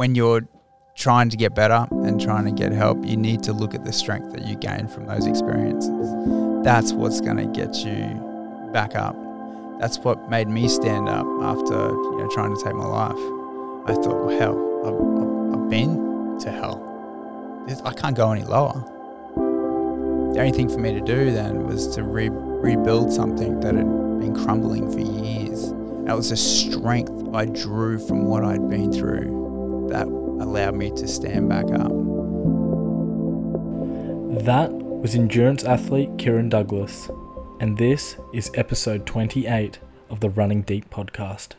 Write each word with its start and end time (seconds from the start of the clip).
when 0.00 0.14
you're 0.14 0.48
trying 0.96 1.28
to 1.28 1.36
get 1.36 1.54
better 1.54 1.86
and 1.90 2.18
trying 2.18 2.46
to 2.46 2.50
get 2.50 2.72
help, 2.72 3.04
you 3.04 3.18
need 3.18 3.42
to 3.42 3.52
look 3.52 3.74
at 3.74 3.84
the 3.84 3.92
strength 3.92 4.32
that 4.32 4.46
you 4.46 4.56
gain 4.56 4.88
from 4.88 5.04
those 5.04 5.26
experiences. 5.26 6.08
That's 6.64 6.94
what's 6.94 7.20
going 7.20 7.36
to 7.36 7.44
get 7.44 7.84
you 7.84 8.70
back 8.72 8.96
up. 8.96 9.14
That's 9.78 9.98
what 9.98 10.30
made 10.30 10.48
me 10.48 10.68
stand 10.68 11.06
up 11.06 11.26
after 11.42 11.90
you 11.90 12.16
know 12.16 12.30
trying 12.32 12.56
to 12.56 12.64
take 12.64 12.72
my 12.72 12.86
life. 12.86 13.12
I 13.90 13.92
thought, 13.92 14.24
well, 14.24 14.38
hell, 14.38 14.56
I've, 14.86 15.60
I've 15.60 15.68
been 15.68 16.38
to 16.38 16.50
hell. 16.50 16.80
I 17.84 17.92
can't 17.92 18.16
go 18.16 18.32
any 18.32 18.44
lower. 18.44 18.82
The 20.32 20.40
only 20.40 20.52
thing 20.52 20.70
for 20.70 20.78
me 20.78 20.94
to 20.94 21.02
do 21.02 21.30
then 21.30 21.66
was 21.66 21.94
to 21.96 22.04
re- 22.04 22.30
rebuild 22.30 23.12
something 23.12 23.60
that 23.60 23.74
had 23.74 23.84
been 24.18 24.34
crumbling 24.34 24.90
for 24.90 25.00
years. 25.00 25.74
That 26.06 26.16
was 26.16 26.30
the 26.30 26.38
strength 26.38 27.12
I 27.34 27.44
drew 27.44 27.98
from 27.98 28.24
what 28.24 28.44
I'd 28.44 28.66
been 28.70 28.94
through 28.94 29.39
that 29.90 30.06
allowed 30.06 30.74
me 30.76 30.90
to 30.92 31.06
stand 31.06 31.48
back 31.48 31.66
up. 31.72 31.90
That 34.44 34.72
was 34.72 35.14
endurance 35.14 35.64
athlete 35.64 36.16
Kieron 36.16 36.48
Douglass, 36.48 37.10
and 37.60 37.76
this 37.76 38.16
is 38.32 38.50
episode 38.54 39.04
28 39.04 39.80
of 40.08 40.20
the 40.20 40.30
Running 40.30 40.62
Deep 40.62 40.88
podcast. 40.90 41.54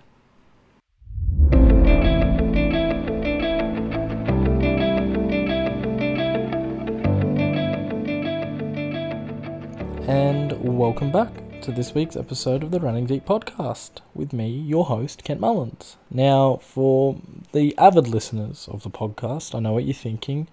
And 10.08 10.54
welcome 10.64 11.12
back 11.12 11.41
to 11.62 11.72
this 11.72 11.94
week's 11.94 12.16
episode 12.16 12.64
of 12.64 12.72
the 12.72 12.80
Running 12.80 13.06
Deep 13.06 13.24
podcast 13.24 14.02
with 14.16 14.34
me, 14.34 14.50
your 14.50 14.86
host, 14.86 15.24
Kent 15.24 15.40
Mullins. 15.40 15.96
Now, 16.10 16.56
for 16.64 17.22
the 17.52 17.78
avid 17.78 18.08
listeners 18.08 18.68
of 18.72 18.82
the 18.82 18.90
podcast, 18.90 19.54
I 19.54 19.60
know 19.60 19.74
what 19.74 19.84
you're 19.84 19.94
thinking. 19.94 20.48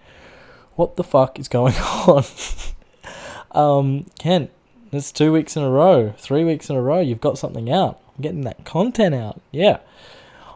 What 0.77 0.97
the 0.97 1.05
fuck 1.05 1.39
is 1.39 1.49
going 1.49 1.75
on? 2.07 2.25
um, 3.53 4.05
Kent, 4.19 4.51
it's 4.93 5.11
two 5.11 5.33
weeks 5.33 5.57
in 5.57 5.63
a 5.63 5.71
row, 5.71 6.13
three 6.19 6.45
weeks 6.45 6.69
in 6.69 6.77
a 6.77 6.83
row. 6.83 7.01
You've 7.01 7.23
got 7.23 7.39
something 7.39 7.73
out. 7.73 7.99
I'm 8.15 8.23
getting 8.23 8.43
that 8.43 8.67
content 8.67 9.15
out. 9.15 9.41
Yeah. 9.51 9.79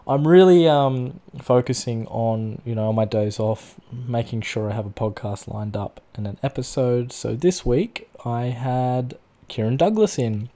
I'm 0.07 0.29
really 0.29 0.69
um, 0.69 1.21
focusing 1.41 2.07
on, 2.09 2.61
you 2.67 2.75
know, 2.75 2.91
on 2.91 2.95
my 2.95 3.07
days 3.07 3.41
off, 3.41 3.81
making 3.91 4.43
sure 4.43 4.71
I 4.71 4.75
have 4.75 4.85
a 4.85 4.91
podcast 4.91 5.49
lined 5.49 5.79
up 5.79 6.03
and 6.15 6.27
an 6.27 6.39
episode. 6.43 7.11
So 7.11 7.37
this 7.37 7.65
week 7.65 8.11
I 8.23 8.47
had 8.47 9.17
Kieron 9.53 9.77
Douglass 9.77 10.19
in. 10.19 10.49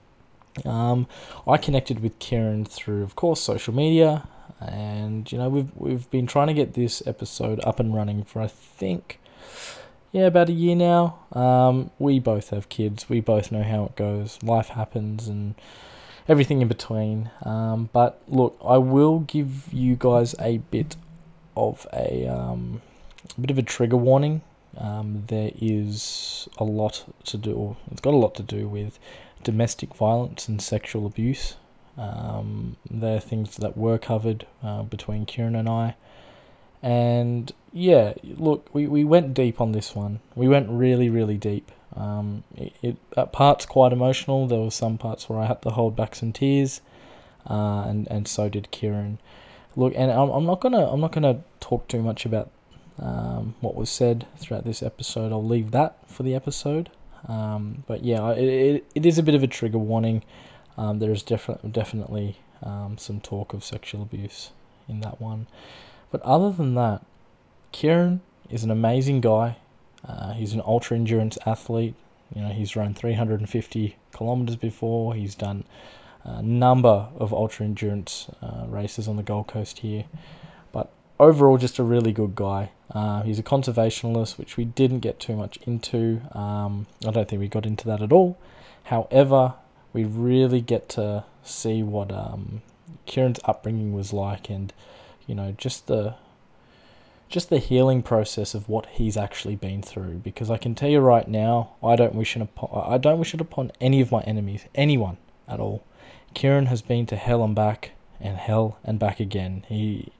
Um, 0.65 1.07
I 1.47 1.57
connected 1.57 1.99
with 1.99 2.17
Kieron 2.17 2.67
through, 2.67 3.03
of 3.03 3.15
course, 3.15 3.39
social 3.39 3.73
media, 3.73 4.27
and 4.59 5.31
you 5.31 5.37
know 5.37 5.49
we've 5.49 5.69
we've 5.75 6.09
been 6.09 6.25
trying 6.25 6.47
to 6.47 6.53
get 6.53 6.73
this 6.73 7.03
episode 7.05 7.59
up 7.63 7.79
and 7.79 7.93
running 7.93 8.23
for 8.23 8.41
I 8.41 8.47
think, 8.47 9.19
yeah, 10.11 10.25
about 10.25 10.49
a 10.49 10.53
year 10.53 10.75
now. 10.75 11.19
Um, 11.31 11.91
we 11.99 12.19
both 12.19 12.49
have 12.49 12.69
kids. 12.69 13.07
We 13.07 13.19
both 13.19 13.51
know 13.51 13.61
how 13.61 13.85
it 13.85 13.95
goes. 13.95 14.41
Life 14.41 14.69
happens, 14.69 15.27
and 15.27 15.53
everything 16.27 16.61
in 16.63 16.67
between. 16.67 17.29
Um, 17.43 17.89
but 17.93 18.19
look, 18.27 18.57
I 18.65 18.77
will 18.77 19.19
give 19.19 19.71
you 19.71 19.95
guys 19.95 20.33
a 20.39 20.57
bit 20.57 20.95
of 21.55 21.85
a, 21.93 22.27
um, 22.27 22.81
a 23.37 23.41
bit 23.41 23.51
of 23.51 23.57
a 23.59 23.63
trigger 23.63 23.97
warning 23.97 24.41
um, 24.77 25.23
there 25.27 25.51
is 25.59 26.47
a 26.57 26.63
lot 26.63 27.05
to 27.25 27.37
do, 27.37 27.75
it's 27.91 28.01
got 28.01 28.13
a 28.13 28.17
lot 28.17 28.35
to 28.35 28.43
do 28.43 28.67
with 28.67 28.99
domestic 29.43 29.95
violence 29.95 30.47
and 30.47 30.61
sexual 30.61 31.05
abuse. 31.05 31.55
Um, 31.97 32.75
they're 32.89 33.19
things 33.19 33.57
that 33.57 33.75
were 33.75 33.97
covered 33.97 34.45
uh, 34.63 34.83
between 34.83 35.25
Kieron 35.25 35.57
and 35.57 35.67
I. 35.67 35.95
And 36.83 37.51
yeah, 37.73 38.13
look, 38.23 38.69
we, 38.73 38.87
we 38.87 39.03
went 39.03 39.33
deep 39.33 39.59
on 39.59 39.71
this 39.71 39.95
one. 39.95 40.19
We 40.35 40.47
went 40.47 40.69
really, 40.69 41.09
really 41.09 41.37
deep. 41.37 41.71
Um, 41.95 42.43
it, 42.55 42.73
it 42.83 42.97
at 43.15 43.31
parts 43.31 43.65
quite 43.65 43.91
emotional. 43.91 44.47
There 44.47 44.59
were 44.59 44.71
some 44.71 44.97
parts 44.97 45.27
where 45.27 45.39
I 45.39 45.47
had 45.47 45.61
to 45.63 45.71
hold 45.71 45.95
back 45.95 46.13
some 46.13 46.31
tears, 46.31 46.81
uh, 47.49 47.85
and 47.87 48.07
and 48.11 48.27
so 48.27 48.49
did 48.49 48.67
Kieron. 48.71 49.17
Look, 49.75 49.93
and 49.95 50.11
I'm, 50.11 50.29
I'm 50.29 50.45
not 50.45 50.59
gonna 50.59 50.87
I'm 50.91 51.01
not 51.01 51.11
gonna 51.11 51.41
talk 51.59 51.87
too 51.87 52.03
much 52.03 52.25
about 52.25 52.49
um, 52.99 53.55
what 53.61 53.75
was 53.75 53.89
said 53.89 54.25
throughout 54.37 54.65
this 54.65 54.81
episode. 54.81 55.31
I'll 55.31 55.45
leave 55.45 55.71
that 55.71 55.97
for 56.07 56.23
the 56.23 56.35
episode. 56.35 56.89
Um, 57.27 57.83
but 57.87 58.03
yeah, 58.03 58.31
it, 58.31 58.43
it, 58.43 58.85
it 58.95 59.05
is 59.05 59.17
a 59.17 59.23
bit 59.23 59.35
of 59.35 59.43
a 59.43 59.47
trigger 59.47 59.77
warning. 59.77 60.23
Um, 60.77 60.99
there 60.99 61.11
is 61.11 61.23
definitely 61.23 61.71
definitely 61.71 62.37
um, 62.63 62.97
some 62.97 63.19
talk 63.19 63.53
of 63.53 63.63
sexual 63.63 64.01
abuse 64.01 64.51
in 64.87 65.01
that 65.01 65.19
one. 65.19 65.47
But 66.11 66.21
other 66.21 66.51
than 66.51 66.75
that, 66.75 67.05
Kieron 67.73 68.21
is 68.49 68.63
an 68.63 68.71
amazing 68.71 69.21
guy. 69.21 69.57
Uh, 70.07 70.33
he's 70.33 70.53
an 70.53 70.61
ultra 70.65 70.95
endurance 70.95 71.37
athlete. 71.45 71.95
You 72.33 72.41
know, 72.41 72.49
he's 72.49 72.75
run 72.75 72.93
350 72.93 73.97
kilometers 74.13 74.55
before. 74.55 75.15
He's 75.15 75.35
done 75.35 75.65
a 76.23 76.41
number 76.41 77.07
of 77.17 77.33
ultra 77.33 77.65
endurance 77.65 78.27
uh, 78.41 78.65
races 78.67 79.07
on 79.07 79.15
the 79.15 79.23
Gold 79.23 79.47
Coast 79.47 79.79
here 79.79 80.05
overall 81.19 81.57
just 81.57 81.79
a 81.79 81.83
really 81.83 82.11
good 82.11 82.35
guy. 82.35 82.71
Uh, 82.91 83.21
he's 83.23 83.39
a 83.39 83.43
conservationalist, 83.43 84.37
which 84.37 84.57
we 84.57 84.65
didn't 84.65 84.99
get 84.99 85.19
too 85.19 85.35
much 85.35 85.57
into. 85.65 86.21
Um, 86.37 86.87
I 87.05 87.11
don't 87.11 87.27
think 87.27 87.39
we 87.39 87.47
got 87.47 87.65
into 87.65 87.85
that 87.87 88.01
at 88.01 88.11
all. 88.11 88.37
However, 88.85 89.55
we 89.93 90.05
really 90.05 90.61
get 90.61 90.87
to 90.89 91.25
see 91.43 91.83
what 91.83 92.11
um, 92.11 92.61
Kieron's 93.05 93.39
upbringing 93.45 93.93
was 93.93 94.13
like, 94.13 94.49
and 94.49 94.71
you 95.25 95.35
know, 95.35 95.53
just 95.57 95.87
the 95.87 96.15
just 97.29 97.49
the 97.49 97.59
healing 97.59 98.01
process 98.01 98.55
of 98.55 98.69
what 98.69 98.85
he's 98.85 99.17
actually 99.17 99.55
been 99.55 99.81
through. 99.81 100.15
Because 100.15 100.49
I 100.49 100.57
can 100.57 100.75
tell 100.75 100.89
you 100.89 100.99
right 100.99 101.27
now, 101.27 101.71
I 101.83 101.97
don't 101.97 102.15
wish 102.15 102.35
it 102.35 102.41
upon 102.41 102.89
I 102.89 102.97
don't 102.97 103.19
wish 103.19 103.33
it 103.33 103.41
upon 103.41 103.71
any 103.81 103.99
of 104.01 104.11
my 104.11 104.21
enemies, 104.21 104.65
anyone 104.75 105.17
at 105.47 105.59
all. 105.59 105.83
Kieron 106.33 106.67
has 106.67 106.81
been 106.81 107.05
to 107.07 107.15
hell 107.15 107.43
and 107.43 107.55
back, 107.55 107.91
and 108.21 108.37
hell 108.37 108.77
and 108.83 108.99
back 108.99 109.19
again. 109.19 109.65
He 109.67 110.11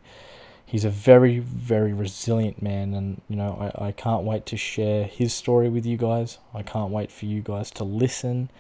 he's 0.68 0.84
a 0.84 0.90
very 0.90 1.40
very 1.40 1.94
resilient 1.94 2.62
man 2.62 2.94
and 2.94 3.22
you 3.30 3.36
know 3.36 3.72
I, 3.80 3.88
I 3.88 3.92
can't 3.94 4.24
wait 4.24 4.46
to 4.48 4.58
share 4.58 5.06
his 5.06 5.34
story 5.34 5.70
with 5.70 5.86
you 5.86 5.98
guys. 5.98 6.38
I 6.54 6.62
can't 6.62 6.92
wait 6.92 7.12
for 7.12 7.26
you 7.26 7.42
guys 7.42 7.72
to 7.72 7.84
listen 7.84 8.52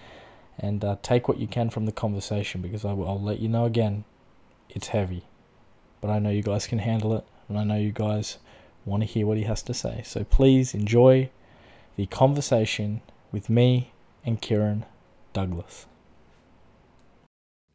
and 0.58 0.84
uh, 0.84 0.96
take 1.04 1.28
what 1.28 1.38
you 1.38 1.48
can 1.48 1.70
from 1.70 1.86
the 1.86 1.92
conversation 1.92 2.62
because 2.62 2.84
I, 2.84 2.94
will, 2.94 3.08
i'll 3.08 3.22
let 3.22 3.40
you 3.40 3.50
know 3.50 3.66
again 3.66 4.06
it's 4.70 4.88
heavy. 4.88 5.26
But 6.02 6.10
i 6.10 6.18
know 6.18 6.32
you 6.32 6.42
guys 6.42 6.66
can 6.66 6.80
handle 6.80 7.16
it 7.16 7.26
and 7.50 7.60
i 7.60 7.64
know 7.64 7.78
you 7.78 7.92
guys 7.92 8.38
want 8.86 9.04
to 9.04 9.08
hear 9.08 9.28
what 9.28 9.38
he 9.38 9.44
has 9.44 9.62
to 9.64 9.74
say. 9.74 10.02
So 10.06 10.24
please 10.24 10.74
enjoy 10.74 11.30
the 11.98 12.06
conversation 12.06 13.02
with 13.34 13.50
me 13.50 13.92
and 14.26 14.42
kieron 14.42 14.86
douglass. 15.34 15.88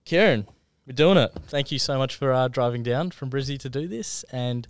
Kieron 0.06 0.47
we're 0.87 0.94
doing 0.94 1.16
it. 1.16 1.32
Thank 1.47 1.70
you 1.70 1.78
so 1.78 1.98
much 1.98 2.16
for 2.16 2.32
uh, 2.32 2.48
driving 2.48 2.82
down 2.82 3.10
from 3.10 3.31
Brizzy 3.31 3.59
to 3.59 3.69
do 3.69 3.87
this. 3.87 4.25
And 4.32 4.66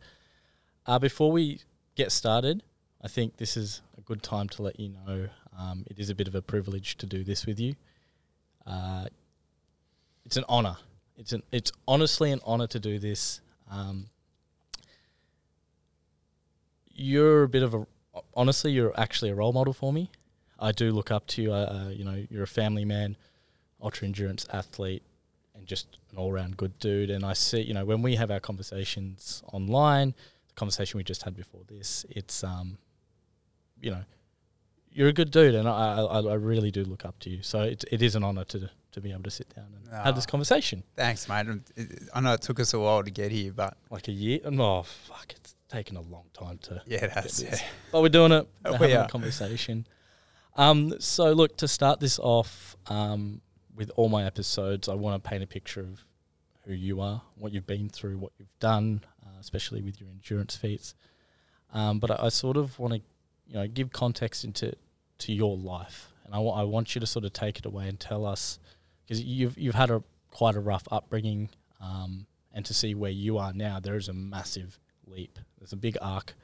uh, 0.87 0.99
before 0.99 1.33
we 1.33 1.61
get 1.95 2.13
started, 2.13 2.63
I 3.03 3.09
think 3.09 3.37
this 3.39 3.57
is 3.57 3.81
a 3.97 4.01
good 4.03 4.23
time 4.23 4.49
to 4.51 4.63
let 4.63 4.79
you 4.79 4.91
know 4.91 5.29
um, 5.59 5.85
it 5.91 5.99
is 5.99 6.11
a 6.11 6.15
bit 6.15 6.29
of 6.29 6.35
a 6.35 6.43
privilege 6.43 6.97
to 6.99 7.07
do 7.07 7.25
this 7.25 7.47
with 7.47 7.59
you. 7.59 7.75
Uh, 8.67 9.07
it's 10.25 10.37
an 10.37 10.45
honor. 10.49 10.77
It's 11.17 11.33
an 11.33 11.43
it's 11.53 11.73
honestly 11.87 12.33
an 12.33 12.41
honor 12.45 12.67
to 12.69 12.81
do 12.81 12.99
this. 12.99 13.41
Um, 13.71 14.07
you're 16.91 17.45
a 17.45 17.49
bit 17.49 17.63
of 17.63 17.75
a 17.75 17.87
honestly, 18.35 18.73
you're 18.73 18.99
actually 18.99 19.31
a 19.31 19.35
role 19.35 19.53
model 19.53 19.73
for 19.73 19.93
me. 19.93 20.11
I 20.59 20.73
do 20.73 20.93
look 20.93 21.11
up 21.11 21.27
to 21.29 21.43
you. 21.43 21.53
Uh, 21.53 21.91
you 21.91 22.05
know, 22.05 22.25
you're 22.31 22.45
a 22.45 22.47
family 22.47 22.85
man, 22.85 23.17
ultra 23.83 24.07
endurance 24.07 24.47
athlete, 24.53 25.03
and 25.63 25.69
just 25.69 25.99
an 26.11 26.19
all 26.19 26.33
round 26.33 26.57
good 26.57 26.77
dude. 26.81 27.11
And 27.11 27.25
I 27.25 27.35
see, 27.35 27.61
you 27.61 27.73
know, 27.73 27.85
when 27.85 28.03
we 28.03 28.17
have 28.17 28.31
our 28.31 28.41
conversations 28.41 29.43
online, 29.53 30.15
the 30.49 30.55
conversation 30.55 30.99
we 30.99 31.05
just 31.05 31.23
had 31.23 31.37
before 31.37 31.63
this, 31.69 32.05
it's, 32.11 32.43
um, 32.43 32.79
you 33.81 33.93
know, 33.93 34.03
you're 34.91 35.09
a 35.09 35.13
good 35.13 35.31
dude, 35.31 35.55
and 35.55 35.67
I, 35.67 36.01
I, 36.03 36.21
I 36.21 36.35
really 36.35 36.71
do 36.71 36.85
look 36.85 37.05
up 37.05 37.19
to 37.21 37.31
you. 37.31 37.43
So 37.43 37.63
it, 37.63 37.85
it 37.91 38.03
is 38.03 38.15
an 38.15 38.25
honor 38.25 38.45
to 38.45 38.69
to 38.91 39.01
be 39.01 39.11
able 39.11 39.23
to 39.23 39.31
sit 39.31 39.49
down 39.55 39.69
and 39.75 39.89
oh, 39.91 40.05
have 40.05 40.15
this 40.15 40.27
conversation. 40.27 40.83
Thanks, 40.97 41.27
mate. 41.27 41.47
I 42.13 42.21
know 42.21 42.35
it 42.35 42.43
took 42.43 42.61
us 42.61 42.75
a 42.75 42.79
while 42.79 43.03
to 43.03 43.11
get 43.11 43.33
here, 43.33 43.51
but 43.51 43.75
like 43.89 44.09
a 44.09 44.13
year. 44.13 44.41
Oh 44.45 44.83
fuck, 44.83 45.33
it's 45.35 45.55
taken 45.71 45.97
a 45.97 46.03
long 46.03 46.25
time 46.35 46.59
to. 46.65 46.83
Yeah, 46.85 47.07
that's 47.07 47.43
yeah. 47.43 47.57
But 47.91 48.03
we're 48.03 48.11
doing 48.11 48.33
it. 48.33 48.47
We're 48.67 48.77
having 48.77 48.97
a 48.97 49.09
conversation. 49.09 49.87
Um, 50.57 51.01
so 51.01 51.33
look 51.33 51.57
to 51.57 51.69
start 51.69 52.01
this 52.01 52.19
off. 52.19 52.77
Um, 52.89 53.41
with 53.75 53.91
all 53.97 54.09
my 54.09 54.25
episodes, 54.25 54.89
I 54.89 54.95
want 54.95 55.23
to 55.23 55.29
paint 55.29 55.43
a 55.43 55.47
picture 55.47 55.81
of 55.81 56.05
who 56.65 56.75
you 56.75 57.01
are, 57.01 57.23
what 57.37 57.53
you've 57.53 57.67
been 57.67 57.89
through, 57.89 58.19
what 58.19 58.33
you've 58.39 58.59
done, 58.61 59.03
uh, 59.25 59.39
especially 59.41 59.83
with 59.83 60.01
your 60.01 60.11
endurance 60.11 60.57
feats. 60.57 60.95
Um, 61.73 61.99
but 61.99 62.11
I, 62.11 62.27
I, 62.27 62.29
sort 62.29 62.57
of 62.57 62.79
want 62.79 62.95
to, 62.95 63.01
you 63.47 63.55
know, 63.55 63.67
give 63.67 63.93
context 63.93 64.45
into 64.45 64.75
to 65.19 65.33
your 65.33 65.57
life, 65.57 66.13
and 66.25 66.35
I, 66.35 66.39
w- 66.39 66.55
I 66.55 66.63
want 66.65 66.95
you 66.95 67.01
to 67.01 67.07
sort 67.07 67.25
of 67.25 67.33
take 67.33 67.59
it 67.59 67.67
away 67.67 67.89
and 67.89 67.99
tell 67.99 68.27
us 68.27 68.59
because 69.05 69.23
you've 69.23 69.57
you've 69.59 69.75
had 69.75 69.91
a 69.91 70.03
quite 70.31 70.55
a 70.55 70.61
rough 70.61 70.85
upbringing, 70.91 71.49
um, 71.81 72.27
and 72.53 72.65
to 72.67 72.75
see 72.75 72.95
where 72.95 73.11
you 73.11 73.39
are 73.39 73.53
now, 73.53 73.81
there 73.81 73.97
is 73.97 74.09
a 74.09 74.13
massive 74.13 74.79
leap. 75.07 75.39
There's 75.59 75.73
a 75.73 75.77
big 75.77 75.97
arc 76.01 76.35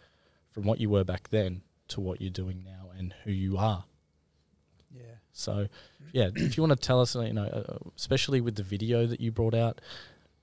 from 0.50 0.64
what 0.64 0.80
you 0.80 0.88
were 0.88 1.04
back 1.04 1.28
then 1.30 1.62
to 1.88 2.00
what 2.00 2.20
you're 2.20 2.30
doing 2.30 2.62
now 2.64 2.90
and 2.96 3.14
who 3.24 3.32
you 3.32 3.56
are. 3.58 3.84
Yeah. 4.94 5.16
So, 5.38 5.68
yeah, 6.12 6.30
if 6.34 6.56
you 6.56 6.62
want 6.62 6.80
to 6.80 6.86
tell 6.86 7.00
us, 7.00 7.14
you 7.14 7.32
know, 7.32 7.44
uh, 7.44 7.78
especially 7.96 8.40
with 8.40 8.56
the 8.56 8.62
video 8.62 9.06
that 9.06 9.20
you 9.20 9.30
brought 9.30 9.54
out, 9.54 9.80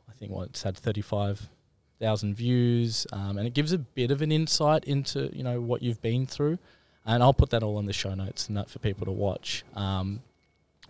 I 0.09 0.13
think 0.13 0.31
what 0.31 0.49
it's 0.49 0.63
had 0.63 0.77
35,000 0.77 2.35
views, 2.35 3.05
um, 3.11 3.37
and 3.37 3.45
it 3.45 3.53
gives 3.53 3.73
a 3.73 3.77
bit 3.77 4.09
of 4.09 4.21
an 4.21 4.31
insight 4.31 4.85
into, 4.85 5.29
you 5.35 5.43
know, 5.43 5.59
what 5.59 5.81
you've 5.81 6.01
been 6.01 6.25
through. 6.25 6.59
And 7.05 7.21
I'll 7.21 7.33
put 7.33 7.49
that 7.49 7.61
all 7.61 7.77
in 7.77 7.85
the 7.85 7.93
show 7.93 8.15
notes 8.15 8.47
and 8.47 8.57
that 8.57 8.69
for 8.69 8.79
people 8.79 9.05
to 9.05 9.11
watch. 9.11 9.63
Um, 9.75 10.21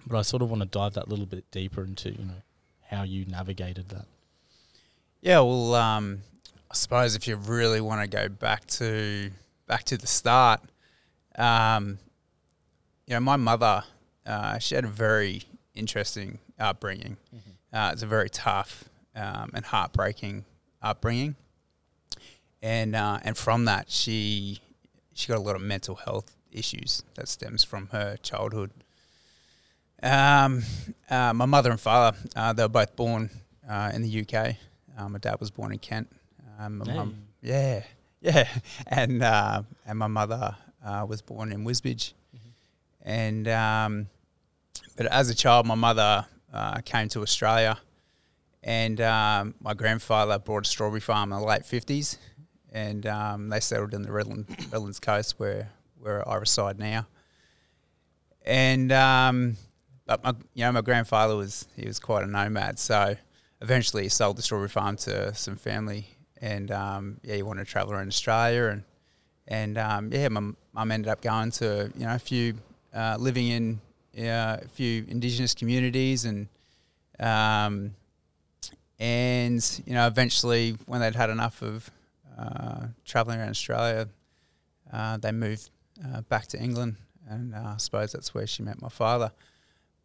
but 0.06 0.18
I 0.18 0.22
sort 0.22 0.44
of 0.44 0.50
want 0.50 0.62
to 0.62 0.68
dive 0.68 0.94
that 0.94 1.10
little 1.10 1.26
bit 1.26 1.50
deeper 1.52 1.84
into, 1.84 2.12
you 2.12 2.26
know, 2.26 2.42
how 2.90 3.04
you 3.04 3.26
navigated 3.26 3.90
that. 3.90 4.06
Yeah, 5.22 5.40
well, 5.40 5.74
um, 5.74 6.22
I 6.70 6.76
suppose 6.76 7.16
if 7.16 7.28
you 7.28 7.36
really 7.36 7.82
want 7.82 8.02
to 8.02 8.08
go 8.08 8.30
back 8.30 8.68
to 8.68 9.32
back 9.66 9.84
to 9.86 9.98
the 9.98 10.06
start, 10.06 10.62
um, 11.38 11.98
you 13.08 13.16
know, 13.16 13.20
my 13.20 13.36
mother, 13.36 13.84
uh, 14.26 14.58
she 14.60 14.76
had 14.76 14.84
a 14.86 14.90
very 14.90 15.44
interesting 15.74 16.40
upbringing. 16.60 17.18
Mm-hmm. 17.36 17.76
Uh, 17.76 17.92
it's 17.92 18.04
a 18.04 18.08
very 18.08 18.30
tough 18.30 18.86
um, 19.16 19.52
and 19.54 19.66
heartbreaking 19.66 20.46
upbringing, 20.82 21.36
and 22.62 22.96
uh, 22.96 23.20
and 23.24 23.38
from 23.38 23.66
that, 23.66 23.90
she 23.92 24.60
she 25.14 25.28
got 25.28 25.38
a 25.38 25.42
lot 25.42 25.56
of 25.56 25.62
mental 25.62 25.96
health 25.96 26.36
issues 26.52 27.04
that 27.16 27.28
stems 27.28 27.64
from 27.64 27.88
her 27.92 28.18
childhood. 28.18 28.72
Um, 30.04 30.64
uh, 31.10 31.34
my 31.34 31.46
mother 31.46 31.72
and 31.72 31.80
father, 31.80 32.18
uh, 32.36 32.54
they 32.54 32.64
were 32.64 32.70
both 32.70 32.96
born 32.96 33.30
uh, 33.68 33.92
in 33.94 34.02
the 34.04 34.22
UK. 34.22 34.56
Uh, 34.98 35.10
my 35.10 35.20
dad 35.20 35.40
was 35.40 35.52
born 35.52 35.72
in 35.72 35.80
Kent. 35.80 36.10
Um, 36.60 36.78
my 36.80 36.86
Hey. 36.86 36.96
mum, 36.96 37.16
yeah, 37.42 37.84
yeah, 38.22 38.48
and 38.88 39.24
uh, 39.24 39.64
and 39.86 39.98
my 40.00 40.08
mother 40.08 40.56
uh, 40.86 41.06
was 41.08 41.22
born 41.22 41.52
in 41.52 41.64
Wisbech. 41.66 42.14
And 43.08 43.48
um, 43.48 44.08
but 44.96 45.06
as 45.08 45.30
a 45.30 45.36
child, 45.36 45.66
my 45.66 45.76
mother 45.76 46.26
uh, 46.54 46.80
came 46.82 47.10
to 47.10 47.22
Australia, 47.22 47.78
and 48.64 49.00
um, 49.02 49.56
my 49.60 49.74
grandfather 49.74 50.40
bought 50.40 50.66
a 50.66 50.70
strawberry 50.70 51.02
farm 51.02 51.32
in 51.32 51.40
the 51.40 51.46
late 51.46 51.66
fifties, 51.66 52.18
and 52.72 53.06
um, 53.06 53.50
they 53.50 53.60
settled 53.60 53.94
in 53.94 54.02
the 54.02 54.10
Redland, 54.10 54.48
Redlands 54.72 55.00
coast 55.00 55.36
where 55.38 55.70
where 56.00 56.28
I 56.28 56.36
reside 56.36 56.80
now. 56.80 57.08
And 58.46 58.92
um, 58.92 59.58
but 60.06 60.24
my 60.24 60.34
you 60.54 60.64
know 60.64 60.72
my 60.72 60.82
grandfather 60.82 61.36
was 61.36 61.68
he 61.76 61.88
was 61.88 62.00
quite 62.00 62.24
a 62.24 62.28
nomad, 62.28 62.80
so 62.80 63.16
eventually 63.62 64.04
he 64.04 64.10
sold 64.10 64.38
the 64.38 64.42
strawberry 64.42 64.70
farm 64.70 64.96
to 64.98 65.34
some 65.36 65.56
family, 65.56 66.08
and 66.40 66.72
um, 66.72 67.20
yeah, 67.24 67.36
he 67.36 67.44
wanted 67.44 67.66
to 67.66 67.72
travel 67.72 67.94
around 67.94 68.08
Australia, 68.08 68.66
and 68.68 68.84
and 69.48 69.78
um, 69.78 70.12
yeah, 70.12 70.30
my 70.30 70.52
mum 70.74 70.92
ended 70.92 71.10
up 71.10 71.22
going 71.22 71.52
to 71.52 71.92
you 71.98 72.06
know 72.06 72.16
a 72.16 72.20
few 72.20 72.56
uh, 72.94 73.18
living 73.20 73.48
in 73.48 73.82
uh, 74.18 74.58
a 74.64 74.68
few 74.68 75.06
indigenous 75.08 75.54
communities, 75.54 76.26
and 76.26 76.48
um, 77.20 77.96
and 79.00 79.82
you 79.86 79.94
know 79.94 80.08
eventually 80.08 80.76
when 80.86 81.02
they'd 81.02 81.16
had 81.16 81.30
enough 81.30 81.62
of 81.62 81.90
uh, 82.38 82.88
traveling 83.06 83.40
around 83.40 83.50
Australia, 83.50 84.08
uh, 84.92 85.18
they 85.18 85.32
moved 85.32 85.70
uh, 86.06 86.22
back 86.22 86.48
to 86.48 86.60
England, 86.60 86.96
and 87.30 87.54
uh, 87.56 87.74
I 87.74 87.78
suppose 87.78 88.12
that's 88.12 88.34
where 88.34 88.48
she 88.48 88.64
met 88.64 88.82
my 88.82 88.90
father. 88.90 89.32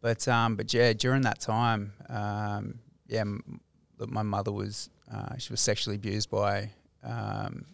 But 0.01 0.27
um, 0.27 0.55
but 0.55 0.73
yeah, 0.73 0.93
during 0.93 1.21
that 1.23 1.39
time, 1.39 1.93
um, 2.09 2.79
yeah, 3.07 3.21
m- 3.21 3.61
my 3.99 4.23
mother 4.23 4.51
was 4.51 4.89
uh, 5.13 5.37
she 5.37 5.53
was 5.53 5.61
sexually 5.61 5.95
abused 5.95 6.29
by 6.29 6.69
um, 7.03 7.65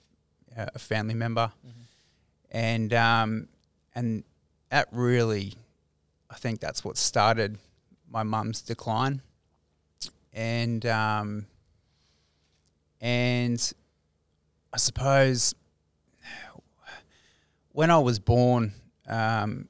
a 0.55 0.69
a 0.75 0.79
family 0.79 1.13
member, 1.13 1.51
and 2.51 2.93
um, 2.93 3.47
and 3.95 4.23
that 4.69 4.87
really, 4.91 5.53
I 6.29 6.35
think 6.35 6.59
that's 6.59 6.83
what 6.83 6.97
started 6.97 7.57
my 8.09 8.23
mum's 8.23 8.61
decline, 8.61 9.21
and 10.33 10.85
um, 10.85 11.45
and 13.01 13.73
I 14.73 14.77
suppose 14.77 15.55
when 17.77 17.91
I 17.91 17.99
was 17.99 18.17
born, 18.17 18.73
um, 19.07 19.67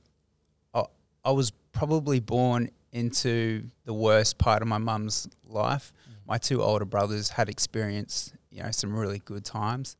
I, 0.74 0.84
I 1.26 1.32
was 1.32 1.52
probably 1.74 2.22
born 2.22 2.70
into 2.94 3.70
the 3.84 3.94
worst 3.94 4.38
part 4.38 4.62
of 4.62 4.68
my 4.70 4.78
mum's 4.78 5.28
life. 5.46 5.92
My 6.26 6.38
two 6.38 6.64
older 6.64 6.86
brothers 6.86 7.30
had 7.30 7.50
experienced, 7.50 8.34
you 8.50 8.64
know, 8.64 8.72
some 8.72 8.96
really 8.96 9.20
good 9.20 9.44
times. 9.44 9.98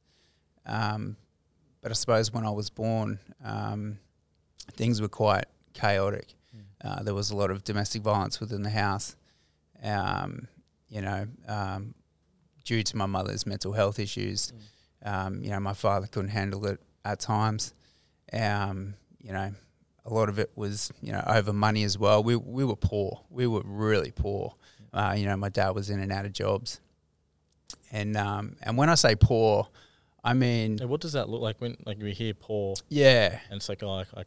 Um, 0.66 1.18
but 1.82 1.92
I 1.92 1.96
suppose 1.96 2.32
when 2.32 2.46
I 2.46 2.50
was 2.50 2.70
born, 2.70 3.20
um, 3.44 4.00
things 4.72 5.02
were 5.02 5.10
quite 5.10 5.46
chaotic. 5.74 6.34
Uh, 6.84 7.02
there 7.04 7.14
was 7.14 7.32
a 7.32 7.36
lot 7.36 7.52
of 7.52 7.64
domestic 7.64 8.02
violence 8.02 8.40
within 8.40 8.62
the 8.64 8.70
house. 8.70 9.16
Um, 9.84 10.48
you 10.90 11.02
know, 11.02 11.28
um, 11.48 11.94
due 12.64 12.84
to 12.84 12.98
my 12.98 13.06
mother's 13.06 13.46
mental 13.46 13.74
health 13.74 14.00
issues, 14.00 14.54
um, 15.04 15.42
you 15.44 15.50
know, 15.50 15.60
my 15.60 15.74
father 15.74 16.08
couldn't 16.08 16.30
handle 16.30 16.66
it 16.68 16.80
at 17.06 17.20
times. 17.20 17.74
Um, 18.34 18.96
you 19.22 19.34
know, 19.34 19.52
a 20.06 20.14
lot 20.14 20.30
of 20.30 20.40
it 20.40 20.52
was, 20.56 20.92
you 21.02 21.12
know, 21.12 21.24
over 21.28 21.54
money 21.54 21.84
as 21.84 21.98
well. 21.98 22.24
We 22.24 22.36
we 22.36 22.64
were 22.64 22.76
poor. 22.76 23.22
We 23.30 23.48
were 23.48 23.62
really 23.66 24.12
poor. 24.12 24.56
Uh, 24.94 25.16
you 25.18 25.26
know, 25.26 25.36
my 25.38 25.50
dad 25.50 25.72
was 25.72 25.90
in 25.90 26.00
and 26.00 26.12
out 26.12 26.26
of 26.26 26.34
jobs, 26.34 26.80
and 27.92 28.16
um, 28.16 28.56
and 28.64 28.78
when 28.78 28.90
I 28.90 28.96
say 28.96 29.16
poor, 29.16 29.68
I 30.24 30.34
mean, 30.34 30.80
And 30.82 30.90
what 30.90 31.02
does 31.02 31.14
that 31.14 31.30
look 31.30 31.42
like 31.42 31.60
when 31.60 31.76
like 31.86 32.02
we 32.02 32.14
hear 32.14 32.34
poor 32.34 32.76
yeah, 32.90 33.40
and 33.50 33.58
it's 33.58 33.70
like 33.70 33.84
oh 33.84 33.90
I, 33.90 34.06
I 34.16 34.24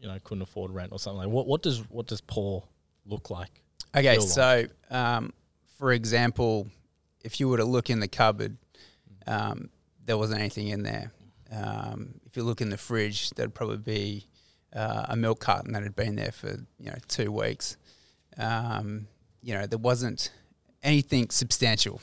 you 0.00 0.08
know 0.08 0.18
couldn't 0.24 0.42
afford 0.42 0.72
rent 0.72 0.92
or 0.92 0.98
something 0.98 1.18
like 1.18 1.28
what 1.28 1.46
what 1.46 1.62
does 1.62 1.78
what 1.90 2.06
does 2.06 2.20
poor 2.20 2.64
look 3.06 3.30
like? 3.30 3.62
Okay, 3.96 4.18
so 4.20 4.64
um, 4.90 5.32
for 5.78 5.92
example, 5.92 6.68
if 7.22 7.40
you 7.40 7.48
were 7.48 7.56
to 7.56 7.64
look 7.64 7.90
in 7.90 8.00
the 8.00 8.08
cupboard, 8.08 8.56
um, 9.26 9.68
there 10.04 10.16
wasn't 10.16 10.40
anything 10.40 10.68
in 10.68 10.82
there. 10.82 11.12
Um, 11.52 12.14
if 12.26 12.36
you 12.36 12.44
look 12.44 12.60
in 12.60 12.70
the 12.70 12.76
fridge, 12.76 13.30
there'd 13.30 13.54
probably 13.54 13.78
be 13.78 14.26
uh, 14.74 15.06
a 15.08 15.16
milk 15.16 15.40
carton 15.40 15.72
that 15.72 15.82
had 15.82 15.96
been 15.96 16.16
there 16.16 16.32
for 16.32 16.50
you 16.78 16.90
know 16.90 16.98
two 17.08 17.32
weeks. 17.32 17.76
Um, 18.38 19.08
you 19.42 19.54
know, 19.54 19.66
there 19.66 19.78
wasn't 19.78 20.32
anything 20.82 21.30
substantial. 21.30 22.00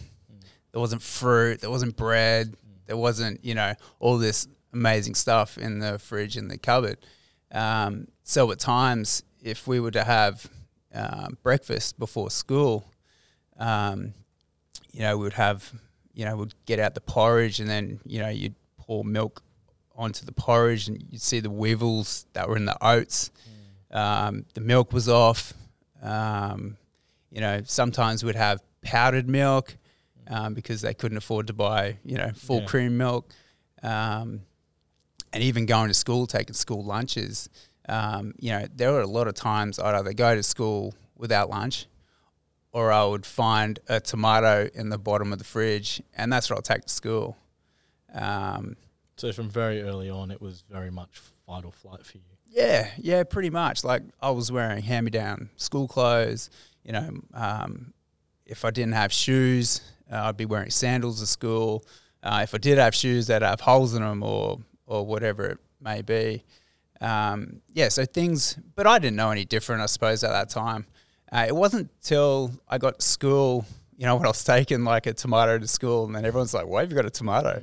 There 0.71 0.81
wasn't 0.81 1.01
fruit. 1.01 1.61
There 1.61 1.69
wasn't 1.69 1.95
bread. 1.95 2.55
There 2.85 2.97
wasn't 2.97 3.43
you 3.43 3.55
know 3.55 3.73
all 3.99 4.17
this 4.17 4.47
amazing 4.73 5.15
stuff 5.15 5.57
in 5.57 5.79
the 5.79 5.97
fridge 5.97 6.35
and 6.37 6.51
the 6.51 6.57
cupboard. 6.57 6.97
Um, 7.51 8.07
so 8.23 8.51
at 8.51 8.59
times, 8.59 9.23
if 9.41 9.67
we 9.67 9.79
were 9.79 9.91
to 9.91 10.03
have 10.03 10.49
uh, 10.93 11.27
breakfast 11.43 11.97
before 11.99 12.29
school, 12.29 12.85
um, 13.57 14.13
you 14.91 15.01
know, 15.01 15.17
we 15.17 15.23
would 15.23 15.33
have, 15.33 15.71
you 16.13 16.25
know, 16.25 16.35
we'd 16.37 16.53
get 16.65 16.79
out 16.79 16.93
the 16.95 17.01
porridge 17.01 17.59
and 17.59 17.69
then, 17.69 17.99
you 18.05 18.19
know, 18.19 18.29
you'd 18.29 18.55
pour 18.77 19.03
milk 19.03 19.41
onto 19.95 20.25
the 20.25 20.31
porridge 20.31 20.87
and 20.87 21.01
you'd 21.09 21.21
see 21.21 21.39
the 21.39 21.49
weevils 21.49 22.25
that 22.33 22.47
were 22.49 22.57
in 22.57 22.65
the 22.65 22.77
oats. 22.85 23.31
Um, 23.91 24.45
the 24.53 24.61
milk 24.61 24.91
was 24.93 25.07
off. 25.07 25.53
Um, 26.01 26.77
you 27.31 27.41
know, 27.41 27.61
sometimes 27.65 28.23
we'd 28.23 28.35
have 28.35 28.61
powdered 28.81 29.27
milk 29.27 29.75
um, 30.27 30.53
because 30.53 30.81
they 30.81 30.93
couldn't 30.93 31.17
afford 31.17 31.47
to 31.47 31.53
buy, 31.53 31.97
you 32.03 32.17
know, 32.17 32.31
full 32.35 32.59
Yeah. 32.61 32.65
cream 32.65 32.97
milk. 32.97 33.33
Um, 33.81 34.41
and 35.33 35.43
even 35.43 35.65
going 35.65 35.87
to 35.89 35.93
school, 35.93 36.27
taking 36.27 36.53
school 36.53 36.83
lunches, 36.83 37.49
um, 37.89 38.33
you 38.39 38.51
know, 38.51 38.65
there 38.75 38.91
were 38.91 39.01
a 39.01 39.07
lot 39.07 39.27
of 39.27 39.33
times 39.35 39.79
I'd 39.79 39.95
either 39.95 40.13
go 40.13 40.35
to 40.35 40.43
school 40.43 40.93
without 41.15 41.49
lunch 41.49 41.85
or 42.71 42.91
I 42.91 43.03
would 43.05 43.25
find 43.25 43.79
a 43.87 43.99
tomato 43.99 44.69
in 44.73 44.89
the 44.89 44.97
bottom 44.97 45.31
of 45.33 45.39
the 45.39 45.45
fridge 45.45 46.01
and 46.15 46.31
that's 46.31 46.49
what 46.49 46.57
I'll 46.57 46.61
take 46.61 46.83
to 46.83 46.89
school. 46.93 47.37
Um, 48.13 48.75
So 49.15 49.31
from 49.31 49.49
very 49.49 49.81
early 49.81 50.09
on, 50.09 50.31
it 50.31 50.41
was 50.41 50.63
very 50.69 50.91
much 50.91 51.21
fight 51.45 51.65
or 51.65 51.71
flight 51.71 52.05
for 52.05 52.17
you. 52.17 52.23
yeah, 52.49 52.89
yeah, 52.97 53.23
pretty 53.23 53.49
much. 53.49 53.83
Like 53.83 54.03
I 54.21 54.31
was 54.31 54.51
wearing 54.51 54.83
hand 54.83 55.05
me 55.05 55.11
down 55.11 55.49
school 55.57 55.87
clothes. 55.87 56.49
You 56.83 56.93
know, 56.93 57.09
um, 57.33 57.93
if 58.45 58.63
I 58.63 58.71
didn't 58.71 58.93
have 58.93 59.11
shoes, 59.11 59.81
uh, 60.11 60.23
I'd 60.23 60.37
be 60.37 60.45
wearing 60.45 60.69
sandals 60.71 61.19
to 61.19 61.25
school. 61.27 61.83
Uh, 62.23 62.39
if 62.43 62.53
I 62.53 62.57
did 62.57 62.77
have 62.77 62.95
shoes 62.95 63.27
that 63.27 63.41
have 63.41 63.59
holes 63.61 63.93
in 63.93 64.01
them 64.01 64.23
or 64.23 64.59
or 64.87 65.05
whatever 65.05 65.45
it 65.45 65.59
may 65.79 66.01
be, 66.01 66.43
um, 66.99 67.61
yeah. 67.73 67.89
So 67.89 68.05
things, 68.05 68.57
but 68.75 68.87
I 68.87 68.97
didn't 68.97 69.17
know 69.17 69.29
any 69.29 69.45
different, 69.45 69.83
I 69.83 69.85
suppose, 69.85 70.23
at 70.23 70.31
that 70.31 70.49
time. 70.49 70.87
Uh, 71.31 71.45
it 71.47 71.55
wasn't 71.55 71.91
till 72.01 72.51
I 72.67 72.77
got 72.79 72.99
to 72.99 73.05
school, 73.05 73.65
you 73.97 74.05
know, 74.05 74.15
when 74.17 74.25
I 74.25 74.29
was 74.29 74.43
taking 74.43 74.83
like 74.83 75.05
a 75.05 75.13
tomato 75.13 75.59
to 75.59 75.67
school, 75.67 76.05
and 76.05 76.15
then 76.15 76.25
everyone's 76.25 76.53
like, 76.53 76.65
"Why 76.65 76.81
have 76.81 76.89
you 76.89 76.95
got 76.95 77.05
a 77.05 77.11
tomato?" 77.11 77.61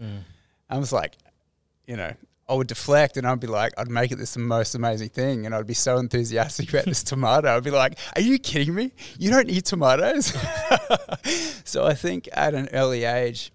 I 0.71 0.79
was 0.79 0.93
like, 0.93 1.17
you 1.87 1.97
know, 1.97 2.13
I 2.49 2.55
would 2.55 2.67
deflect 2.67 3.17
and 3.17 3.27
I'd 3.27 3.41
be 3.41 3.47
like, 3.47 3.73
I'd 3.79 3.91
make 3.91 4.13
it 4.13 4.17
this 4.17 4.37
most 4.37 4.75
amazing 4.75 5.09
thing. 5.11 5.47
And 5.47 5.55
I'd 5.55 5.67
be 5.67 5.75
so 5.75 5.97
enthusiastic 5.97 6.71
about 6.71 6.85
this 6.85 7.03
tomato. 7.03 7.57
I'd 7.57 7.65
be 7.65 7.71
like, 7.71 7.99
are 8.17 8.21
you 8.21 8.39
kidding 8.39 8.75
me? 8.75 8.93
You 9.19 9.31
don't 9.31 9.49
eat 9.49 9.65
tomatoes? 9.65 10.27
so 11.65 11.87
I 11.87 11.95
think 11.95 12.29
at 12.33 12.55
an 12.55 12.69
early 12.73 13.05
age, 13.05 13.51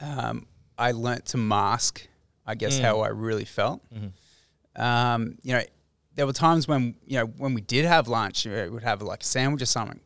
um, 0.00 0.46
I 0.76 0.92
learnt 0.92 1.24
to 1.26 1.38
mask, 1.38 2.06
I 2.46 2.54
guess, 2.54 2.78
Mm. 2.78 2.82
how 2.82 3.00
I 3.00 3.08
really 3.08 3.44
felt. 3.44 3.82
Mhm. 3.94 4.12
Um, 4.76 5.38
you 5.42 5.52
know, 5.54 5.62
there 6.14 6.26
were 6.26 6.32
times 6.32 6.66
when 6.68 6.94
you 7.06 7.18
know 7.18 7.26
when 7.26 7.54
we 7.54 7.60
did 7.60 7.84
have 7.84 8.08
lunch, 8.08 8.44
you 8.44 8.52
know, 8.52 8.64
we 8.64 8.70
would 8.70 8.82
have 8.84 9.02
like 9.02 9.22
a 9.22 9.26
sandwich 9.26 9.62
or 9.62 9.66
something, 9.66 10.00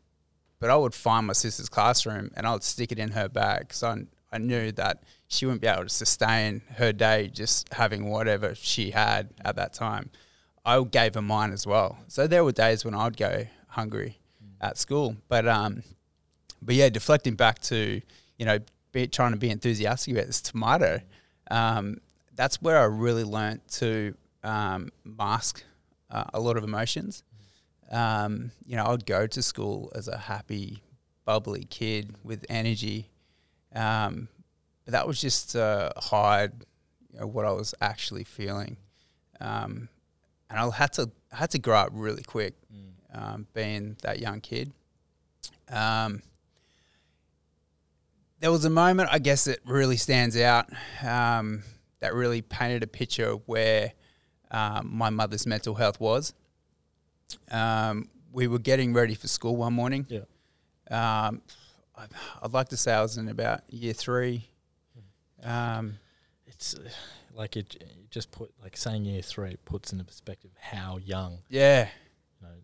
but 0.59 0.71
I 0.71 0.77
would 0.77 0.95
find 0.95 1.27
my 1.27 1.33
sister's 1.33 1.69
classroom 1.69 2.31
and 2.37 2.47
I 2.47 2.53
would 2.53 2.63
stick 2.65 2.93
it 2.93 2.99
in 2.99 3.13
her 3.13 3.29
bag 3.29 3.61
because 3.61 3.83
I 3.83 4.03
I 4.33 4.39
knew 4.39 4.71
that 4.73 5.03
she 5.27 5.45
wouldn't 5.45 5.61
be 5.61 5.67
able 5.67 5.83
to 5.85 5.89
sustain 5.89 6.63
her 6.77 6.93
day 6.93 7.29
just 7.29 7.73
having 7.75 8.09
whatever 8.11 8.55
she 8.55 8.93
had 8.93 9.31
at 9.45 9.57
that 9.57 9.73
time. 9.73 10.11
I 10.65 10.81
gave 10.85 11.15
her 11.15 11.23
mine 11.23 11.53
as 11.53 11.67
well. 11.67 11.99
So 12.09 12.27
there 12.29 12.45
were 12.45 12.53
days 12.53 12.85
when 12.85 12.95
I'd 12.95 13.17
go 13.17 13.47
hungry 13.69 14.19
at 14.61 14.79
school, 14.79 15.17
but 15.29 15.49
um, 15.49 15.83
but 16.63 16.75
yeah, 16.77 16.89
deflecting 16.91 17.35
back 17.35 17.59
to 17.63 18.01
you 18.39 18.47
know 18.47 18.59
be, 18.93 19.07
trying 19.09 19.33
to 19.33 19.39
be 19.39 19.51
enthusiastic 19.51 20.15
about 20.15 20.27
this 20.27 20.41
tomato, 20.41 21.01
um, 21.51 21.99
that's 22.35 22.61
where 22.63 22.79
I 22.79 22.85
really 22.85 23.25
learnt 23.25 23.67
to 23.73 24.15
um, 24.43 24.91
mask 25.05 25.63
uh, 26.11 26.25
a 26.33 26.41
lot 26.41 26.57
of 26.57 26.65
emotions. 26.65 27.23
Um, 27.91 28.53
you 28.65 28.77
know, 28.77 28.87
I'd 28.87 29.07
go 29.07 29.27
to 29.27 29.43
school 29.43 29.93
as 29.95 30.09
a 30.09 30.17
happy, 30.17 30.83
bubbly 31.25 31.65
kid 31.65 32.15
with 32.23 32.45
energy, 32.49 33.11
um, 33.75 34.29
but 34.85 34.93
that 34.93 35.07
was 35.07 35.21
just 35.21 35.51
to 35.51 35.93
hide 35.97 36.53
you 37.13 37.21
know, 37.21 37.27
what 37.27 37.45
I 37.45 37.53
was 37.53 37.75
actually 37.81 38.25
feeling. 38.25 38.77
Um, 39.41 39.89
and 40.49 40.59
I 40.59 40.71
had 40.71 40.93
to 40.95 41.11
I 41.33 41.37
had 41.37 41.51
to 41.51 41.59
grow 41.59 41.77
up 41.77 41.91
really 41.93 42.23
quick, 42.23 42.55
um, 43.13 43.47
being 43.55 43.97
that 44.03 44.19
young 44.19 44.41
kid. 44.41 44.73
Um, 45.69 46.23
there 48.41 48.51
was 48.51 48.65
a 48.65 48.71
moment, 48.71 49.11
I 49.13 49.19
guess, 49.19 49.45
that 49.45 49.59
really 49.65 49.97
stands 49.97 50.37
out. 50.37 50.67
That 52.00 52.14
really 52.14 52.42
painted 52.42 52.83
a 52.83 52.87
picture 52.87 53.30
of 53.30 53.42
where 53.47 53.92
um, 54.50 54.90
my 54.92 55.11
mother's 55.11 55.47
mental 55.47 55.75
health 55.75 56.00
was. 56.00 56.35
Um, 57.50 58.09
we 58.33 58.49
were 58.49 58.59
getting 58.59 58.92
ready 58.92 59.14
for 59.14 59.28
school 59.28 59.57
one 59.57 59.75
morning. 59.75 60.07
Yeah. 60.09 60.21
Um, 60.90 61.42
I'd 62.42 62.52
like 62.52 62.69
to 62.71 62.76
say 62.76 62.92
I 62.92 63.02
was 63.02 63.19
in 63.19 63.28
about 63.28 63.62
year 63.69 63.92
three. 63.92 64.49
Um, 65.42 65.99
It's 66.47 66.75
uh, 66.75 66.88
like 67.35 67.57
it, 67.57 67.76
it 67.80 68.11
just 68.11 68.30
put 68.30 68.52
like 68.62 68.76
saying 68.76 69.04
year 69.04 69.23
three 69.23 69.57
puts 69.64 69.92
into 69.92 70.04
perspective 70.04 70.50
how 70.59 70.99
young 70.99 71.38
yeah, 71.49 71.88
you 72.40 72.47
know 72.47 72.54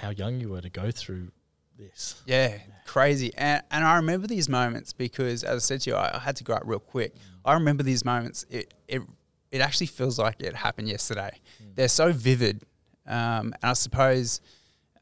how 0.00 0.10
young 0.10 0.40
you 0.40 0.50
were 0.50 0.60
to 0.60 0.70
go 0.70 0.90
through 0.90 1.30
this. 1.76 2.22
Yeah, 2.26 2.58
crazy. 2.86 3.32
And 3.36 3.62
and 3.70 3.84
I 3.84 3.96
remember 3.96 4.26
these 4.26 4.48
moments 4.48 4.92
because, 4.92 5.44
as 5.44 5.56
I 5.56 5.58
said 5.58 5.80
to 5.82 5.90
you, 5.90 5.96
I, 5.96 6.16
I 6.16 6.18
had 6.18 6.36
to 6.36 6.44
grow 6.44 6.56
up 6.56 6.62
real 6.66 6.78
quick. 6.78 7.14
I 7.48 7.54
remember 7.54 7.82
these 7.82 8.04
moments. 8.04 8.44
It 8.50 8.72
it 8.86 9.02
it 9.50 9.60
actually 9.60 9.86
feels 9.86 10.18
like 10.18 10.40
it 10.40 10.54
happened 10.54 10.88
yesterday. 10.88 11.30
They're 11.74 11.88
so 11.88 12.12
vivid, 12.12 12.62
um, 13.06 13.54
and 13.62 13.64
I 13.64 13.72
suppose, 13.72 14.40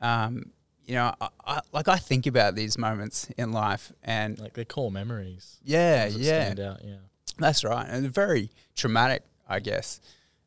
um, 0.00 0.52
you 0.84 0.94
know, 0.94 1.12
I, 1.20 1.28
I, 1.44 1.60
like 1.72 1.88
I 1.88 1.96
think 1.96 2.26
about 2.26 2.54
these 2.54 2.78
moments 2.78 3.28
in 3.36 3.52
life, 3.52 3.92
and 4.02 4.38
Like 4.38 4.54
they're 4.54 4.64
core 4.64 4.90
memories. 4.92 5.58
yeah, 5.64 6.06
yeah, 6.06 6.44
Stand 6.44 6.60
out. 6.60 6.80
Yeah. 6.84 6.96
that's 7.38 7.64
right, 7.64 7.86
and 7.88 8.08
very 8.12 8.50
traumatic, 8.74 9.22
I 9.48 9.58
guess. 9.60 10.00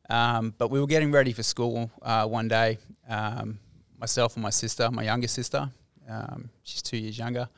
Um, 0.08 0.54
but 0.58 0.70
we 0.70 0.80
were 0.80 0.86
getting 0.88 1.12
ready 1.12 1.32
for 1.32 1.42
school 1.42 1.90
uh, 2.02 2.26
one 2.26 2.48
day. 2.48 2.78
Um, 3.08 3.58
myself 3.98 4.34
and 4.36 4.42
my 4.42 4.50
sister, 4.50 4.90
my 4.90 5.02
younger 5.04 5.28
sister, 5.28 5.70
um, 6.08 6.48
she's 6.62 6.80
two 6.82 6.96
years 6.96 7.18
younger, 7.18 7.48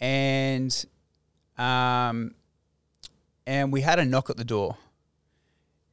and 0.00 0.84
um, 1.58 2.34
and 3.46 3.72
we 3.72 3.80
had 3.80 3.98
a 3.98 4.04
knock 4.04 4.30
at 4.30 4.36
the 4.36 4.44
door, 4.44 4.76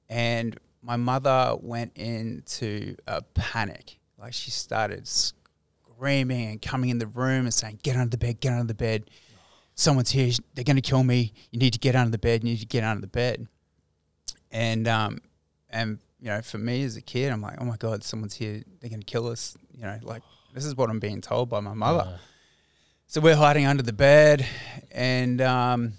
and 0.09 0.57
my 0.81 0.95
mother 0.95 1.55
went 1.61 1.95
into 1.95 2.95
a 3.07 3.21
panic. 3.21 3.99
Like 4.17 4.33
she 4.33 4.51
started 4.51 5.07
screaming 5.07 6.49
and 6.49 6.61
coming 6.61 6.89
in 6.89 6.99
the 6.99 7.07
room 7.07 7.45
and 7.45 7.53
saying, 7.53 7.79
"Get 7.83 7.95
under 7.95 8.09
the 8.09 8.17
bed! 8.17 8.39
Get 8.39 8.53
under 8.53 8.65
the 8.65 8.73
bed! 8.73 9.09
Someone's 9.75 10.11
here! 10.11 10.31
They're 10.53 10.63
going 10.63 10.75
to 10.75 10.81
kill 10.81 11.03
me! 11.03 11.33
You 11.51 11.59
need 11.59 11.73
to 11.73 11.79
get 11.79 11.95
under 11.95 12.11
the 12.11 12.17
bed! 12.17 12.43
You 12.43 12.51
need 12.51 12.59
to 12.59 12.65
get 12.65 12.83
under 12.83 13.01
the 13.01 13.07
bed!" 13.07 13.47
And 14.51 14.87
um, 14.87 15.19
and 15.69 15.99
you 16.19 16.27
know, 16.27 16.41
for 16.41 16.57
me 16.57 16.83
as 16.83 16.97
a 16.97 17.01
kid, 17.01 17.31
I'm 17.31 17.41
like, 17.41 17.55
"Oh 17.59 17.65
my 17.65 17.77
god, 17.77 18.03
someone's 18.03 18.35
here! 18.35 18.63
They're 18.79 18.89
going 18.89 19.01
to 19.01 19.05
kill 19.05 19.27
us!" 19.27 19.57
You 19.73 19.83
know, 19.83 19.99
like 20.01 20.23
this 20.53 20.65
is 20.65 20.75
what 20.75 20.89
I'm 20.89 20.99
being 20.99 21.21
told 21.21 21.49
by 21.49 21.59
my 21.59 21.73
mother. 21.73 22.19
So 23.07 23.21
we're 23.21 23.35
hiding 23.35 23.65
under 23.65 23.83
the 23.83 23.93
bed, 23.93 24.45
and 24.91 25.41
um, 25.41 25.93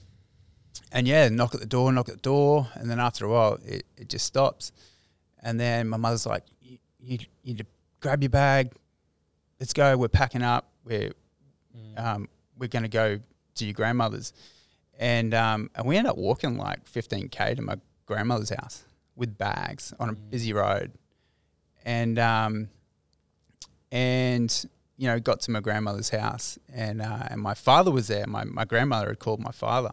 and 0.93 1.07
yeah, 1.09 1.29
knock 1.29 1.55
at 1.55 1.61
the 1.61 1.67
door, 1.67 1.93
knock 1.93 2.09
at 2.09 2.17
the 2.17 2.21
door, 2.21 2.69
and 2.75 2.91
then 2.91 2.99
after 3.01 3.25
a 3.25 3.29
while, 3.29 3.59
it, 3.65 3.85
it 3.97 4.09
just 4.09 4.27
stops. 4.27 4.73
And 5.43 5.59
then 5.59 5.89
my 5.89 5.97
mother's 5.97 6.27
like, 6.27 6.45
"You, 6.61 6.79
you 7.01 7.19
need 7.45 7.59
to 7.59 7.67
grab 8.01 8.23
your 8.23 8.31
bag, 8.31 8.73
let's 9.59 9.73
go. 9.73 9.97
We're 9.97 10.09
packing 10.09 10.43
up. 10.43 10.69
We're 10.85 11.13
mm, 11.77 11.99
um, 12.05 12.29
we're 12.59 12.69
going 12.69 12.83
to 12.83 12.89
go 12.89 13.19
to 13.57 13.65
your 13.65 13.75
grandmother's, 13.75 14.33
and 14.99 15.33
um, 15.35 15.71
and 15.75 15.87
we 15.87 15.97
end 15.97 16.07
up 16.07 16.17
walking 16.19 16.57
like 16.59 16.85
15k 16.91 17.57
to 17.57 17.63
my 17.63 17.77
grandmother's 18.07 18.51
house 18.51 18.85
with 19.17 19.37
bags 19.39 19.93
on 20.01 20.09
a 20.09 20.13
Mm. 20.13 20.31
busy 20.31 20.53
road, 20.53 20.93
and 21.85 22.19
um, 22.19 22.69
and 23.93 24.67
you 24.97 25.07
know 25.09 25.19
got 25.19 25.41
to 25.41 25.51
my 25.51 25.61
grandmother's 25.61 26.11
house, 26.11 26.59
and 26.73 27.01
uh, 27.03 27.25
and 27.29 27.41
my 27.41 27.55
father 27.55 27.91
was 27.91 28.09
there. 28.09 28.27
My 28.27 28.45
my 28.45 28.65
grandmother 28.65 29.09
had 29.09 29.19
called 29.19 29.41
my 29.41 29.53
father, 29.53 29.93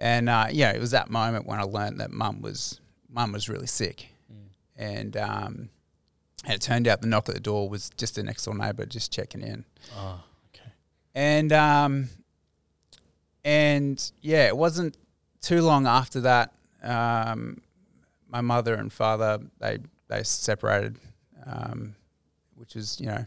and 0.00 0.28
uh, 0.28 0.46
yeah, 0.50 0.72
it 0.72 0.80
was 0.80 0.90
that 0.92 1.10
moment 1.10 1.46
when 1.46 1.58
I 1.60 1.64
learned 1.64 2.00
that 2.00 2.10
mum 2.10 2.40
was 2.42 2.80
mum 3.08 3.32
was 3.32 3.48
really 3.48 3.66
sick, 3.66 4.08
mm, 4.32 4.36
and 4.76 5.16
um, 5.16 5.68
and 6.44 6.54
it 6.54 6.60
turned 6.62 6.88
out 6.88 7.00
the 7.02 7.06
knock 7.06 7.28
at 7.28 7.34
the 7.34 7.40
door 7.40 7.68
was 7.68 7.90
just 7.96 8.16
a 8.18 8.22
next 8.22 8.44
door 8.44 8.54
neighbour 8.54 8.86
just 8.86 9.12
checking 9.12 9.42
in 9.42 9.64
Oh, 9.96 10.20
okay. 10.54 10.70
and 11.14 11.52
um, 11.52 12.08
and 13.44 14.10
yeah, 14.20 14.46
it 14.46 14.56
wasn't 14.56 14.96
too 15.40 15.62
long 15.62 15.86
after 15.86 16.20
that. 16.22 16.52
Um, 16.82 17.60
my 18.28 18.40
mother 18.40 18.74
and 18.74 18.92
father 18.92 19.38
they 19.58 19.78
they 20.08 20.22
separated, 20.22 20.98
um, 21.46 21.94
which 22.54 22.74
was 22.74 23.00
you 23.00 23.06
know 23.06 23.24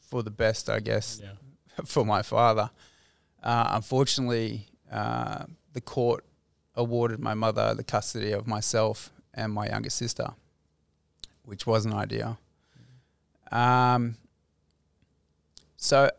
for 0.00 0.22
the 0.22 0.30
best, 0.30 0.70
I 0.70 0.80
guess, 0.80 1.20
Yeah. 1.22 1.30
for 1.84 2.04
my 2.04 2.22
father. 2.22 2.70
Uh, 3.42 3.68
unfortunately, 3.72 4.66
uh, 4.90 5.44
the 5.78 5.82
court 5.82 6.24
awarded 6.74 7.20
my 7.20 7.34
mother 7.34 7.72
the 7.72 7.84
custody 7.84 8.32
of 8.32 8.48
myself 8.48 9.12
and 9.32 9.52
my 9.52 9.68
younger 9.68 9.90
sister, 9.90 10.30
which 11.44 11.68
wasn't 11.68 11.94
ideal. 11.94 12.36
Um, 13.52 14.16
so 15.76 16.10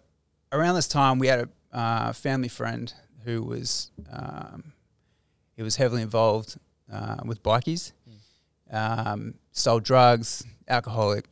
around 0.54 0.76
this 0.76 0.88
time, 0.88 1.20
we 1.20 1.28
had 1.28 1.40
a 1.42 1.78
uh, 1.78 2.14
family 2.14 2.48
friend 2.48 2.94
who 3.26 3.44
was 3.44 3.92
um, 4.10 4.72
he 5.58 5.62
was 5.62 5.76
heavily 5.76 6.02
involved 6.02 6.58
uh, 6.92 7.18
with 7.26 7.44
bikies, 7.44 7.92
um, 8.72 9.34
sold 9.52 9.84
drugs, 9.84 10.46
alcoholic, 10.70 11.26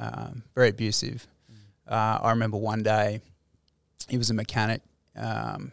um, 0.00 0.42
very 0.56 0.70
abusive. 0.70 1.28
Uh, 1.86 2.18
I 2.22 2.30
remember 2.30 2.56
one 2.56 2.82
day 2.82 3.20
he 4.08 4.18
was 4.18 4.30
a 4.30 4.34
mechanic. 4.34 4.82
Um, 5.14 5.70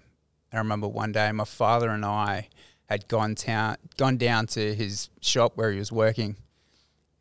I 0.54 0.58
remember 0.58 0.88
one 0.88 1.12
day 1.12 1.32
my 1.32 1.46
father 1.46 1.90
and 1.90 2.04
I 2.06 2.48
had 2.88 3.08
gone 3.08 3.36
town, 3.36 3.78
gone 3.98 4.18
down 4.18 4.48
to 4.48 4.74
his 4.74 5.10
shop 5.22 5.54
where 5.56 5.72
he 5.72 5.78
was 5.80 5.92
working, 5.92 6.36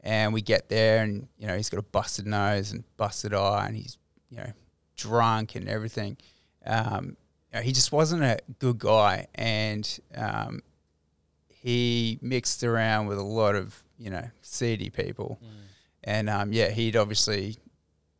and 0.00 0.32
we 0.32 0.40
get 0.40 0.68
there 0.68 1.02
and 1.02 1.28
you 1.38 1.46
know 1.46 1.56
he's 1.56 1.68
got 1.70 1.78
a 1.78 1.82
busted 1.82 2.26
nose 2.26 2.72
and 2.72 2.84
busted 2.96 3.34
eye 3.34 3.66
and 3.66 3.76
he's 3.76 3.98
you 4.30 4.38
know 4.38 4.52
drunk 4.96 5.54
and 5.56 5.68
everything. 5.68 6.16
Um, 6.66 7.16
you 7.52 7.58
know, 7.58 7.60
he 7.62 7.72
just 7.72 7.92
wasn't 7.92 8.22
a 8.22 8.38
good 8.58 8.78
guy, 8.78 9.26
and 9.34 9.98
um, 10.14 10.60
he 11.48 12.18
mixed 12.22 12.62
around 12.64 13.06
with 13.06 13.18
a 13.18 13.22
lot 13.22 13.54
of 13.54 13.82
you 13.98 14.10
know 14.10 14.24
seedy 14.42 14.90
people, 14.90 15.38
Mm. 15.42 15.48
and 16.04 16.30
um, 16.30 16.52
yeah, 16.52 16.70
he'd 16.70 16.96
obviously 16.96 17.56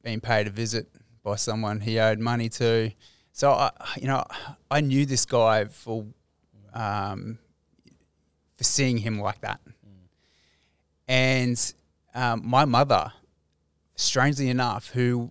been 0.03 0.21
paid 0.21 0.47
a 0.47 0.51
visit 0.51 0.89
by 1.23 1.37
someone 1.37 1.81
he 1.81 1.99
owed 1.99 2.19
money 2.19 2.49
to. 2.51 2.91
So 3.39 3.53
I, 3.53 3.71
you 3.97 4.09
know, 4.09 4.25
I 4.69 4.81
knew 4.81 5.07
this 5.07 5.25
guy 5.25 5.67
for 5.67 6.05
um, 6.75 7.39
for 8.57 8.65
seeing 8.65 8.99
him 8.99 9.21
like 9.21 9.43
that, 9.43 9.61
and 11.07 11.75
um, 12.17 12.43
my 12.45 12.65
mother, 12.65 13.13
strangely 13.95 14.49
enough, 14.49 14.91
who 14.91 15.31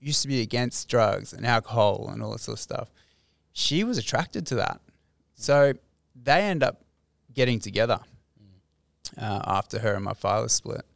used 0.00 0.22
to 0.22 0.28
be 0.28 0.40
against 0.40 0.88
drugs 0.88 1.34
and 1.34 1.46
alcohol 1.46 2.08
and 2.10 2.22
all 2.22 2.32
this 2.32 2.44
sort 2.44 2.56
of 2.56 2.60
stuff, 2.60 2.90
she 3.52 3.84
was 3.84 3.98
attracted 3.98 4.46
to 4.46 4.54
that. 4.54 4.80
So 5.34 5.74
they 6.14 6.44
end 6.44 6.62
up 6.62 6.80
getting 7.34 7.60
together 7.60 8.00
uh, 9.18 9.42
after 9.44 9.80
her 9.80 9.92
and 9.92 10.04
my 10.04 10.14
father 10.14 10.48
split, 10.48 10.86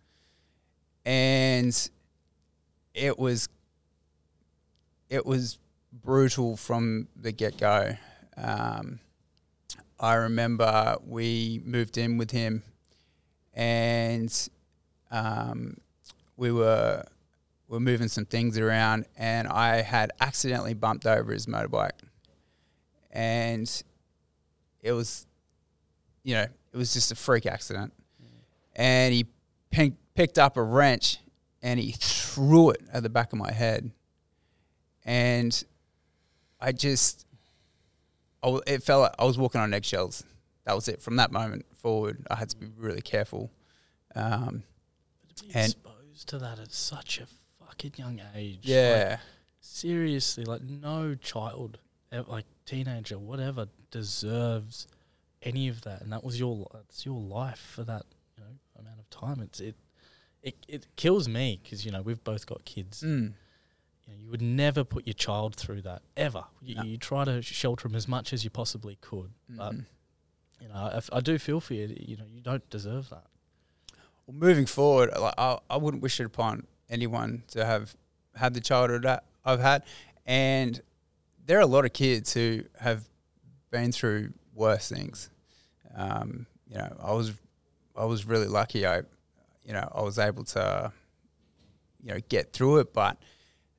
and 1.04 1.90
it 2.94 3.18
was 3.18 3.50
it 5.10 5.26
was 5.26 5.58
brutal 6.02 6.56
from 6.56 7.08
the 7.16 7.32
get 7.32 7.58
go. 7.58 7.96
Um, 8.36 9.00
I 10.00 10.14
remember 10.14 10.96
we 11.06 11.60
moved 11.64 11.98
in 11.98 12.18
with 12.18 12.30
him, 12.30 12.62
and 13.54 14.32
um, 15.10 15.76
we 16.36 16.52
were 16.52 17.04
we 17.68 17.74
were 17.74 17.80
moving 17.80 18.08
some 18.08 18.24
things 18.24 18.58
around, 18.58 19.06
and 19.16 19.48
I 19.48 19.82
had 19.82 20.12
accidentally 20.20 20.74
bumped 20.74 21.04
over 21.04 21.32
his 21.32 21.46
motorbike, 21.46 21.98
and 23.10 23.82
it 24.80 24.92
was, 24.92 25.26
you 26.22 26.34
know, 26.34 26.46
it 26.72 26.76
was 26.76 26.92
just 26.94 27.10
a 27.10 27.14
freak 27.16 27.44
accident, 27.46 27.92
and 28.76 29.12
he 29.12 29.26
pink, 29.70 29.96
picked 30.14 30.38
up 30.38 30.56
a 30.56 30.62
wrench 30.62 31.18
and 31.60 31.80
he 31.80 31.92
threw 31.92 32.70
it 32.70 32.80
at 32.92 33.02
the 33.02 33.08
back 33.08 33.32
of 33.32 33.38
my 33.38 33.50
head, 33.50 33.90
and 35.04 35.64
I 36.60 36.72
just, 36.72 37.26
I 38.42 38.58
it 38.66 38.82
felt 38.82 39.02
like 39.02 39.14
I 39.18 39.24
was 39.24 39.38
walking 39.38 39.60
on 39.60 39.72
eggshells. 39.74 40.24
That 40.64 40.74
was 40.74 40.88
it. 40.88 41.00
From 41.00 41.16
that 41.16 41.32
moment 41.32 41.64
forward, 41.74 42.26
I 42.30 42.36
had 42.36 42.50
to 42.50 42.56
be 42.56 42.66
really 42.76 43.00
careful. 43.00 43.50
Um, 44.14 44.62
to 45.36 45.44
be 45.44 45.50
And- 45.54 45.72
exposed 45.72 46.28
to 46.28 46.38
that 46.38 46.58
at 46.58 46.72
such 46.72 47.20
a 47.20 47.26
fucking 47.64 47.92
young 47.96 48.20
age. 48.34 48.56
Like, 48.56 48.66
yeah, 48.68 49.18
seriously, 49.60 50.44
like 50.44 50.62
no 50.62 51.14
child, 51.14 51.78
like 52.26 52.44
teenager, 52.66 53.18
whatever, 53.18 53.68
deserves 53.90 54.86
any 55.42 55.68
of 55.68 55.82
that. 55.82 56.00
And 56.02 56.12
that 56.12 56.24
was 56.24 56.38
your, 56.38 56.66
it's 56.88 57.06
your 57.06 57.20
life 57.20 57.72
for 57.74 57.84
that, 57.84 58.02
you 58.36 58.42
know, 58.44 58.50
amount 58.80 58.98
of 58.98 59.08
time. 59.10 59.40
It's 59.40 59.60
it, 59.60 59.76
it, 60.42 60.56
it 60.68 60.86
kills 60.96 61.28
me 61.28 61.60
because 61.62 61.84
you 61.86 61.92
know 61.92 62.02
we've 62.02 62.22
both 62.24 62.46
got 62.46 62.64
kids. 62.64 63.02
mm, 63.02 63.32
You, 64.08 64.14
know, 64.14 64.20
you 64.22 64.30
would 64.30 64.40
never 64.42 64.84
put 64.84 65.06
your 65.06 65.14
child 65.14 65.54
through 65.54 65.82
that 65.82 66.02
ever. 66.16 66.44
You, 66.62 66.74
No. 66.76 66.82
you 66.82 66.96
try 66.96 67.24
to 67.24 67.42
shelter 67.42 67.88
them 67.88 67.94
as 67.94 68.08
much 68.08 68.32
as 68.32 68.42
you 68.42 68.50
possibly 68.50 68.96
could, 69.00 69.30
but 69.48 69.74
mhm. 69.74 69.84
you 70.60 70.68
know, 70.68 71.00
I 71.12 71.20
do 71.20 71.38
feel 71.38 71.60
for 71.60 71.74
you. 71.74 71.94
You 72.00 72.16
know, 72.16 72.24
you 72.26 72.40
don't 72.40 72.68
deserve 72.70 73.10
that. 73.10 73.26
Well, 74.26 74.36
moving 74.36 74.66
forward, 74.66 75.10
like, 75.18 75.34
I, 75.38 75.58
I 75.68 75.76
wouldn't 75.76 76.02
wish 76.02 76.20
it 76.20 76.24
upon 76.24 76.66
anyone 76.90 77.42
to 77.48 77.64
have 77.64 77.94
had 78.34 78.54
the 78.54 78.60
childhood 78.60 79.02
that 79.02 79.24
I've 79.44 79.60
had. 79.60 79.84
And 80.26 80.80
there 81.46 81.58
are 81.58 81.62
a 81.62 81.66
lot 81.66 81.84
of 81.84 81.92
kids 81.92 82.32
who 82.34 82.62
have 82.80 83.08
been 83.70 83.92
through 83.92 84.32
worse 84.54 84.88
things. 84.88 85.30
Um, 85.94 86.46
you 86.68 86.76
know, 86.76 86.96
I 87.02 87.12
was 87.12 87.32
I 87.96 88.04
was 88.04 88.26
really 88.26 88.46
lucky. 88.46 88.86
I, 88.86 88.98
you 89.64 89.72
know, 89.72 89.90
I 89.94 90.02
was 90.02 90.18
able 90.18 90.44
to, 90.44 90.92
you 92.02 92.12
know, 92.12 92.20
get 92.28 92.52
through 92.52 92.78
it. 92.78 92.92
But, 92.92 93.16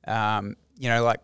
um, 0.06 0.56
you 0.78 0.88
know, 0.88 1.02
like 1.02 1.20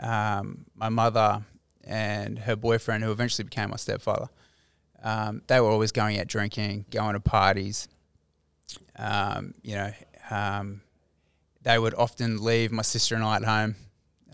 um, 0.00 0.64
my 0.74 0.88
mother 0.88 1.42
and 1.84 2.38
her 2.38 2.56
boyfriend, 2.56 3.04
who 3.04 3.10
eventually 3.10 3.44
became 3.44 3.70
my 3.70 3.76
stepfather, 3.76 4.28
um, 5.02 5.42
they 5.46 5.60
were 5.60 5.70
always 5.70 5.92
going 5.92 6.18
out 6.18 6.26
drinking, 6.26 6.84
going 6.90 7.14
to 7.14 7.20
parties 7.20 7.88
um, 8.98 9.54
you 9.62 9.74
know, 9.74 9.92
um, 10.30 10.80
they 11.62 11.78
would 11.78 11.94
often 11.94 12.42
leave 12.42 12.72
my 12.72 12.82
sister 12.82 13.14
and 13.14 13.24
I 13.24 13.36
at 13.36 13.44
home 13.44 13.76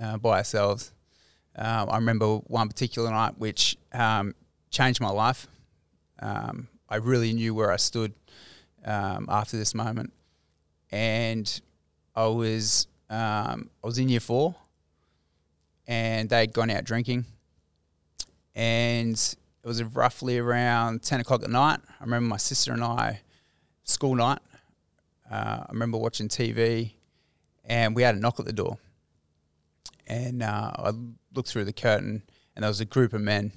uh, 0.03 0.17
by 0.19 0.38
ourselves. 0.38 0.93
Um, 1.57 1.88
I 1.91 1.97
remember 1.97 2.37
one 2.38 2.69
particular 2.69 3.11
night 3.11 3.38
which 3.38 3.76
changed 4.71 5.00
my 5.00 5.11
life. 5.11 5.47
I 6.21 6.97
really 6.97 7.33
knew 7.33 7.55
where 7.55 7.71
I 7.71 7.76
stood 7.76 8.14
after 8.85 9.57
this 9.57 9.75
moment, 9.75 10.12
and 10.91 11.61
I 12.14 12.26
was 12.26 12.87
um, 13.11 13.71
I 13.83 13.87
was 13.87 13.99
in 13.99 14.09
year 14.09 14.21
four, 14.21 14.55
and 15.87 16.29
they'd 16.29 16.53
gone 16.53 16.71
out 16.71 16.85
drinking, 16.85 17.27
and 18.55 19.15
it 19.15 19.67
was 19.67 19.83
roughly 19.83 20.39
around 20.39 21.03
ten 21.03 21.21
o'clock 21.21 21.43
at 21.43 21.51
night. 21.51 21.81
I 22.01 22.05
remember 22.05 22.29
my 22.29 22.37
sister 22.37 22.73
and 22.73 22.83
I 22.83 23.21
school 23.85 24.14
night. 24.14 24.40
Uh, 25.31 25.64
I 25.67 25.67
remember 25.71 25.99
watching 25.99 26.29
TV, 26.29 26.93
and 27.64 27.95
we 27.95 28.03
had 28.03 28.14
a 28.14 28.19
knock 28.19 28.38
at 28.40 28.47
the 28.47 28.53
door. 28.53 28.79
And 30.07 30.43
uh, 30.43 30.71
I 30.75 30.93
looked 31.35 31.49
through 31.49 31.64
the 31.64 31.73
curtain, 31.73 32.23
and 32.55 32.62
there 32.62 32.69
was 32.69 32.81
a 32.81 32.85
group 32.85 33.14
of 33.14 33.23
men, 33.23 33.53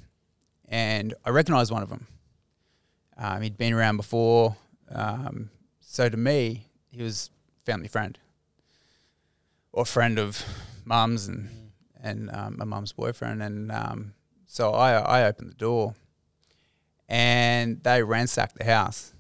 and 0.67 1.13
I 1.25 1.31
recognised 1.31 1.71
one 1.71 1.83
of 1.83 1.89
them. 1.89 2.07
Um, 3.17 3.41
he'd 3.41 3.57
been 3.57 3.73
around 3.73 3.97
before, 3.97 4.55
um, 4.89 5.49
so 5.81 6.07
to 6.07 6.17
me, 6.17 6.67
he 6.89 7.01
was 7.03 7.29
family 7.65 7.87
friend, 7.87 8.17
or 9.77 9.85
friend 9.85 10.17
of 10.17 10.43
mum's 10.85 11.27
and 11.27 11.49
and 12.01 12.31
um, 12.31 12.55
my 12.57 12.65
mum's 12.65 12.91
boyfriend. 12.91 13.43
And 13.43 13.71
um, 13.71 14.13
so 14.47 14.71
I 14.71 14.93
I 14.93 15.25
opened 15.25 15.51
the 15.51 15.55
door, 15.55 15.93
and 17.07 17.83
they 17.83 18.01
ransacked 18.01 18.57
the 18.57 18.65
house. 18.65 19.13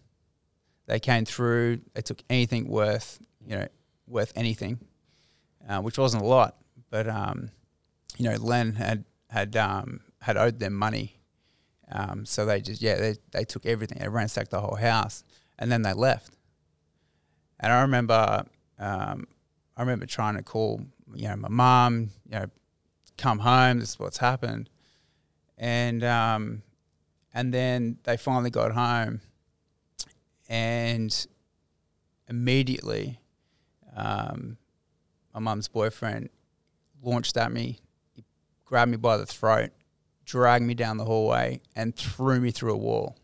They 0.87 0.99
came 0.99 1.25
through. 1.25 1.81
They 1.93 2.01
took 2.01 2.23
anything 2.27 2.67
worth, 2.67 3.19
you 3.45 3.55
know, 3.55 3.67
worth 4.07 4.33
anything, 4.35 4.79
uh, 5.69 5.81
which 5.81 5.99
wasn't 5.99 6.23
a 6.23 6.25
lot. 6.25 6.55
But 6.89 7.07
um, 7.07 7.51
you 8.17 8.27
know, 8.27 8.37
Len 8.37 8.73
had 8.73 9.05
had 9.29 9.55
um, 9.55 9.99
had 10.21 10.37
owed 10.37 10.57
them 10.57 10.73
money, 10.73 11.19
um, 11.91 12.25
so 12.25 12.47
they 12.47 12.61
just 12.61 12.81
yeah 12.81 12.95
they 12.95 13.15
they 13.31 13.43
took 13.43 13.67
everything. 13.67 13.99
They 13.99 14.09
ransacked 14.09 14.49
the 14.49 14.61
whole 14.61 14.77
house, 14.77 15.23
and 15.59 15.71
then 15.71 15.83
they 15.83 15.93
left. 15.93 16.33
And 17.59 17.71
I 17.71 17.81
remember, 17.81 18.45
um, 18.79 19.27
I 19.77 19.81
remember 19.81 20.05
trying 20.05 20.35
to 20.35 20.43
call, 20.43 20.81
you 21.13 21.29
know, 21.29 21.35
my 21.37 21.49
mom, 21.49 22.09
you 22.25 22.39
know, 22.39 22.45
come 23.17 23.39
home. 23.39 23.79
This 23.79 23.91
is 23.91 23.99
what's 23.99 24.17
happened, 24.17 24.69
and 25.57 26.03
um, 26.03 26.63
and 27.33 27.53
then 27.53 27.99
they 28.03 28.17
finally 28.17 28.49
got 28.49 28.71
home 28.71 29.21
and 30.49 31.27
immediately 32.29 33.19
um, 33.95 34.57
my 35.33 35.39
mum's 35.39 35.67
boyfriend 35.67 36.29
launched 37.01 37.37
at 37.37 37.51
me, 37.51 37.79
he 38.13 38.23
grabbed 38.65 38.91
me 38.91 38.97
by 38.97 39.17
the 39.17 39.25
throat, 39.25 39.71
dragged 40.25 40.65
me 40.65 40.73
down 40.73 40.97
the 40.97 41.05
hallway, 41.05 41.61
and 41.75 41.95
threw 41.95 42.39
me 42.39 42.51
through 42.51 42.73
a 42.73 42.77
wall. 42.77 43.15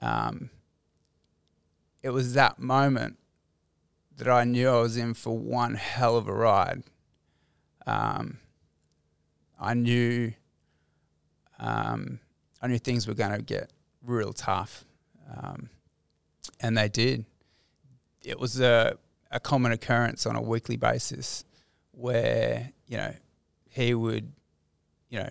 Um, 0.00 0.50
it 2.02 2.10
was 2.10 2.34
that 2.34 2.58
moment 2.58 3.17
that 4.18 4.28
I 4.28 4.44
knew 4.44 4.68
I 4.68 4.80
was 4.80 4.96
in 4.96 5.14
for 5.14 5.36
one 5.36 5.74
hell 5.74 6.16
of 6.16 6.28
a 6.28 6.32
ride. 6.32 6.82
Um, 7.86 8.38
I 9.58 9.74
knew 9.74 10.32
um, 11.58 12.20
I 12.60 12.66
knew 12.66 12.78
things 12.78 13.06
were 13.06 13.14
going 13.14 13.32
to 13.32 13.42
get 13.42 13.72
real 14.02 14.32
tough. 14.32 14.84
Um, 15.36 15.70
and 16.60 16.76
they 16.76 16.88
did. 16.88 17.24
It 18.24 18.38
was 18.38 18.60
a, 18.60 18.96
a 19.30 19.40
common 19.40 19.72
occurrence 19.72 20.26
on 20.26 20.36
a 20.36 20.42
weekly 20.42 20.76
basis 20.76 21.44
where, 21.92 22.70
you 22.86 22.96
know, 22.96 23.14
he 23.68 23.94
would, 23.94 24.32
you 25.08 25.18
know, 25.18 25.30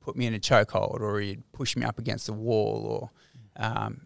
put 0.00 0.16
me 0.16 0.26
in 0.26 0.34
a 0.34 0.38
chokehold 0.38 1.00
or 1.00 1.20
he'd 1.20 1.42
push 1.52 1.76
me 1.76 1.84
up 1.84 1.98
against 1.98 2.26
the 2.26 2.32
wall 2.32 3.10
or, 3.56 3.64
um, 3.64 4.02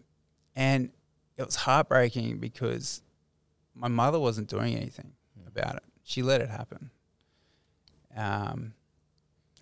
and 0.55 0.89
it 1.37 1.45
was 1.45 1.55
heartbreaking 1.55 2.37
because 2.37 3.01
my 3.75 3.87
mother 3.87 4.19
wasn't 4.19 4.49
doing 4.49 4.75
anything 4.75 5.11
about 5.45 5.75
it. 5.75 5.83
She 6.03 6.21
let 6.21 6.41
it 6.41 6.49
happen. 6.49 6.89
Um, 8.15 8.73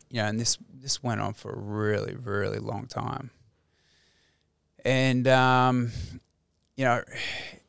you 0.10 0.22
know, 0.22 0.28
and 0.28 0.40
this 0.40 0.58
this 0.74 1.02
went 1.02 1.22
on 1.22 1.34
for 1.34 1.52
a 1.52 1.58
really, 1.58 2.16
really 2.16 2.60
long 2.60 2.86
time. 2.86 3.32
And 4.86 5.28
um, 5.28 5.92
you 6.76 6.86
know, 6.86 7.04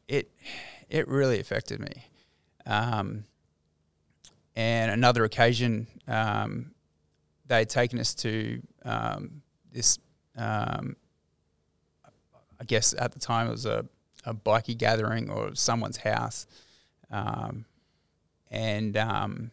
it 0.08 0.30
it 0.88 1.08
really 1.08 1.40
affected 1.40 1.80
me. 1.80 2.06
Um, 2.66 3.24
and 4.56 4.90
another 4.90 5.24
occasion, 5.24 5.86
um, 6.06 6.74
they 7.46 7.60
had 7.60 7.70
taken 7.70 7.98
us 7.98 8.14
to 8.16 8.60
um, 8.84 9.42
this. 9.72 9.98
Um, 10.36 10.96
I 12.60 12.64
guess 12.64 12.94
at 12.96 13.12
the 13.12 13.18
time 13.18 13.48
it 13.48 13.50
was 13.50 13.66
a, 13.66 13.84
a 14.26 14.34
bikie 14.34 14.76
gathering 14.76 15.30
or 15.30 15.54
someone's 15.54 15.98
house, 15.98 16.46
um, 17.10 17.64
and 18.50 18.96
um, 18.96 19.50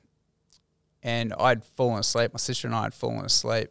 and 1.04 1.34
I'd 1.34 1.64
fallen 1.64 2.00
asleep. 2.00 2.34
My 2.34 2.38
sister 2.38 2.68
and 2.68 2.76
I 2.76 2.84
had 2.84 2.94
fallen 2.94 3.26
asleep, 3.26 3.70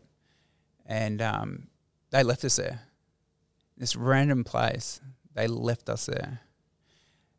and 0.87 1.23
um, 1.23 1.69
they 2.11 2.23
left 2.23 2.45
us 2.45 2.57
there. 2.57 2.83
This 3.77 3.97
random 3.97 4.45
place, 4.45 5.01
they 5.35 5.47
left 5.47 5.89
us 5.89 6.07
there. 6.07 6.41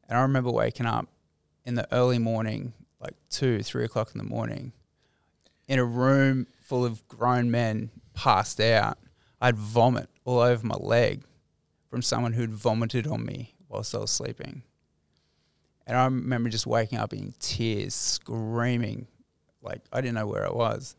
And 0.08 0.18
I 0.18 0.22
remember 0.24 0.52
waking 0.52 0.88
up 0.88 1.08
in 1.66 1.76
the 1.76 1.88
early 1.94 2.18
morning, 2.18 2.74
like 3.00 3.16
two, 3.30 3.62
three 3.62 3.86
o'clock 3.86 4.12
in 4.14 4.18
the 4.18 4.24
morning, 4.24 4.74
in 5.68 5.80
a 5.80 5.86
room 5.86 6.48
full 6.62 6.84
of 6.84 7.08
grown 7.08 7.52
men 7.52 7.92
passed 8.14 8.60
out. 8.60 8.98
I'd 9.40 9.56
vomit 9.56 10.10
all 10.26 10.40
over 10.40 10.66
my 10.66 10.76
leg 10.76 11.24
from 11.92 12.02
someone 12.02 12.32
who'd 12.32 12.54
vomited 12.54 13.06
on 13.06 13.26
me 13.26 13.54
whilst 13.68 13.94
I 13.94 13.98
was 14.00 14.12
sleeping. 14.12 14.64
And 15.86 15.98
I 15.98 16.06
remember 16.06 16.50
just 16.50 16.66
waking 16.66 16.98
up 16.98 17.12
in 17.12 17.34
tears, 17.38 17.94
screaming, 17.94 19.08
like 19.62 19.82
I 19.92 20.00
didn't 20.00 20.16
know 20.16 20.26
where 20.26 20.48
I 20.48 20.52
was. 20.52 20.96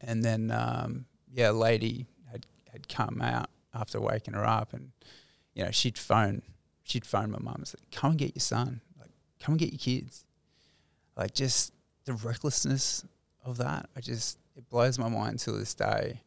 And 0.00 0.22
then, 0.22 0.50
um, 0.50 1.04
yeah, 1.32 1.50
a 1.50 1.52
lady 1.52 2.06
had, 2.30 2.44
had 2.72 2.88
come 2.88 3.22
out 3.22 3.48
after 3.72 4.00
waking 4.00 4.34
her 4.34 4.44
up, 4.44 4.72
and 4.72 4.90
you 5.54 5.64
know 5.64 5.70
she'd 5.70 5.96
phone 5.98 6.42
she'd 6.82 7.04
phone 7.04 7.30
my 7.30 7.38
mum 7.38 7.56
and 7.56 7.68
say, 7.68 7.78
"Come 7.92 8.10
and 8.10 8.18
get 8.18 8.34
your 8.34 8.40
son, 8.40 8.80
like 8.98 9.10
come 9.40 9.54
and 9.54 9.58
get 9.58 9.72
your 9.72 9.78
kids." 9.78 10.24
Like 11.16 11.34
just 11.34 11.72
the 12.04 12.14
recklessness 12.14 13.04
of 13.44 13.58
that, 13.58 13.88
I 13.96 14.00
just 14.00 14.38
it 14.56 14.68
blows 14.68 14.98
my 14.98 15.08
mind 15.08 15.38
to 15.40 15.52
this 15.52 15.74
day 15.74 16.20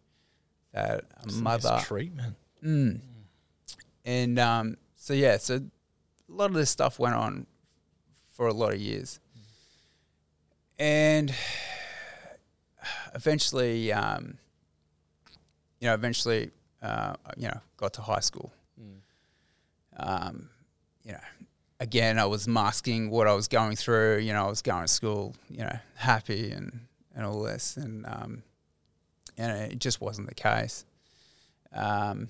that 0.73 1.06
a 1.21 1.25
It's 1.25 1.36
mother 1.36 1.80
treatment. 1.84 2.36
Mm. 2.63 2.99
And 4.08 4.39
um, 4.39 4.78
so 4.96 5.13
yeah, 5.13 5.36
so 5.36 5.56
a 5.58 5.62
lot 6.32 6.50
of 6.50 6.54
this 6.54 6.70
stuff 6.70 6.98
went 6.98 7.13
on 7.13 7.46
for 8.34 8.48
a 8.48 8.54
lot 8.54 8.74
of 8.74 8.80
years, 8.80 9.20
and 10.80 11.36
eventually, 13.13 13.91
um, 13.91 14.38
you 15.82 15.89
know, 15.89 15.93
eventually, 15.93 16.52
uh, 16.82 17.15
you 17.36 17.50
know, 17.50 17.60
got 17.76 17.93
to 17.96 18.02
high 18.02 18.22
school. 18.22 18.54
Mm. 18.82 19.02
Um, 19.98 20.50
you 21.04 21.12
know, 21.12 21.20
again, 21.82 22.17
I 22.17 22.28
was 22.28 22.48
masking 22.48 23.10
what 23.10 23.28
I 23.28 23.34
was 23.34 23.50
going 23.50 23.76
through. 23.76 24.20
You 24.20 24.32
know, 24.32 24.46
I 24.46 24.50
was 24.50 24.62
going 24.62 24.84
to 24.84 24.88
school, 24.88 25.36
you 25.50 25.65
know, 25.65 25.80
happy 25.96 26.52
and 26.52 26.80
and 27.13 27.26
all 27.26 27.43
this, 27.43 27.76
and 27.76 28.06
um, 28.06 28.43
and 29.38 29.70
it 29.70 29.80
just 29.80 30.00
wasn't 30.00 30.30
the 30.30 30.36
case. 30.36 30.86
Um, 31.74 32.30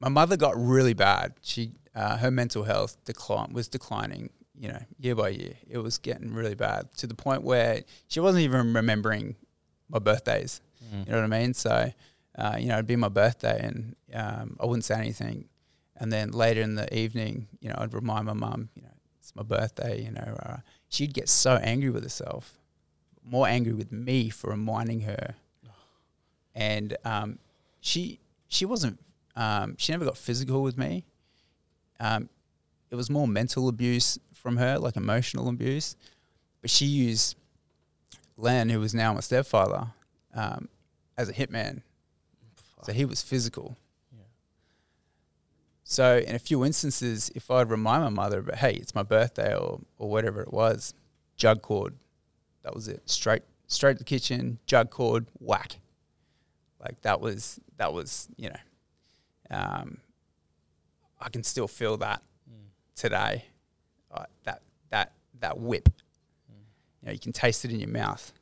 my 0.00 0.08
mother 0.08 0.36
got 0.36 0.54
really 0.56 0.94
bad. 0.94 1.34
She 1.42 1.72
uh, 1.94 2.16
her 2.16 2.30
mental 2.30 2.64
health 2.64 2.96
decline 3.04 3.52
was 3.52 3.68
declining. 3.68 4.30
You 4.58 4.68
know, 4.68 4.82
year 4.98 5.14
by 5.14 5.30
year, 5.30 5.54
it 5.68 5.78
was 5.78 5.96
getting 5.96 6.34
really 6.34 6.54
bad 6.54 6.92
to 6.98 7.06
the 7.06 7.14
point 7.14 7.42
where 7.42 7.82
she 8.08 8.20
wasn't 8.20 8.44
even 8.44 8.74
remembering 8.74 9.36
my 9.88 9.98
birthdays. 9.98 10.60
Mm. 10.84 11.06
You 11.06 11.12
know 11.12 11.18
what 11.22 11.32
I 11.32 11.40
mean? 11.40 11.54
So, 11.54 11.92
uh, 12.36 12.56
you 12.58 12.68
know, 12.68 12.74
it'd 12.74 12.86
be 12.86 12.96
my 12.96 13.08
birthday, 13.08 13.58
and 13.62 13.96
um, 14.12 14.56
I 14.60 14.66
wouldn't 14.66 14.84
say 14.84 14.96
anything. 14.96 15.48
And 15.96 16.12
then 16.12 16.30
later 16.30 16.60
in 16.60 16.74
the 16.74 16.94
evening, 16.94 17.48
you 17.60 17.68
know, 17.70 17.76
I'd 17.78 17.94
remind 17.94 18.26
my 18.26 18.32
mum, 18.34 18.68
you 18.74 18.82
know, 18.82 18.88
it's 19.18 19.34
my 19.34 19.42
birthday. 19.42 20.02
You 20.02 20.12
know, 20.12 20.36
uh, 20.44 20.56
she'd 20.88 21.14
get 21.14 21.28
so 21.28 21.56
angry 21.56 21.90
with 21.90 22.02
herself, 22.02 22.58
more 23.24 23.46
angry 23.46 23.72
with 23.72 23.92
me 23.92 24.28
for 24.28 24.50
reminding 24.50 25.00
her. 25.00 25.34
And 26.54 26.96
um, 27.04 27.38
she 27.80 28.20
she 28.48 28.66
wasn't 28.66 28.98
um, 29.36 29.76
she 29.78 29.92
never 29.92 30.04
got 30.04 30.16
physical 30.16 30.62
with 30.62 30.76
me. 30.76 31.04
Um, 31.98 32.28
it 32.90 32.96
was 32.96 33.10
more 33.10 33.28
mental 33.28 33.68
abuse 33.68 34.18
from 34.32 34.56
her, 34.56 34.78
like 34.78 34.96
emotional 34.96 35.48
abuse. 35.48 35.96
But 36.60 36.70
she 36.70 36.86
used 36.86 37.36
Len, 38.36 38.68
who 38.68 38.80
was 38.80 38.94
now 38.94 39.12
my 39.12 39.20
stepfather, 39.20 39.88
um, 40.34 40.68
as 41.16 41.28
a 41.28 41.32
hitman. 41.32 41.82
So 42.82 42.92
he 42.92 43.04
was 43.04 43.22
physical. 43.22 43.76
Yeah. 44.12 44.24
So 45.84 46.18
in 46.18 46.34
a 46.34 46.38
few 46.38 46.64
instances, 46.64 47.30
if 47.34 47.50
I'd 47.50 47.70
remind 47.70 48.02
my 48.02 48.10
mother, 48.10 48.42
but 48.42 48.56
hey, 48.56 48.72
it's 48.74 48.94
my 48.94 49.02
birthday 49.02 49.54
or 49.54 49.80
or 49.98 50.08
whatever 50.08 50.40
it 50.40 50.52
was, 50.52 50.94
jug 51.36 51.62
cord, 51.62 51.94
that 52.62 52.74
was 52.74 52.88
it. 52.88 53.08
Straight 53.08 53.42
straight 53.66 53.94
to 53.94 53.98
the 53.98 54.04
kitchen, 54.04 54.58
jug 54.66 54.90
cord, 54.90 55.26
whack. 55.38 55.76
Like 56.80 57.00
that 57.02 57.20
was 57.20 57.60
that 57.76 57.92
was 57.92 58.28
you 58.36 58.48
know, 58.48 58.56
um, 59.50 59.98
I 61.20 61.28
can 61.28 61.42
still 61.42 61.68
feel 61.68 61.96
that 61.98 62.22
Mm. 62.50 62.68
today. 62.94 63.44
Uh, 64.10 64.24
that 64.44 64.62
that 64.90 65.12
that 65.40 65.58
whip. 65.58 65.88
You 67.02 67.06
know, 67.06 67.12
you 67.12 67.18
can 67.18 67.32
taste 67.32 67.64
it 67.64 67.70
in 67.70 67.78
your 67.80 67.88
mouth. 67.88 68.32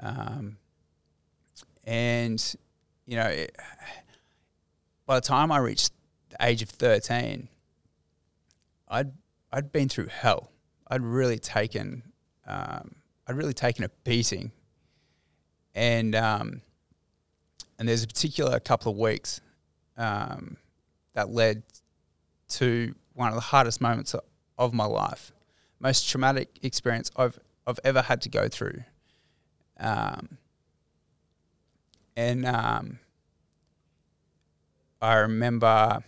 Um, 0.00 0.56
and 1.84 2.54
you 3.06 3.16
know, 3.16 3.26
it, 3.28 3.54
by 5.06 5.16
the 5.16 5.20
time 5.20 5.52
I 5.52 5.58
reached 5.58 5.92
the 6.30 6.36
age 6.40 6.62
of 6.62 6.68
thirteen, 6.70 7.48
I'd 8.88 9.12
I'd 9.52 9.70
been 9.72 9.88
through 9.88 10.06
hell. 10.08 10.50
I'd 10.88 11.02
really 11.02 11.38
taken 11.38 12.12
um, 12.46 12.94
I'd 13.26 13.36
really 13.36 13.54
taken 13.54 13.84
a 13.84 13.88
beating, 14.04 14.52
and 15.74 16.14
um, 16.14 16.62
and 17.78 17.88
there's 17.88 18.02
a 18.04 18.06
particular 18.08 18.58
couple 18.60 18.92
of 18.92 18.98
weeks 18.98 19.40
um, 19.96 20.56
that 21.14 21.30
led 21.30 21.62
to 22.48 22.94
one 23.14 23.28
of 23.28 23.34
the 23.34 23.40
hardest 23.40 23.80
moments 23.80 24.14
of 24.58 24.72
my 24.74 24.84
life, 24.84 25.32
most 25.80 26.08
traumatic 26.08 26.48
experience 26.62 27.10
I've 27.16 27.38
I've 27.66 27.80
ever 27.84 28.02
had 28.02 28.22
to 28.22 28.28
go 28.28 28.48
through. 28.48 28.82
Um, 29.78 30.38
and 32.16 32.44
um, 32.44 32.98
I 35.00 35.16
remember 35.16 36.02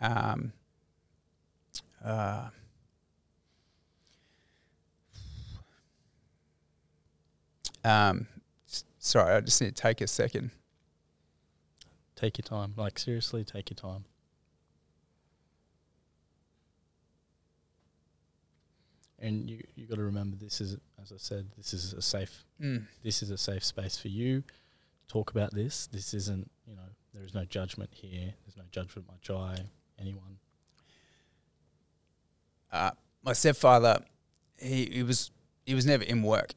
um, 0.00 0.52
uh, 2.04 2.48
um, 7.84 8.26
sorry, 8.98 9.34
I 9.34 9.40
just 9.40 9.60
need 9.60 9.74
to 9.76 9.82
take 9.82 10.00
a 10.00 10.06
second. 10.06 10.50
Take 12.22 12.38
your 12.38 12.44
time. 12.44 12.72
Like 12.76 13.00
seriously, 13.00 13.42
take 13.42 13.68
your 13.68 13.74
time. 13.74 14.04
And 19.18 19.50
you 19.50 19.62
you 19.74 19.86
got 19.86 19.96
to 19.96 20.02
remember 20.04 20.36
this 20.36 20.60
is 20.60 20.76
as 21.02 21.10
I 21.12 21.16
said 21.18 21.48
this 21.56 21.74
is 21.74 21.92
a 21.92 22.02
safe 22.02 22.44
Mm. 22.60 22.86
this 23.02 23.22
is 23.24 23.30
a 23.30 23.38
safe 23.38 23.64
space 23.64 23.98
for 23.98 24.06
you 24.06 24.42
to 24.42 25.08
talk 25.08 25.32
about 25.32 25.52
this. 25.52 25.88
This 25.88 26.14
isn't, 26.14 26.48
you 26.64 26.76
know, 26.76 26.82
there 27.12 27.24
is 27.24 27.34
no 27.34 27.44
judgment 27.44 27.90
here. 27.92 28.34
There's 28.44 28.56
no 28.56 28.62
judgment 28.70 29.08
by 29.08 29.14
Jai, 29.20 29.56
anyone. 29.98 30.38
uh, 32.70 32.92
my 33.24 33.32
stepfather, 33.32 33.98
he, 34.60 34.86
he 34.92 35.02
was 35.02 35.32
he 35.66 35.74
was 35.74 35.84
never 35.86 36.04
in 36.04 36.22
work. 36.22 36.54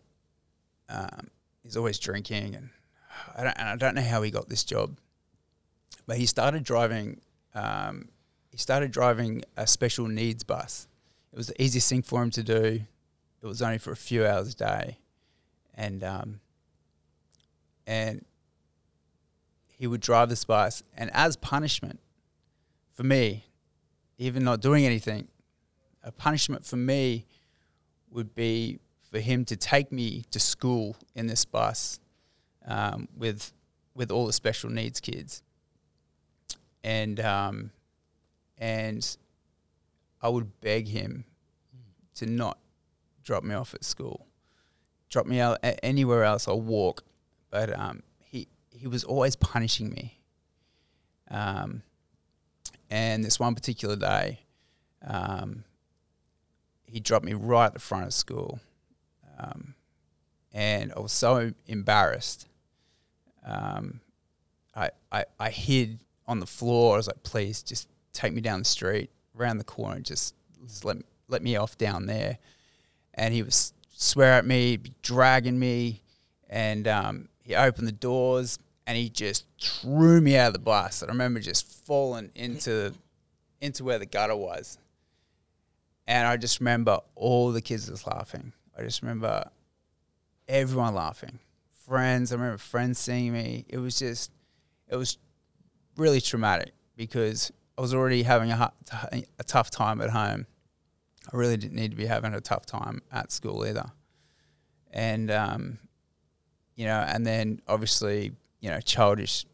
Um, 0.89 1.29
he's 1.63 1.75
always 1.75 1.97
drinking, 1.97 2.53
and 2.55 2.69
I 3.35 3.43
don't 3.45 3.57
and 3.57 3.69
I 3.69 3.75
don't 3.77 3.95
know 3.95 4.03
how 4.03 4.21
he 4.21 4.29
got 4.29 4.47
this 4.47 4.63
job, 4.63 4.95
but 6.05 6.17
he 6.17 6.25
started 6.25 6.63
driving. 6.63 7.21
Um, 7.53 8.09
he 8.51 8.57
started 8.57 8.91
driving 8.91 9.43
a 9.57 9.67
special 9.67 10.07
needs 10.07 10.43
bus. 10.43 10.87
It 11.33 11.37
was 11.37 11.47
the 11.47 11.61
easiest 11.61 11.89
thing 11.89 12.01
for 12.01 12.23
him 12.23 12.31
to 12.31 12.43
do. 12.43 12.81
It 13.41 13.45
was 13.45 13.61
only 13.61 13.77
for 13.77 13.91
a 13.91 13.97
few 13.97 14.25
hours 14.25 14.53
a 14.53 14.55
day, 14.55 14.97
and 15.73 16.03
um, 16.03 16.39
and 17.85 18.25
he 19.77 19.87
would 19.87 20.01
drive 20.01 20.29
this 20.29 20.43
bus, 20.45 20.83
and 20.95 21.11
as 21.13 21.35
punishment 21.35 21.99
for 22.93 23.03
me, 23.03 23.45
even 24.17 24.43
not 24.43 24.61
doing 24.61 24.85
anything, 24.85 25.27
a 26.03 26.11
punishment 26.11 26.65
for 26.65 26.77
me 26.77 27.25
would 28.09 28.33
be 28.33 28.79
for 29.11 29.19
him 29.19 29.43
to 29.45 29.55
take 29.55 29.91
me 29.91 30.23
to 30.31 30.39
school 30.39 30.95
in 31.13 31.27
this 31.27 31.45
bus 31.45 31.99
um, 32.65 33.07
with 33.15 33.51
with 33.93 34.11
all 34.11 34.25
the 34.25 34.33
special 34.33 34.69
needs 34.69 34.99
kids, 34.99 35.41
and 36.85 37.19
um, 37.19 37.71
and 38.59 39.17
I 40.21 40.29
would 40.29 40.61
beg 40.61 40.87
him 40.87 41.25
to 42.13 42.27
not 42.27 42.59
drop 43.23 43.43
me 43.43 43.55
off 43.55 43.73
at 43.73 43.83
school, 43.83 44.27
drop 45.09 45.25
me 45.25 45.39
out 45.39 45.57
anywhere 45.81 46.23
else. 46.23 46.47
I'll 46.47 46.61
walk, 46.61 47.03
but 47.49 47.77
um, 47.77 48.03
he 48.23 48.47
he 48.69 48.87
was 48.87 49.03
always 49.03 49.35
punishing 49.35 49.89
me. 49.89 50.21
Um, 51.31 51.81
and 52.91 53.23
this 53.23 53.39
one 53.39 53.55
particular 53.55 53.95
day, 53.95 54.41
um, 55.05 55.63
he 56.85 56.99
dropped 56.99 57.25
me 57.25 57.33
right 57.33 57.65
at 57.65 57.73
the 57.73 57.79
front 57.79 58.05
of 58.05 58.13
school. 58.13 58.59
Um, 59.39 59.73
and 60.53 60.93
I 60.95 60.99
was 60.99 61.11
so 61.11 61.51
embarrassed. 61.65 62.47
Um, 63.43 64.01
I, 64.75 64.91
I, 65.11 65.25
I 65.39 65.49
hid 65.49 65.99
on 66.27 66.39
the 66.39 66.45
floor. 66.45 66.95
I 66.95 66.97
was 66.97 67.07
like, 67.07 67.23
please 67.23 67.63
just 67.63 67.87
take 68.13 68.33
me 68.33 68.41
down 68.41 68.59
the 68.59 68.65
street, 68.65 69.09
around 69.37 69.57
the 69.57 69.63
corner, 69.63 69.99
just, 69.99 70.35
just 70.65 70.85
let, 70.85 70.97
let 71.27 71.41
me 71.41 71.55
off 71.55 71.77
down 71.77 72.05
there. 72.05 72.37
And 73.13 73.33
he 73.33 73.43
was 73.43 73.73
swear 73.95 74.33
at 74.33 74.45
me, 74.45 74.77
dragging 75.01 75.57
me. 75.59 76.01
And 76.49 76.87
um, 76.87 77.29
he 77.41 77.55
opened 77.55 77.87
the 77.87 77.93
doors 77.93 78.59
and 78.87 78.97
he 78.97 79.09
just 79.09 79.45
threw 79.59 80.21
me 80.21 80.37
out 80.37 80.47
of 80.47 80.53
the 80.53 80.59
bus. 80.59 81.01
And 81.01 81.09
I 81.09 81.13
remember 81.13 81.39
just 81.39 81.67
falling 81.85 82.31
into, 82.35 82.93
into 83.61 83.83
where 83.83 83.99
the 83.99 84.05
gutter 84.05 84.35
was. 84.35 84.77
And 86.07 86.27
I 86.27 86.37
just 86.37 86.59
remember 86.59 86.99
all 87.15 87.51
the 87.51 87.61
kids 87.61 87.89
was 87.89 88.05
laughing. 88.05 88.53
I 88.77 88.83
just 88.83 89.01
remember 89.01 89.49
everyone 90.47 90.93
laughing. 90.93 91.39
Friends, 91.87 92.31
I 92.31 92.35
remember 92.35 92.57
friends 92.57 92.99
seeing 92.99 93.33
me. 93.33 93.65
It 93.67 93.77
was 93.77 93.97
just, 93.97 94.31
it 94.87 94.95
was 94.95 95.17
really 95.97 96.21
traumatic 96.21 96.73
because 96.95 97.51
I 97.77 97.81
was 97.81 97.93
already 97.93 98.23
having 98.23 98.51
a, 98.51 98.71
a 99.39 99.43
tough 99.43 99.69
time 99.69 100.01
at 100.01 100.09
home. 100.09 100.45
I 101.31 101.35
really 101.35 101.57
didn't 101.57 101.75
need 101.75 101.91
to 101.91 101.97
be 101.97 102.05
having 102.05 102.33
a 102.33 102.41
tough 102.41 102.65
time 102.65 103.01
at 103.11 103.31
school 103.31 103.65
either. 103.65 103.85
And 104.91 105.29
um, 105.31 105.79
you 106.75 106.85
know, 106.85 107.03
and 107.07 107.25
then 107.25 107.61
obviously, 107.67 108.33
you 108.59 108.69
know, 108.69 108.79
childish 108.79 109.45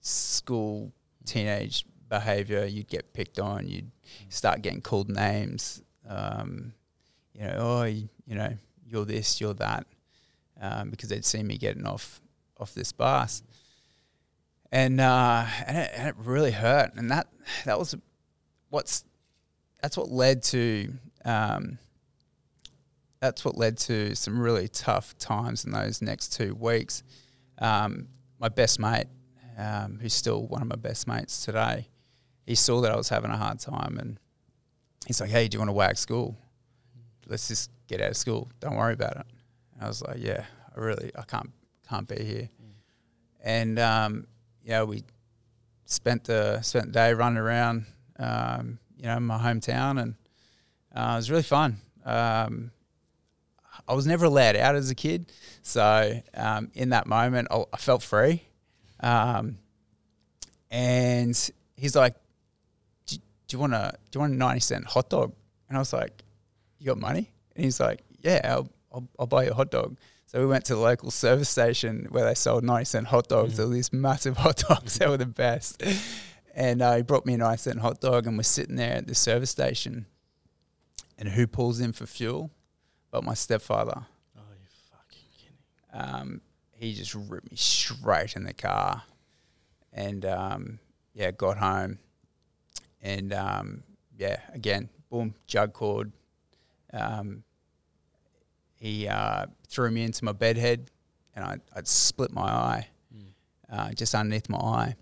school, 0.00 0.92
teenage 1.24 1.84
behavior, 2.08 2.64
you'd 2.66 2.88
get 2.88 3.12
picked 3.12 3.38
on, 3.38 3.66
you'd 3.66 3.90
start 4.28 4.62
getting 4.62 4.80
called 4.80 5.08
names, 5.08 5.82
um, 6.08 6.72
you 7.34 7.42
know, 7.42 7.54
oh, 7.58 7.82
you, 7.84 8.08
you 8.26 8.34
know, 8.34 8.52
you're 8.86 9.04
this, 9.04 9.40
you're 9.40 9.54
that, 9.54 9.86
um, 10.60 10.90
because 10.90 11.08
they'd 11.08 11.24
seen 11.24 11.46
me 11.46 11.56
getting 11.56 11.86
off 11.86 12.20
off 12.58 12.74
this 12.74 12.92
bus, 12.92 13.42
and 14.72 15.00
uh, 15.00 15.46
and, 15.66 15.76
it, 15.76 15.90
and 15.94 16.08
it 16.08 16.14
really 16.18 16.52
hurt, 16.52 16.92
and 16.96 17.10
that 17.10 17.28
that 17.64 17.78
was 17.78 17.94
what's 18.68 19.04
that's 19.82 19.96
what 19.96 20.10
led 20.10 20.42
to 20.44 20.92
um, 21.24 21.78
that's 23.20 23.44
what 23.44 23.56
led 23.56 23.76
to 23.78 24.14
some 24.14 24.40
really 24.40 24.68
tough 24.68 25.16
times 25.18 25.64
in 25.64 25.72
those 25.72 26.00
next 26.00 26.32
two 26.32 26.54
weeks. 26.54 27.02
Um, 27.58 28.08
my 28.38 28.48
best 28.48 28.78
mate, 28.78 29.06
um, 29.58 29.98
who's 30.00 30.14
still 30.14 30.46
one 30.46 30.62
of 30.62 30.68
my 30.68 30.76
best 30.76 31.06
mates 31.06 31.44
today, 31.44 31.88
he 32.46 32.54
saw 32.54 32.80
that 32.80 32.92
I 32.92 32.96
was 32.96 33.08
having 33.08 33.30
a 33.30 33.36
hard 33.36 33.58
time, 33.58 33.98
and 33.98 34.18
he's 35.06 35.20
like, 35.20 35.30
"Hey, 35.30 35.48
do 35.48 35.56
you 35.56 35.60
want 35.60 35.68
to 35.68 35.74
whack 35.74 35.98
school? 35.98 36.36
Let's 37.26 37.48
just 37.48 37.70
get 37.88 38.00
out 38.00 38.10
of 38.10 38.16
school. 38.16 38.50
Don't 38.60 38.76
worry 38.76 38.94
about 38.94 39.16
it." 39.16 39.26
And 39.74 39.82
I 39.82 39.88
was 39.88 40.00
like, 40.00 40.18
"Yeah, 40.18 40.44
I 40.74 40.80
really, 40.80 41.10
I 41.16 41.22
can't, 41.22 41.50
can't 41.88 42.06
be 42.06 42.22
here." 42.22 42.48
Mm. 42.62 42.72
And 43.42 43.78
um, 43.78 44.26
yeah, 44.64 44.82
we 44.82 45.04
spent 45.84 46.24
the 46.24 46.60
spent 46.62 46.86
the 46.86 46.92
day 46.92 47.12
running 47.12 47.38
around, 47.38 47.86
um, 48.18 48.78
you 48.96 49.04
know, 49.04 49.18
my 49.20 49.38
hometown, 49.38 50.00
and 50.00 50.14
uh, 50.94 51.12
it 51.14 51.16
was 51.16 51.30
really 51.30 51.42
fun. 51.42 51.78
Um, 52.04 52.70
I 53.88 53.94
was 53.94 54.06
never 54.06 54.26
allowed 54.26 54.56
out 54.56 54.74
as 54.74 54.90
a 54.90 54.94
kid, 54.94 55.32
so 55.62 56.20
um, 56.34 56.70
in 56.74 56.90
that 56.90 57.06
moment, 57.06 57.48
I, 57.50 57.64
I 57.72 57.76
felt 57.76 58.02
free. 58.02 58.42
Um, 59.00 59.58
and 60.70 61.50
he's 61.76 61.96
like, 61.96 62.14
"Do, 63.06 63.16
you 63.50 63.58
want 63.58 63.74
a 63.74 63.92
do 64.10 64.18
you 64.18 64.20
want 64.20 64.32
a 64.34 64.36
ninety 64.36 64.60
cent 64.60 64.86
hot 64.86 65.10
dog?" 65.10 65.32
And 65.68 65.76
I 65.76 65.80
was 65.80 65.92
like, 65.92 66.22
"You 66.78 66.86
got 66.86 66.98
money?" 66.98 67.30
And 67.56 67.64
he's 67.64 67.80
like, 67.80 68.02
"Yeah, 68.20 68.40
I'll, 68.44 68.68
I'll, 68.92 69.08
I'll 69.18 69.26
buy 69.26 69.44
you 69.44 69.50
a 69.50 69.54
hot 69.54 69.70
dog." 69.70 69.96
So 70.30 70.38
we 70.38 70.46
went 70.46 70.64
to 70.66 70.76
the 70.76 70.80
local 70.80 71.10
service 71.10 71.48
station 71.48 72.06
where 72.10 72.24
they 72.24 72.34
sold 72.36 72.62
90 72.62 72.84
cent 72.84 73.06
hot 73.08 73.26
dogs. 73.26 73.58
Mm-hmm. 73.58 73.72
these 73.72 73.92
massive 73.92 74.36
hot 74.36 74.58
dogs. 74.58 74.96
they 74.96 75.08
were 75.08 75.16
the 75.16 75.26
best. 75.26 75.82
And 76.54 76.80
uh, 76.80 76.94
he 76.94 77.02
brought 77.02 77.26
me 77.26 77.34
a 77.34 77.38
90 77.38 77.56
cent 77.56 77.80
hot 77.80 78.00
dog, 78.00 78.28
and 78.28 78.36
we're 78.36 78.44
sitting 78.44 78.76
there 78.76 78.98
at 78.98 79.08
the 79.08 79.14
service 79.16 79.50
station. 79.50 80.06
And 81.18 81.30
who 81.30 81.48
pulls 81.48 81.80
in 81.80 81.92
for 81.92 82.06
fuel? 82.06 82.52
But 83.10 83.24
my 83.24 83.34
stepfather. 83.34 84.06
Oh, 84.38 84.42
you 84.52 84.68
fucking 84.92 85.26
kidding. 85.36 86.14
Um, 86.22 86.40
he 86.76 86.94
just 86.94 87.16
ripped 87.16 87.50
me 87.50 87.56
straight 87.56 88.36
in 88.36 88.44
the 88.44 88.54
car. 88.54 89.02
And 89.92 90.24
um, 90.24 90.78
yeah, 91.12 91.32
got 91.32 91.58
home. 91.58 91.98
And 93.02 93.32
um, 93.32 93.82
yeah, 94.16 94.38
again, 94.54 94.90
boom, 95.10 95.34
jug 95.48 95.72
cord. 95.72 96.12
Um, 96.92 97.42
he 98.80 99.06
uh, 99.06 99.46
threw 99.68 99.90
me 99.90 100.02
into 100.02 100.24
my 100.24 100.32
bed 100.32 100.56
head 100.56 100.90
and 101.36 101.44
I, 101.44 101.58
would 101.76 101.86
split 101.86 102.32
my 102.32 102.42
eye, 102.42 102.88
mm. 103.14 103.32
uh, 103.70 103.92
just 103.92 104.14
underneath 104.14 104.48
my 104.48 104.58
eye. 104.58 104.96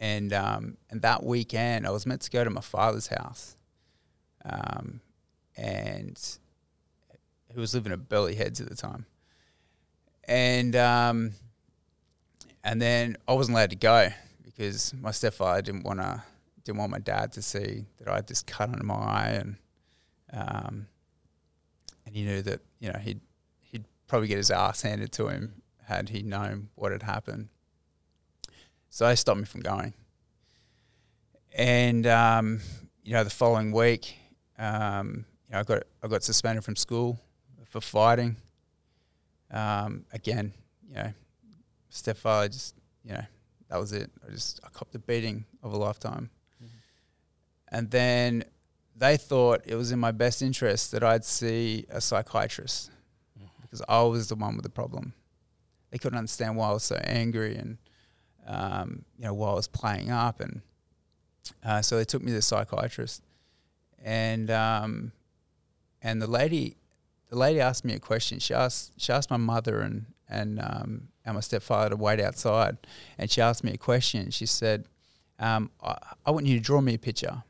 And 0.00 0.32
um, 0.32 0.76
and 0.90 1.02
that 1.02 1.22
weekend, 1.22 1.86
I 1.86 1.90
was 1.90 2.06
meant 2.06 2.22
to 2.22 2.30
go 2.30 2.42
to 2.42 2.50
my 2.50 2.60
father's 2.60 3.06
house, 3.06 3.56
um, 4.44 5.00
and 5.56 6.18
he 7.52 7.60
was 7.60 7.74
living 7.74 7.92
at 7.92 8.08
Burleigh 8.08 8.34
Heads 8.34 8.60
at 8.60 8.68
the 8.68 8.74
time. 8.74 9.06
And 10.24 10.74
um, 10.74 11.32
and 12.64 12.82
then 12.82 13.16
I 13.28 13.34
wasn't 13.34 13.56
allowed 13.56 13.70
to 13.70 13.76
go 13.76 14.08
because 14.44 14.92
my 14.94 15.12
stepfather 15.12 15.62
didn't 15.62 15.84
want 15.84 16.00
to 16.00 16.22
didn't 16.64 16.78
want 16.78 16.90
my 16.90 16.98
dad 16.98 17.32
to 17.32 17.42
see 17.42 17.84
that 17.98 18.08
I 18.08 18.16
had 18.16 18.26
this 18.26 18.42
cut 18.42 18.70
under 18.70 18.84
my 18.84 18.94
eye, 18.94 19.40
and 19.40 19.56
um, 20.32 20.86
and 22.06 22.14
he 22.14 22.24
knew 22.24 22.42
that 22.42 22.60
you 22.78 22.92
know 22.92 22.98
he'd 22.98 23.20
he'd 23.60 23.84
probably 24.06 24.28
get 24.28 24.36
his 24.36 24.50
ass 24.50 24.82
handed 24.82 25.12
to 25.12 25.28
him 25.28 25.62
had 25.84 26.08
he 26.08 26.22
known 26.22 26.68
what 26.74 26.92
had 26.92 27.02
happened. 27.02 27.48
So 28.90 29.06
they 29.06 29.16
stopped 29.16 29.38
me 29.40 29.46
from 29.46 29.62
going. 29.62 29.94
And 31.54 32.06
um, 32.06 32.60
you 33.02 33.12
know, 33.12 33.24
the 33.24 33.30
following 33.30 33.72
week, 33.72 34.16
um, 34.58 35.24
you 35.48 35.54
know, 35.54 35.60
I 35.60 35.62
got 35.62 35.82
I 36.02 36.08
got 36.08 36.22
suspended 36.22 36.64
from 36.64 36.76
school 36.76 37.18
for 37.66 37.80
fighting. 37.80 38.36
Um, 39.50 40.06
again, 40.12 40.52
you 40.88 40.94
know, 40.94 41.12
stepfather 41.90 42.48
just 42.48 42.74
you 43.04 43.12
know 43.12 43.24
that 43.68 43.78
was 43.78 43.92
it. 43.92 44.10
I 44.26 44.30
just 44.30 44.60
I 44.64 44.68
copped 44.68 44.92
the 44.92 44.98
beating 44.98 45.44
of 45.62 45.72
a 45.72 45.76
lifetime. 45.76 46.30
Mm-hmm. 46.62 47.76
And 47.76 47.90
then 47.90 48.44
they 48.96 49.16
thought 49.16 49.62
it 49.66 49.74
was 49.74 49.92
in 49.92 49.98
my 49.98 50.12
best 50.12 50.42
interest 50.42 50.92
that 50.92 51.02
I'd 51.02 51.24
see 51.24 51.86
a 51.90 52.00
psychiatrist 52.00 52.90
mm-hmm. 53.38 53.46
because 53.62 53.82
I 53.88 54.02
was 54.02 54.28
the 54.28 54.36
one 54.36 54.56
with 54.56 54.64
the 54.64 54.70
problem. 54.70 55.14
They 55.90 55.98
couldn't 55.98 56.18
understand 56.18 56.56
why 56.56 56.68
I 56.68 56.72
was 56.72 56.84
so 56.84 56.96
angry 57.04 57.56
and 57.56 57.78
um, 58.46 59.04
you 59.18 59.24
know 59.24 59.34
why 59.34 59.50
I 59.50 59.54
was 59.54 59.68
playing 59.68 60.10
up, 60.10 60.40
and 60.40 60.62
uh, 61.64 61.82
so 61.82 61.96
they 61.96 62.04
took 62.04 62.22
me 62.22 62.28
to 62.28 62.34
the 62.34 62.42
psychiatrist, 62.42 63.22
and 64.02 64.50
um, 64.50 65.12
and 66.02 66.20
the 66.20 66.26
lady, 66.26 66.76
the 67.28 67.38
lady 67.38 67.60
asked 67.60 67.84
me 67.84 67.94
a 67.94 68.00
question. 68.00 68.38
She 68.38 68.54
asked 68.54 68.92
she 68.96 69.12
asked 69.12 69.30
my 69.30 69.36
mother 69.36 69.80
and 69.80 70.06
and 70.28 70.60
um, 70.60 71.08
and 71.24 71.34
my 71.34 71.40
stepfather 71.40 71.90
to 71.90 71.96
wait 71.96 72.20
outside, 72.20 72.78
and 73.18 73.30
she 73.30 73.40
asked 73.40 73.62
me 73.62 73.72
a 73.72 73.78
question. 73.78 74.30
She 74.30 74.46
said, 74.46 74.86
um, 75.38 75.70
I, 75.82 75.96
"I 76.26 76.30
want 76.32 76.46
you 76.46 76.56
to 76.58 76.62
draw 76.62 76.80
me 76.80 76.94
a 76.94 76.98
picture." 76.98 77.44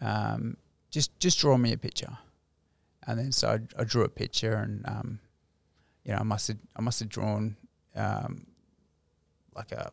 Um, 0.00 0.56
just 0.90 1.18
just 1.20 1.38
draw 1.38 1.56
me 1.56 1.72
a 1.72 1.78
picture. 1.78 2.16
And 3.06 3.18
then 3.18 3.32
so 3.32 3.48
I, 3.48 3.80
I 3.80 3.84
drew 3.84 4.02
a 4.02 4.08
picture, 4.08 4.54
and 4.54 4.84
um, 4.86 5.20
you 6.04 6.12
know 6.12 6.18
I 6.18 6.22
must 6.24 6.48
have 6.48 6.58
I 6.74 6.80
must 6.80 7.00
have 7.00 7.08
drawn 7.08 7.56
um, 7.94 8.46
like 9.54 9.72
a, 9.72 9.90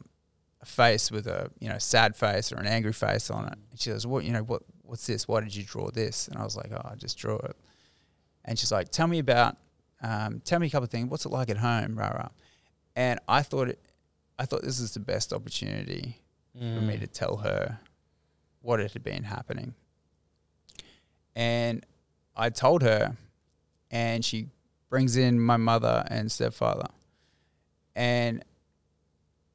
a, 0.62 0.66
face 0.66 1.12
with 1.12 1.28
a 1.28 1.50
you 1.60 1.70
know 1.70 1.78
sad 1.78 2.16
face 2.16 2.52
or 2.52 2.58
an 2.58 2.68
angry 2.68 2.94
face 2.94 3.30
on 3.30 3.46
it. 3.46 3.58
And 3.72 3.80
she 3.80 3.92
goes, 3.92 4.08
"What 4.08 4.24
you 4.24 4.32
know 4.32 4.44
what 4.44 4.64
what's 4.82 5.06
this? 5.06 5.28
Why 5.28 5.42
did 5.42 5.56
you 5.56 5.64
draw 5.64 5.92
this?" 5.92 6.28
And 6.28 6.38
I 6.38 6.44
was 6.44 6.56
like, 6.56 6.72
"Oh, 6.72 6.90
I 6.90 6.96
just 6.96 7.18
drew 7.18 7.38
it." 7.38 7.56
And 8.46 8.58
she's 8.58 8.72
like, 8.72 8.90
"Tell 8.90 9.08
me 9.08 9.20
about 9.20 9.58
um, 10.02 10.42
tell 10.44 10.60
me 10.60 10.68
a 10.68 10.70
couple 10.70 10.86
of 10.86 10.92
things. 10.92 11.10
What's 11.10 11.26
it 11.26 11.30
like 11.30 11.50
at 11.50 11.58
home?" 11.58 11.98
Rah 11.98 12.10
rah. 12.10 12.30
And 12.96 13.20
I 13.28 13.42
thought 13.42 13.70
it, 13.70 13.80
I 14.38 14.46
thought 14.46 14.62
this 14.62 14.80
is 14.80 14.94
the 14.94 15.00
best 15.00 15.34
opportunity 15.34 16.22
mm. 16.58 16.76
for 16.76 16.82
me 16.82 16.96
mm. 16.96 17.00
to 17.02 17.08
tell 17.08 17.38
her 17.38 17.80
what 18.62 18.80
it 18.80 18.94
had 18.94 19.04
been 19.04 19.24
happening 19.24 19.74
and 21.36 21.86
I 22.36 22.50
told 22.50 22.82
her, 22.82 23.16
and 23.92 24.24
she 24.24 24.48
brings 24.90 25.18
in 25.18 25.40
my 25.40 25.58
mother 25.58 26.04
and 26.08 26.32
stepfather, 26.32 26.88
and 27.96 28.44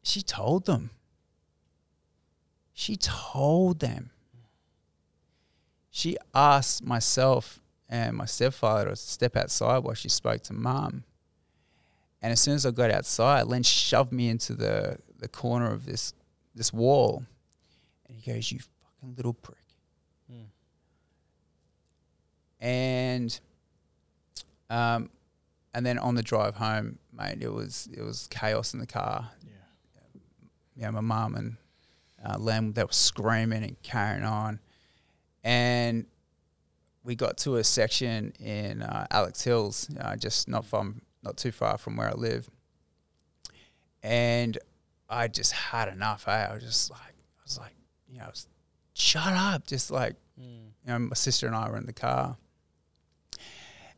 she 0.02 0.22
told 0.22 0.66
them. 0.66 0.90
She 2.72 2.96
told 2.96 3.80
them. 3.80 4.10
She 5.90 6.16
asked 6.32 6.84
myself 6.84 7.60
and 7.88 8.16
my 8.16 8.26
stepfather 8.26 8.90
to 8.90 8.96
step 8.96 9.36
outside 9.36 9.78
while 9.78 9.94
she 9.94 10.08
spoke 10.08 10.42
to 10.44 10.52
mum. 10.52 11.02
And 12.22 12.32
as 12.32 12.40
soon 12.40 12.54
as 12.54 12.66
I 12.66 12.70
got 12.70 12.90
outside, 12.90 13.46
Len 13.46 13.62
shoved 13.62 14.12
me 14.12 14.28
into 14.28 14.54
the, 14.54 14.98
the 15.18 15.28
corner 15.28 15.72
of 15.72 15.86
this 15.86 16.14
this 16.54 16.72
wall. 16.72 17.24
And 18.06 18.18
he 18.18 18.32
goes, 18.32 18.52
You 18.52 18.58
fucking 18.58 19.14
little 19.16 19.32
prick 19.32 19.56
hmm. 20.30 20.42
And 22.60 23.38
um, 24.70 25.10
and 25.74 25.84
then 25.84 25.98
on 25.98 26.14
the 26.14 26.22
drive 26.22 26.56
home, 26.56 26.98
mate, 27.12 27.38
it 27.40 27.52
was 27.52 27.88
it 27.92 28.02
was 28.02 28.26
chaos 28.30 28.74
in 28.74 28.80
the 28.80 28.86
car. 28.86 29.30
Yeah, 29.46 30.20
yeah, 30.76 30.90
my 30.90 31.00
mum 31.00 31.34
and 31.34 31.56
uh, 32.24 32.38
Len 32.38 32.72
they 32.72 32.82
were 32.82 32.88
screaming 32.90 33.62
and 33.62 33.80
carrying 33.82 34.24
on, 34.24 34.60
and 35.44 36.06
we 37.04 37.14
got 37.14 37.38
to 37.38 37.56
a 37.56 37.64
section 37.64 38.32
in 38.40 38.82
uh, 38.82 39.06
Alex 39.10 39.42
Hills, 39.42 39.88
uh, 40.00 40.16
just 40.16 40.48
not 40.48 40.64
from 40.64 41.02
not 41.22 41.36
too 41.36 41.52
far 41.52 41.78
from 41.78 41.96
where 41.96 42.08
I 42.08 42.14
live, 42.14 42.50
and 44.02 44.58
I 45.08 45.28
just 45.28 45.52
had 45.52 45.88
enough. 45.88 46.26
Eh? 46.28 46.46
I 46.50 46.54
was 46.54 46.62
just 46.62 46.90
like 46.90 47.00
I 47.00 47.42
was 47.44 47.58
like 47.58 47.74
you 48.10 48.18
know, 48.18 48.30
shut 48.94 49.22
up, 49.26 49.66
just 49.66 49.90
like 49.90 50.16
mm. 50.40 50.70
you 50.84 50.92
know, 50.92 50.98
my 50.98 51.14
sister 51.14 51.46
and 51.46 51.54
I 51.54 51.70
were 51.70 51.76
in 51.76 51.86
the 51.86 51.92
car 51.92 52.36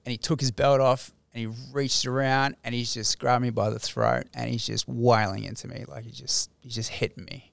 and 0.05 0.13
he 0.13 0.19
took 0.19 0.41
his 0.41 0.51
belt 0.51 0.81
off 0.81 1.13
and 1.33 1.41
he 1.41 1.61
reached 1.73 2.07
around 2.07 2.57
and 2.65 2.75
he's 2.75 2.93
just 2.93 3.19
grabbed 3.19 3.43
me 3.43 3.51
by 3.51 3.71
the 3.71 3.79
throat 3.79 4.25
and 4.35 4.51
he's 4.51 4.67
just 4.67 4.89
wailing 4.89 5.45
into 5.45 5.69
me 5.69 5.85
like 5.87 6.05
he 6.05 6.11
just 6.11 6.51
he's 6.61 6.75
just 6.75 6.91
hitting 6.91 7.25
me. 7.25 7.53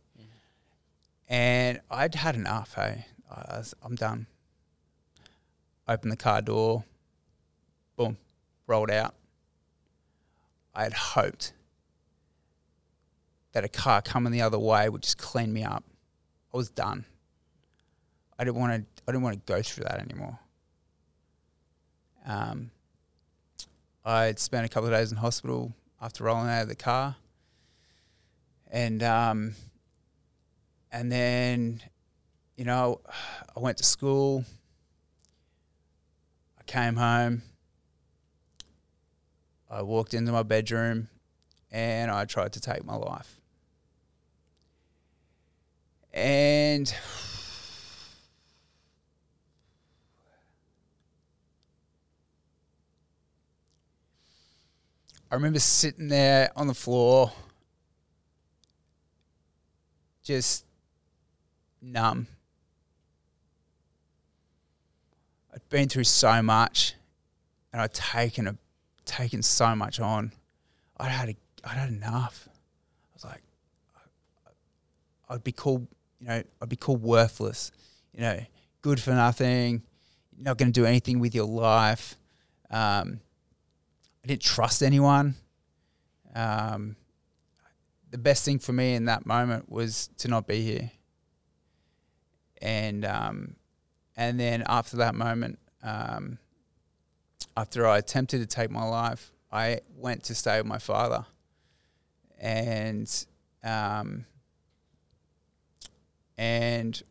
And 1.29 1.81
I'd 1.91 2.15
had 2.15 2.35
enough. 2.35 2.73
Hey, 2.75 3.05
I 3.29 3.61
I'm 3.83 3.95
done. 3.95 4.27
Opened 5.87 6.11
the 6.11 6.17
car 6.17 6.41
door. 6.41 6.83
Boom, 7.95 8.17
rolled 8.65 8.91
out. 8.91 9.13
I 10.73 10.83
had 10.83 10.93
hoped 10.93 11.53
that 13.53 13.63
a 13.63 13.69
car 13.69 14.01
coming 14.01 14.31
the 14.31 14.41
other 14.41 14.59
way 14.59 14.87
would 14.87 15.01
just 15.01 15.17
clean 15.17 15.51
me 15.51 15.63
up. 15.63 15.83
I 16.53 16.57
was 16.57 16.69
done. 16.69 17.05
I 18.37 18.43
didn't 18.43 18.57
want 18.57 18.73
to. 18.73 19.03
I 19.07 19.11
didn't 19.11 19.23
want 19.23 19.35
to 19.35 19.51
go 19.51 19.61
through 19.61 19.85
that 19.85 19.99
anymore. 19.99 20.37
Um, 22.27 22.71
I 24.03 24.33
spent 24.33 24.65
a 24.65 24.69
couple 24.69 24.89
of 24.89 24.93
days 24.93 25.11
in 25.11 25.17
hospital 25.17 25.73
after 26.01 26.25
rolling 26.25 26.49
out 26.49 26.63
of 26.63 26.67
the 26.67 26.75
car, 26.75 27.15
and 28.69 29.01
um, 29.01 29.55
and 30.91 31.09
then, 31.09 31.81
you 32.57 32.65
know, 32.65 32.99
I 33.55 33.59
went 33.59 33.77
to 33.77 33.85
school. 33.85 34.43
I 36.59 36.63
came 36.63 36.97
home. 36.97 37.43
I 39.69 39.81
walked 39.81 40.13
into 40.13 40.31
my 40.33 40.43
bedroom, 40.43 41.07
and 41.71 42.11
I 42.11 42.25
tried 42.25 42.53
to 42.53 42.59
take 42.59 42.83
my 42.83 42.95
life. 42.95 43.39
And 46.13 46.93
I 55.29 55.35
remember 55.35 55.59
sitting 55.59 56.07
there 56.07 56.51
on 56.55 56.67
the 56.67 56.73
floor, 56.73 57.33
just 60.23 60.63
numb. 61.81 62.27
I'd 65.53 65.67
been 65.69 65.89
through 65.89 66.05
so 66.05 66.41
much, 66.41 66.93
and 67.73 67.81
I'd 67.81 67.93
taken 67.93 68.47
a, 68.47 68.55
taken 69.03 69.43
so 69.43 69.75
much 69.75 69.99
on. 69.99 70.31
I'd 70.97 71.11
had 71.11 71.29
a, 71.29 71.35
I 71.65 71.73
had 71.73 71.89
enough. 71.89 72.47
I 72.47 73.11
was 73.13 73.25
like, 73.25 73.43
I'd 75.29 75.43
be 75.43 75.51
called, 75.51 75.87
you 76.21 76.27
know, 76.27 76.43
I'd 76.61 76.69
be 76.69 76.77
called 76.77 77.01
worthless, 77.01 77.73
you 78.13 78.21
know, 78.21 78.39
good 78.81 79.01
for 79.01 79.11
nothing, 79.11 79.83
not 80.37 80.57
going 80.57 80.71
to 80.71 80.79
do 80.79 80.85
anything 80.85 81.19
with 81.19 81.35
your 81.35 81.47
life. 81.47 82.15
Um, 82.69 83.19
I 84.27 84.31
didn't 84.35 84.41
trust 84.41 84.83
anyone. 84.83 85.35
Um, 86.35 86.97
the 88.11 88.17
best 88.17 88.43
thing 88.43 88.59
for 88.59 88.73
me 88.73 88.93
in 88.93 89.05
that 89.05 89.25
moment 89.25 89.71
was 89.71 90.09
to 90.17 90.27
not 90.27 90.45
be 90.45 90.61
here. 90.61 90.91
And 92.61 93.05
um, 93.05 93.55
and 94.17 94.37
then 94.37 94.65
after 94.67 94.97
that 94.97 95.15
moment, 95.15 95.59
um, 95.81 96.39
after 97.55 97.87
I 97.87 97.99
attempted 97.99 98.39
to 98.39 98.45
take 98.45 98.69
my 98.69 98.83
life, 98.83 99.31
I 99.49 99.79
went 99.95 100.25
to 100.25 100.35
stay 100.35 100.57
with 100.57 100.67
my 100.67 100.77
father. 100.77 101.25
And 102.37 103.09
um, 103.63 104.25
and 106.37 107.01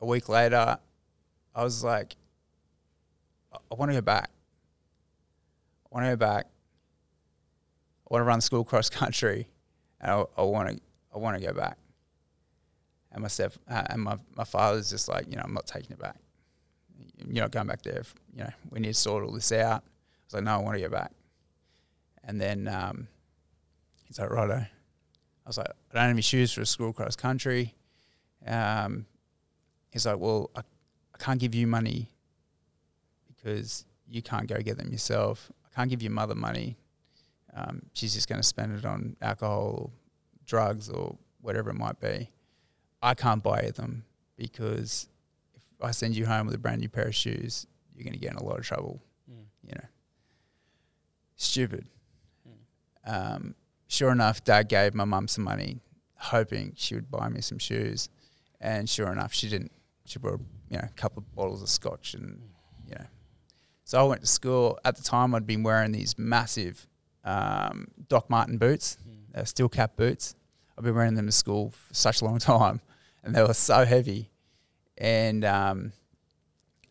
a 0.00 0.06
week 0.06 0.30
later, 0.30 0.78
I 1.54 1.62
was 1.62 1.84
like, 1.84 2.16
I 3.52 3.74
want 3.74 3.90
to 3.90 3.96
go 3.96 4.00
back. 4.00 4.30
I 5.90 5.94
want 5.94 6.06
to 6.06 6.10
go 6.12 6.16
back. 6.16 6.46
I 8.06 8.14
want 8.14 8.20
to 8.20 8.24
run 8.24 8.40
school 8.40 8.64
cross 8.64 8.90
country, 8.90 9.48
and 10.00 10.10
I, 10.10 10.24
I 10.36 10.42
want 10.42 10.70
to 10.70 10.80
I 11.14 11.18
want 11.18 11.40
to 11.40 11.46
go 11.46 11.52
back. 11.52 11.78
And 13.12 13.22
my 13.22 13.28
step 13.28 13.54
uh, 13.70 13.84
and 13.90 14.02
my 14.02 14.16
my 14.36 14.44
father's 14.44 14.90
just 14.90 15.08
like, 15.08 15.26
you 15.28 15.36
know, 15.36 15.42
I'm 15.44 15.54
not 15.54 15.66
taking 15.66 15.92
it 15.92 15.98
back. 15.98 16.16
You're 17.18 17.44
not 17.44 17.50
going 17.52 17.66
back 17.66 17.82
there. 17.82 18.02
You 18.34 18.44
know, 18.44 18.50
we 18.70 18.80
need 18.80 18.88
to 18.88 18.94
sort 18.94 19.24
all 19.24 19.32
this 19.32 19.52
out. 19.52 19.82
I 19.82 20.24
was 20.26 20.34
like, 20.34 20.44
no, 20.44 20.54
I 20.54 20.58
want 20.58 20.76
to 20.76 20.82
go 20.82 20.88
back. 20.88 21.12
And 22.24 22.40
then 22.40 22.68
um, 22.68 23.08
he's 24.06 24.18
like, 24.18 24.30
righto. 24.30 24.58
I 24.58 25.48
was 25.48 25.56
like, 25.56 25.68
I 25.68 25.94
don't 25.94 26.02
have 26.02 26.10
any 26.10 26.22
shoes 26.22 26.52
for 26.52 26.60
a 26.60 26.66
school 26.66 26.92
cross 26.92 27.16
country. 27.16 27.74
Um, 28.46 29.06
he's 29.90 30.06
like, 30.06 30.18
well, 30.18 30.50
I, 30.54 30.60
I 31.14 31.18
can't 31.18 31.40
give 31.40 31.54
you 31.54 31.66
money 31.66 32.10
because 33.28 33.84
you 34.06 34.22
can't 34.22 34.46
go 34.46 34.58
get 34.60 34.76
them 34.76 34.90
yourself. 34.90 35.50
I 35.78 35.82
can't 35.82 35.90
give 35.90 36.02
your 36.02 36.10
mother 36.10 36.34
money. 36.34 36.76
Um, 37.54 37.82
she's 37.92 38.12
just 38.12 38.28
going 38.28 38.40
to 38.40 38.46
spend 38.46 38.76
it 38.76 38.84
on 38.84 39.14
alcohol, 39.22 39.74
or 39.76 39.90
drugs, 40.44 40.90
or 40.90 41.16
whatever 41.40 41.70
it 41.70 41.76
might 41.76 42.00
be. 42.00 42.30
I 43.00 43.14
can't 43.14 43.40
buy 43.40 43.70
them 43.76 44.04
because 44.36 45.08
if 45.54 45.62
I 45.80 45.92
send 45.92 46.16
you 46.16 46.26
home 46.26 46.46
with 46.46 46.56
a 46.56 46.58
brand 46.58 46.80
new 46.80 46.88
pair 46.88 47.06
of 47.06 47.14
shoes, 47.14 47.68
you're 47.94 48.02
going 48.02 48.14
to 48.14 48.18
get 48.18 48.32
in 48.32 48.38
a 48.38 48.42
lot 48.42 48.58
of 48.58 48.64
trouble. 48.64 49.00
Mm. 49.30 49.44
You 49.62 49.74
know, 49.76 49.84
stupid. 51.36 51.86
Um, 53.06 53.54
sure 53.86 54.10
enough, 54.10 54.42
Dad 54.42 54.68
gave 54.68 54.94
my 54.94 55.04
mum 55.04 55.28
some 55.28 55.44
money, 55.44 55.78
hoping 56.16 56.72
she 56.76 56.96
would 56.96 57.08
buy 57.08 57.28
me 57.28 57.40
some 57.40 57.58
shoes, 57.58 58.08
and 58.60 58.90
sure 58.90 59.12
enough, 59.12 59.32
she 59.32 59.48
didn't. 59.48 59.70
She 60.06 60.18
brought 60.18 60.40
you 60.70 60.78
know 60.78 60.84
a 60.84 60.94
couple 60.96 61.20
of 61.20 61.34
bottles 61.36 61.62
of 61.62 61.68
scotch, 61.68 62.14
and 62.14 62.26
know, 62.26 62.57
so 63.88 63.98
I 63.98 64.02
went 64.02 64.20
to 64.20 64.26
school. 64.26 64.78
At 64.84 64.96
the 64.96 65.02
time, 65.02 65.34
I'd 65.34 65.46
been 65.46 65.62
wearing 65.62 65.92
these 65.92 66.18
massive 66.18 66.86
um, 67.24 67.88
Doc 68.08 68.28
Marten 68.28 68.58
boots, 68.58 68.98
uh, 69.34 69.44
steel 69.44 69.70
cap 69.70 69.96
boots. 69.96 70.34
I've 70.76 70.84
been 70.84 70.94
wearing 70.94 71.14
them 71.14 71.24
to 71.24 71.32
school 71.32 71.70
for 71.70 71.94
such 71.94 72.20
a 72.20 72.26
long 72.26 72.38
time, 72.38 72.82
and 73.24 73.34
they 73.34 73.42
were 73.42 73.54
so 73.54 73.86
heavy. 73.86 74.30
And 74.98 75.42
um, 75.42 75.92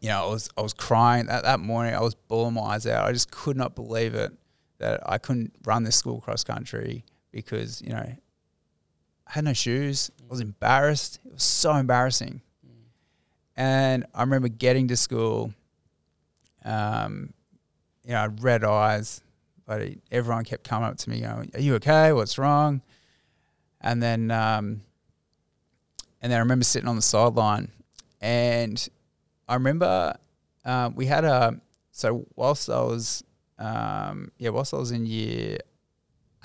you 0.02 0.10
know, 0.10 0.26
I 0.26 0.28
was 0.28 0.50
I 0.58 0.62
was 0.62 0.74
crying 0.74 1.28
that 1.28 1.44
that 1.44 1.60
morning. 1.60 1.94
I 1.94 2.02
was 2.02 2.16
bawling 2.16 2.56
my 2.56 2.62
eyes 2.62 2.88
out. 2.88 3.08
I 3.08 3.12
just 3.12 3.30
could 3.30 3.58
not 3.58 3.76
believe 3.76 4.16
it 4.16 4.32
that 4.80 5.02
I 5.06 5.20
couldn't 5.20 5.54
run 5.66 5.84
this 5.84 5.98
school 5.98 6.20
cross 6.20 6.44
country 6.44 7.06
because 7.32 7.80
you 7.84 7.92
know 7.92 7.98
I 7.98 8.18
had 9.28 9.44
no 9.44 9.54
shoes. 9.54 10.10
I 10.20 10.32
was 10.32 10.40
embarrassed. 10.40 11.20
It 11.28 11.34
was 11.34 11.44
so 11.44 11.76
embarrassing. 11.76 12.42
And 13.56 14.08
I 14.16 14.22
remember 14.22 14.48
getting 14.48 14.88
to 14.88 14.98
school. 14.98 15.54
Um, 16.66 17.34
you 18.04 18.14
know, 18.14 18.34
red 18.40 18.64
eyes, 18.64 19.22
but 19.66 19.90
everyone 20.12 20.46
kept 20.46 20.68
coming 20.68 20.88
up 20.88 20.98
to 20.98 21.10
me 21.10 21.22
going, 21.22 21.52
"Are 21.54 21.60
you 21.60 21.76
okay? 21.76 22.14
What's 22.14 22.38
wrong?" 22.38 22.82
And 23.82 24.02
then, 24.02 24.32
um, 24.32 24.82
and 26.22 26.32
then 26.32 26.38
I 26.38 26.40
remember 26.40 26.64
sitting 26.64 26.88
on 26.88 26.96
the 26.96 27.02
sideline, 27.02 27.72
and 28.22 28.88
I 29.48 29.56
remember 29.56 30.16
um, 30.66 30.96
we 30.96 31.06
had 31.06 31.26
a 31.26 31.60
so 31.92 32.26
whilst 32.36 32.70
I 32.70 32.82
was 32.82 33.24
um, 33.60 34.32
yeah 34.38 34.50
whilst 34.50 34.74
I 34.74 34.78
was 34.78 34.92
in 34.92 35.06
year 35.06 35.58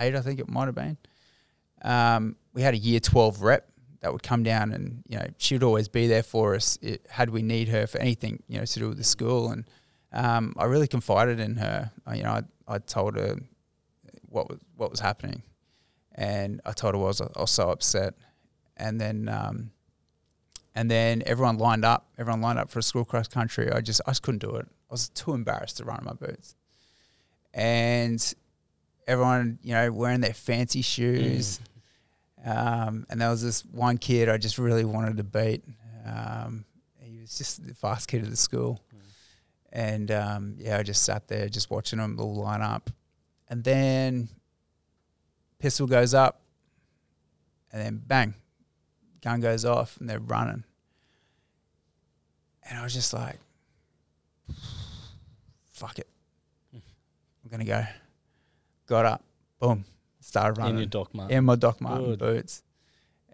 eight, 0.00 0.14
I 0.14 0.20
think 0.20 0.40
it 0.40 0.48
might 0.48 0.66
have 0.66 0.74
been, 0.74 0.96
um, 1.82 2.36
we 2.54 2.62
had 2.62 2.74
a 2.74 2.78
year 2.78 3.00
twelve 3.00 3.42
rep 3.42 3.68
that 4.00 4.12
would 4.12 4.22
come 4.22 4.42
down, 4.42 4.72
and 4.72 5.02
you 5.08 5.16
know 5.18 5.26
she 5.38 5.54
would 5.54 5.62
always 5.62 5.88
be 5.88 6.06
there 6.06 6.22
for 6.22 6.54
us 6.54 6.78
it, 6.82 7.06
had 7.08 7.30
we 7.30 7.42
need 7.42 7.68
her 7.68 7.86
for 7.86 7.98
anything 7.98 8.42
you 8.48 8.58
know 8.58 8.64
to 8.64 8.78
do 8.78 8.88
with 8.88 8.98
the 8.98 9.04
school, 9.04 9.50
and 9.50 9.64
um, 10.12 10.54
I 10.58 10.64
really 10.64 10.88
confided 10.88 11.40
in 11.40 11.56
her. 11.56 11.90
I, 12.06 12.14
you 12.16 12.22
know, 12.22 12.30
I, 12.30 12.42
I 12.68 12.78
told 12.78 13.16
her 13.16 13.36
what 14.28 14.48
was 14.48 14.58
what 14.76 14.90
was 14.90 15.00
happening, 15.00 15.42
and 16.14 16.60
I 16.64 16.72
told 16.72 16.94
her 16.94 17.00
I 17.00 17.04
was 17.04 17.20
I 17.20 17.40
was 17.40 17.50
so 17.50 17.70
upset, 17.70 18.14
and 18.76 19.00
then 19.00 19.28
um, 19.28 19.70
and 20.74 20.90
then 20.90 21.22
everyone 21.26 21.58
lined 21.58 21.84
up. 21.84 22.08
Everyone 22.18 22.40
lined 22.40 22.58
up 22.58 22.70
for 22.70 22.78
a 22.78 22.82
school 22.82 23.04
cross 23.04 23.28
country. 23.28 23.70
I 23.70 23.80
just 23.80 24.00
I 24.06 24.10
just 24.10 24.22
couldn't 24.22 24.40
do 24.40 24.56
it. 24.56 24.66
I 24.66 24.92
was 24.92 25.08
too 25.10 25.32
embarrassed 25.32 25.78
to 25.78 25.84
run 25.84 26.00
in 26.00 26.04
my 26.04 26.12
boots, 26.12 26.54
and 27.54 28.34
everyone 29.06 29.58
you 29.62 29.74
know 29.74 29.90
wearing 29.92 30.20
their 30.20 30.34
fancy 30.34 30.82
shoes. 30.82 31.60
Um, 32.44 33.06
and 33.08 33.20
there 33.20 33.30
was 33.30 33.42
this 33.42 33.64
one 33.66 33.98
kid 33.98 34.28
I 34.28 34.36
just 34.36 34.58
really 34.58 34.84
wanted 34.84 35.16
to 35.18 35.22
beat. 35.22 35.62
Um, 36.04 36.64
he 36.98 37.20
was 37.20 37.38
just 37.38 37.64
the 37.64 37.72
fast 37.72 38.08
kid 38.08 38.24
at 38.24 38.30
the 38.30 38.36
school. 38.36 38.82
And 39.72 40.10
um, 40.10 40.54
yeah, 40.58 40.78
I 40.78 40.82
just 40.82 41.02
sat 41.02 41.28
there 41.28 41.48
just 41.48 41.70
watching 41.70 41.98
them 41.98 42.18
all 42.20 42.34
line 42.34 42.60
up. 42.60 42.90
And 43.48 43.64
then 43.64 44.28
pistol 45.58 45.86
goes 45.86 46.12
up, 46.14 46.40
and 47.72 47.80
then 47.80 48.02
bang, 48.06 48.34
gun 49.22 49.40
goes 49.40 49.64
off, 49.64 49.96
and 49.98 50.08
they're 50.08 50.18
running. 50.20 50.64
And 52.68 52.78
I 52.78 52.82
was 52.82 52.92
just 52.94 53.12
like, 53.12 53.38
fuck 55.70 55.98
it. 55.98 56.08
I'm 56.74 57.50
going 57.50 57.60
to 57.60 57.66
go. 57.66 57.84
Got 58.86 59.06
up, 59.06 59.24
boom, 59.58 59.84
started 60.20 60.58
running 60.58 60.74
In 60.74 60.78
your 60.80 60.86
Doc 60.86 61.14
Marten. 61.14 61.36
in 61.36 61.44
my 61.44 61.56
Doc 61.56 61.80
Marten 61.80 62.10
Good. 62.10 62.18
boots, 62.18 62.62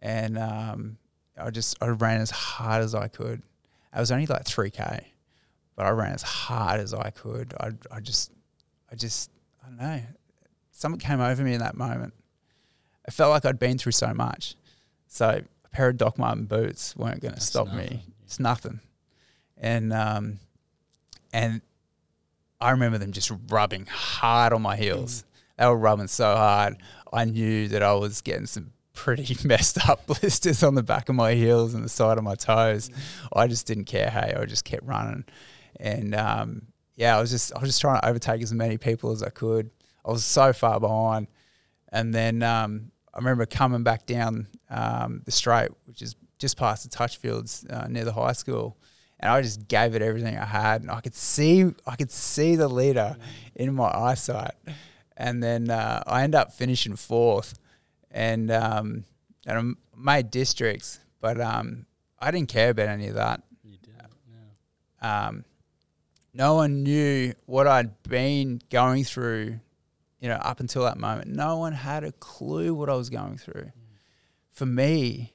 and 0.00 0.38
um, 0.38 0.98
I 1.36 1.50
just 1.50 1.76
I 1.82 1.86
ran 1.88 2.20
as 2.20 2.30
hard 2.30 2.82
as 2.84 2.94
I 2.94 3.08
could. 3.08 3.42
I 3.92 3.98
was 4.00 4.12
only 4.12 4.26
like 4.26 4.44
three 4.44 4.70
k, 4.70 5.08
but 5.78 5.86
I 5.86 5.90
ran 5.90 6.12
as 6.12 6.22
hard 6.22 6.80
as 6.80 6.92
I 6.92 7.10
could. 7.10 7.54
I 7.60 7.70
I 7.90 8.00
just 8.00 8.32
I 8.90 8.96
just 8.96 9.30
I 9.62 9.68
don't 9.68 9.78
know. 9.78 10.02
Something 10.72 10.98
came 10.98 11.20
over 11.20 11.42
me 11.42 11.54
in 11.54 11.60
that 11.60 11.76
moment. 11.76 12.14
It 13.06 13.12
felt 13.12 13.30
like 13.30 13.44
I'd 13.44 13.60
been 13.60 13.78
through 13.78 13.92
so 13.92 14.12
much, 14.12 14.56
so 15.06 15.40
a 15.64 15.68
pair 15.68 15.90
of 15.90 15.96
Doc 15.96 16.18
Marten 16.18 16.46
boots 16.46 16.96
weren't 16.96 17.20
going 17.20 17.34
to 17.34 17.40
stop 17.40 17.68
nothing, 17.68 17.78
me. 17.90 18.02
It's 18.24 18.40
nothing, 18.40 18.80
and 19.56 19.92
um, 19.92 20.40
and 21.32 21.62
I 22.60 22.72
remember 22.72 22.98
them 22.98 23.12
just 23.12 23.30
rubbing 23.48 23.86
hard 23.86 24.52
on 24.52 24.62
my 24.62 24.74
heels. 24.74 25.24
they 25.56 25.66
were 25.66 25.78
rubbing 25.78 26.08
so 26.08 26.34
hard. 26.34 26.76
I 27.12 27.24
knew 27.24 27.68
that 27.68 27.84
I 27.84 27.94
was 27.94 28.20
getting 28.20 28.46
some 28.46 28.72
pretty 28.94 29.36
messed 29.44 29.88
up 29.88 30.06
blisters 30.08 30.64
on 30.64 30.74
the 30.74 30.82
back 30.82 31.08
of 31.08 31.14
my 31.14 31.34
heels 31.34 31.72
and 31.72 31.84
the 31.84 31.88
side 31.88 32.18
of 32.18 32.24
my 32.24 32.34
toes. 32.34 32.90
I 33.32 33.46
just 33.46 33.64
didn't 33.68 33.84
care. 33.84 34.10
Hey, 34.10 34.34
I 34.36 34.44
just 34.44 34.64
kept 34.64 34.84
running, 34.84 35.24
and 35.78 36.14
um, 36.14 36.66
yeah, 36.96 37.16
I 37.16 37.20
was 37.20 37.30
just 37.30 37.54
I 37.54 37.60
was 37.60 37.70
just 37.70 37.80
trying 37.80 38.00
to 38.00 38.08
overtake 38.08 38.42
as 38.42 38.52
many 38.52 38.78
people 38.78 39.10
as 39.12 39.22
I 39.22 39.30
could. 39.30 39.70
I 40.04 40.10
was 40.10 40.24
so 40.24 40.52
far 40.52 40.80
behind, 40.80 41.28
and 41.90 42.14
then 42.14 42.42
um, 42.42 42.90
I 43.14 43.18
remember 43.18 43.46
coming 43.46 43.82
back 43.82 44.06
down 44.06 44.48
um, 44.70 45.22
the 45.24 45.30
straight, 45.30 45.70
which 45.84 46.02
is 46.02 46.16
just 46.38 46.56
past 46.56 46.84
the 46.84 46.88
touch 46.88 47.16
fields 47.18 47.66
uh, 47.68 47.86
near 47.88 48.04
the 48.04 48.12
high 48.12 48.32
school, 48.32 48.76
and 49.20 49.30
I 49.30 49.40
just 49.42 49.68
gave 49.68 49.94
it 49.94 50.02
everything 50.02 50.36
I 50.36 50.44
had, 50.44 50.82
and 50.82 50.90
I 50.90 51.00
could 51.00 51.14
see 51.14 51.66
I 51.86 51.96
could 51.96 52.10
see 52.10 52.56
the 52.56 52.68
leader 52.68 53.16
in 53.54 53.74
my 53.74 53.90
eyesight, 53.94 54.54
and 55.16 55.42
then 55.42 55.70
uh, 55.70 56.02
I 56.06 56.22
end 56.22 56.34
up 56.34 56.52
finishing 56.52 56.96
fourth, 56.96 57.58
and 58.10 58.50
um, 58.50 59.04
and 59.46 59.58
I 59.58 59.96
made 59.96 60.30
districts, 60.30 61.00
but 61.20 61.40
um, 61.40 61.86
I 62.18 62.30
didn't 62.30 62.48
care 62.48 62.70
about 62.70 62.88
any 62.88 63.08
of 63.08 63.14
that. 63.14 63.42
You 63.64 63.78
did. 63.82 63.94
Yeah. 65.02 65.26
Um, 65.28 65.44
no 66.38 66.54
one 66.54 66.84
knew 66.84 67.34
what 67.46 67.66
I'd 67.66 68.00
been 68.04 68.62
going 68.70 69.02
through, 69.02 69.58
you 70.20 70.28
know, 70.28 70.36
up 70.36 70.60
until 70.60 70.84
that 70.84 70.96
moment. 70.96 71.28
No 71.28 71.56
one 71.56 71.72
had 71.72 72.04
a 72.04 72.12
clue 72.12 72.72
what 72.72 72.88
I 72.88 72.94
was 72.94 73.10
going 73.10 73.38
through. 73.38 73.72
For 74.52 74.64
me, 74.64 75.34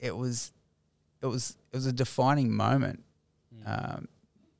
it 0.00 0.16
was, 0.16 0.52
it 1.20 1.26
was, 1.26 1.58
it 1.70 1.76
was 1.76 1.84
a 1.84 1.92
defining 1.92 2.50
moment 2.50 3.04
um, 3.66 4.08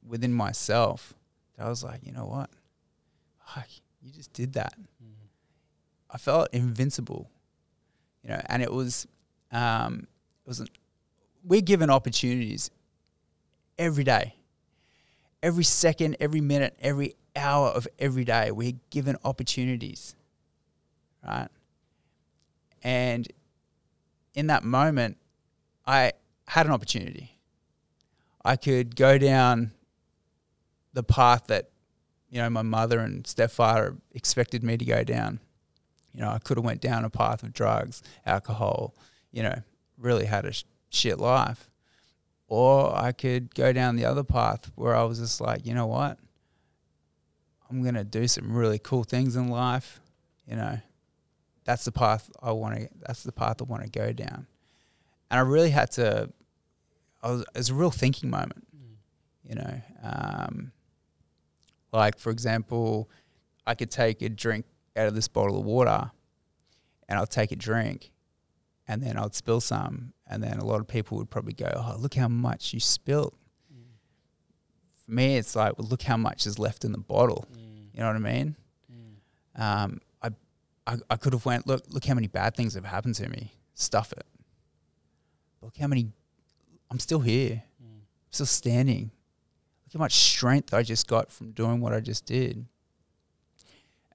within 0.07 0.33
myself. 0.33 1.15
That 1.57 1.67
I 1.67 1.69
was 1.71 1.83
like, 1.83 2.01
you 2.05 2.13
know 2.13 2.27
what, 2.27 2.51
Fuck, 3.47 3.69
you 4.03 4.13
just 4.13 4.35
did 4.35 4.53
that. 4.53 4.75
I 6.11 6.19
felt 6.19 6.49
invincible, 6.53 7.31
you 8.23 8.31
know, 8.31 8.41
and 8.47 8.63
it 8.63 8.73
was, 8.73 9.07
um, 9.51 10.07
it 10.45 10.49
was, 10.49 10.63
we're 11.43 11.63
given 11.63 11.91
opportunities 11.91 12.71
every 13.79 14.05
day 14.05 14.36
every 15.43 15.65
second, 15.65 16.17
every 16.21 16.41
minute, 16.41 16.77
every 16.81 17.15
hour 17.35 17.69
of 17.69 17.87
every 17.99 18.25
day, 18.25 18.51
we're 18.51 18.75
given 18.91 19.17
opportunities, 19.25 20.15
right? 21.27 21.49
And 22.83 23.29
in 24.35 24.49
that 24.49 24.65
moment, 24.65 25.19
I 25.87 26.13
had 26.47 26.67
an 26.67 26.73
opportunity. 26.73 27.39
I 28.45 28.57
could 28.57 28.97
go 28.97 29.19
down 29.19 29.73
the 30.93 31.03
path 31.03 31.49
that, 31.49 31.71
you 32.31 32.41
know, 32.41 32.49
my 32.49 32.63
mother 32.63 33.01
and 33.01 33.27
stepfather 33.27 33.97
expected 34.15 34.63
me 34.63 34.77
to 34.77 34.85
go 34.85 35.05
down. 35.05 35.41
You 36.13 36.23
know, 36.23 36.31
I 36.31 36.39
could 36.39 36.57
have 36.57 36.65
went 36.65 36.81
down 36.81 37.05
a 37.05 37.11
path 37.11 37.43
of 37.43 37.53
drugs, 37.53 38.03
alcohol, 38.25 38.95
you 39.33 39.43
know, 39.43 39.63
really 39.99 40.25
had 40.25 40.45
a 40.45 40.53
sh- 40.53 40.65
shit 40.91 41.19
life 41.19 41.69
or 42.49 42.97
I 42.97 43.13
could 43.13 43.55
go 43.55 43.73
down 43.73 43.97
the 43.97 44.05
other 44.05 44.25
path 44.25 44.71
where 44.75 44.95
I 44.95 45.03
was 45.05 45.19
just 45.19 45.41
like, 45.41 45.67
you 45.67 45.75
know 45.75 45.87
what? 45.87 46.19
I'm 47.69 47.83
going 47.83 47.95
to 47.95 48.05
do 48.05 48.29
some 48.29 48.55
really 48.55 48.79
cool 48.79 49.05
things 49.05 49.35
in 49.35 49.49
life. 49.49 50.01
You 50.49 50.57
know, 50.57 50.79
that's 51.65 51.85
the 51.85 51.93
path 51.93 52.31
I 52.41 52.53
want 52.53 52.77
to, 52.77 52.89
that's 53.01 53.25
the 53.25 53.33
path 53.33 53.57
I 53.61 53.65
want 53.65 53.83
to 53.83 53.91
go 53.91 54.13
down. 54.13 54.47
And 55.31 55.41
I 55.41 55.43
really 55.43 55.71
had 55.71 55.91
to, 55.93 56.31
I 57.23 57.31
was, 57.31 57.41
it 57.41 57.57
was 57.57 57.71
a 57.71 57.75
real 57.75 57.91
thinking 57.91 58.31
moment, 58.31 58.67
you 59.43 59.57
know. 59.57 59.81
Um, 60.03 60.71
like, 61.93 62.19
for 62.19 62.31
example, 62.31 63.11
I 63.67 63.75
could 63.75 63.91
take 63.91 64.23
a 64.23 64.29
drink 64.29 64.67
out 64.97 65.09
of 65.09 65.15
this 65.15 65.27
bottle 65.27 65.59
of 65.59 65.65
water 65.65 66.13
and 67.09 67.19
I'll 67.19 67.27
take 67.27 67.51
a 67.51 67.57
drink 67.57 68.13
and 68.87 69.03
then 69.03 69.17
I'd 69.17 69.35
spill 69.35 69.61
some, 69.61 70.13
and 70.29 70.43
then 70.43 70.59
a 70.59 70.65
lot 70.65 70.81
of 70.81 70.89
people 70.89 71.19
would 71.19 71.31
probably 71.31 71.53
go, 71.53 71.71
"Oh, 71.75 71.97
look 71.99 72.15
how 72.15 72.29
much 72.29 72.73
you 72.75 72.81
spilled." 72.81 73.35
For 75.05 75.13
me, 75.13 75.37
it's 75.37 75.55
like, 75.55 75.79
well, 75.79 75.87
look 75.87 76.03
how 76.03 76.17
much 76.17 76.47
is 76.47 76.59
left 76.59 76.85
in 76.85 76.91
the 76.93 76.99
bottle. 76.99 77.47
You 77.93 78.01
know 78.01 78.09
what 78.09 78.17
I 78.17 78.19
mean? 78.19 78.57
Um, 79.55 80.01
I, 80.21 80.31
I, 80.87 80.97
I 81.11 81.17
could 81.17 81.33
have 81.33 81.47
went, 81.47 81.67
look, 81.67 81.85
look 81.91 82.05
how 82.05 82.15
many 82.15 82.27
bad 82.27 82.57
things 82.57 82.75
have 82.75 82.85
happened 82.85 83.15
to 83.17 83.29
me. 83.29 83.53
Stuff 83.75 84.13
it. 84.13 84.27
Look 85.63 85.77
how 85.77 85.87
many. 85.87 86.09
I'm 86.91 86.99
still 86.99 87.21
here. 87.21 87.63
I'm 87.95 88.33
still 88.33 88.47
standing. 88.47 89.13
Look 89.85 89.93
how 89.93 89.99
much 90.01 90.15
strength 90.15 90.75
I 90.75 90.83
just 90.83 91.07
got 91.07 91.31
from 91.31 91.53
doing 91.53 91.81
what 91.81 91.93
I 91.93 92.01
just 92.01 92.27
did. 92.27 92.67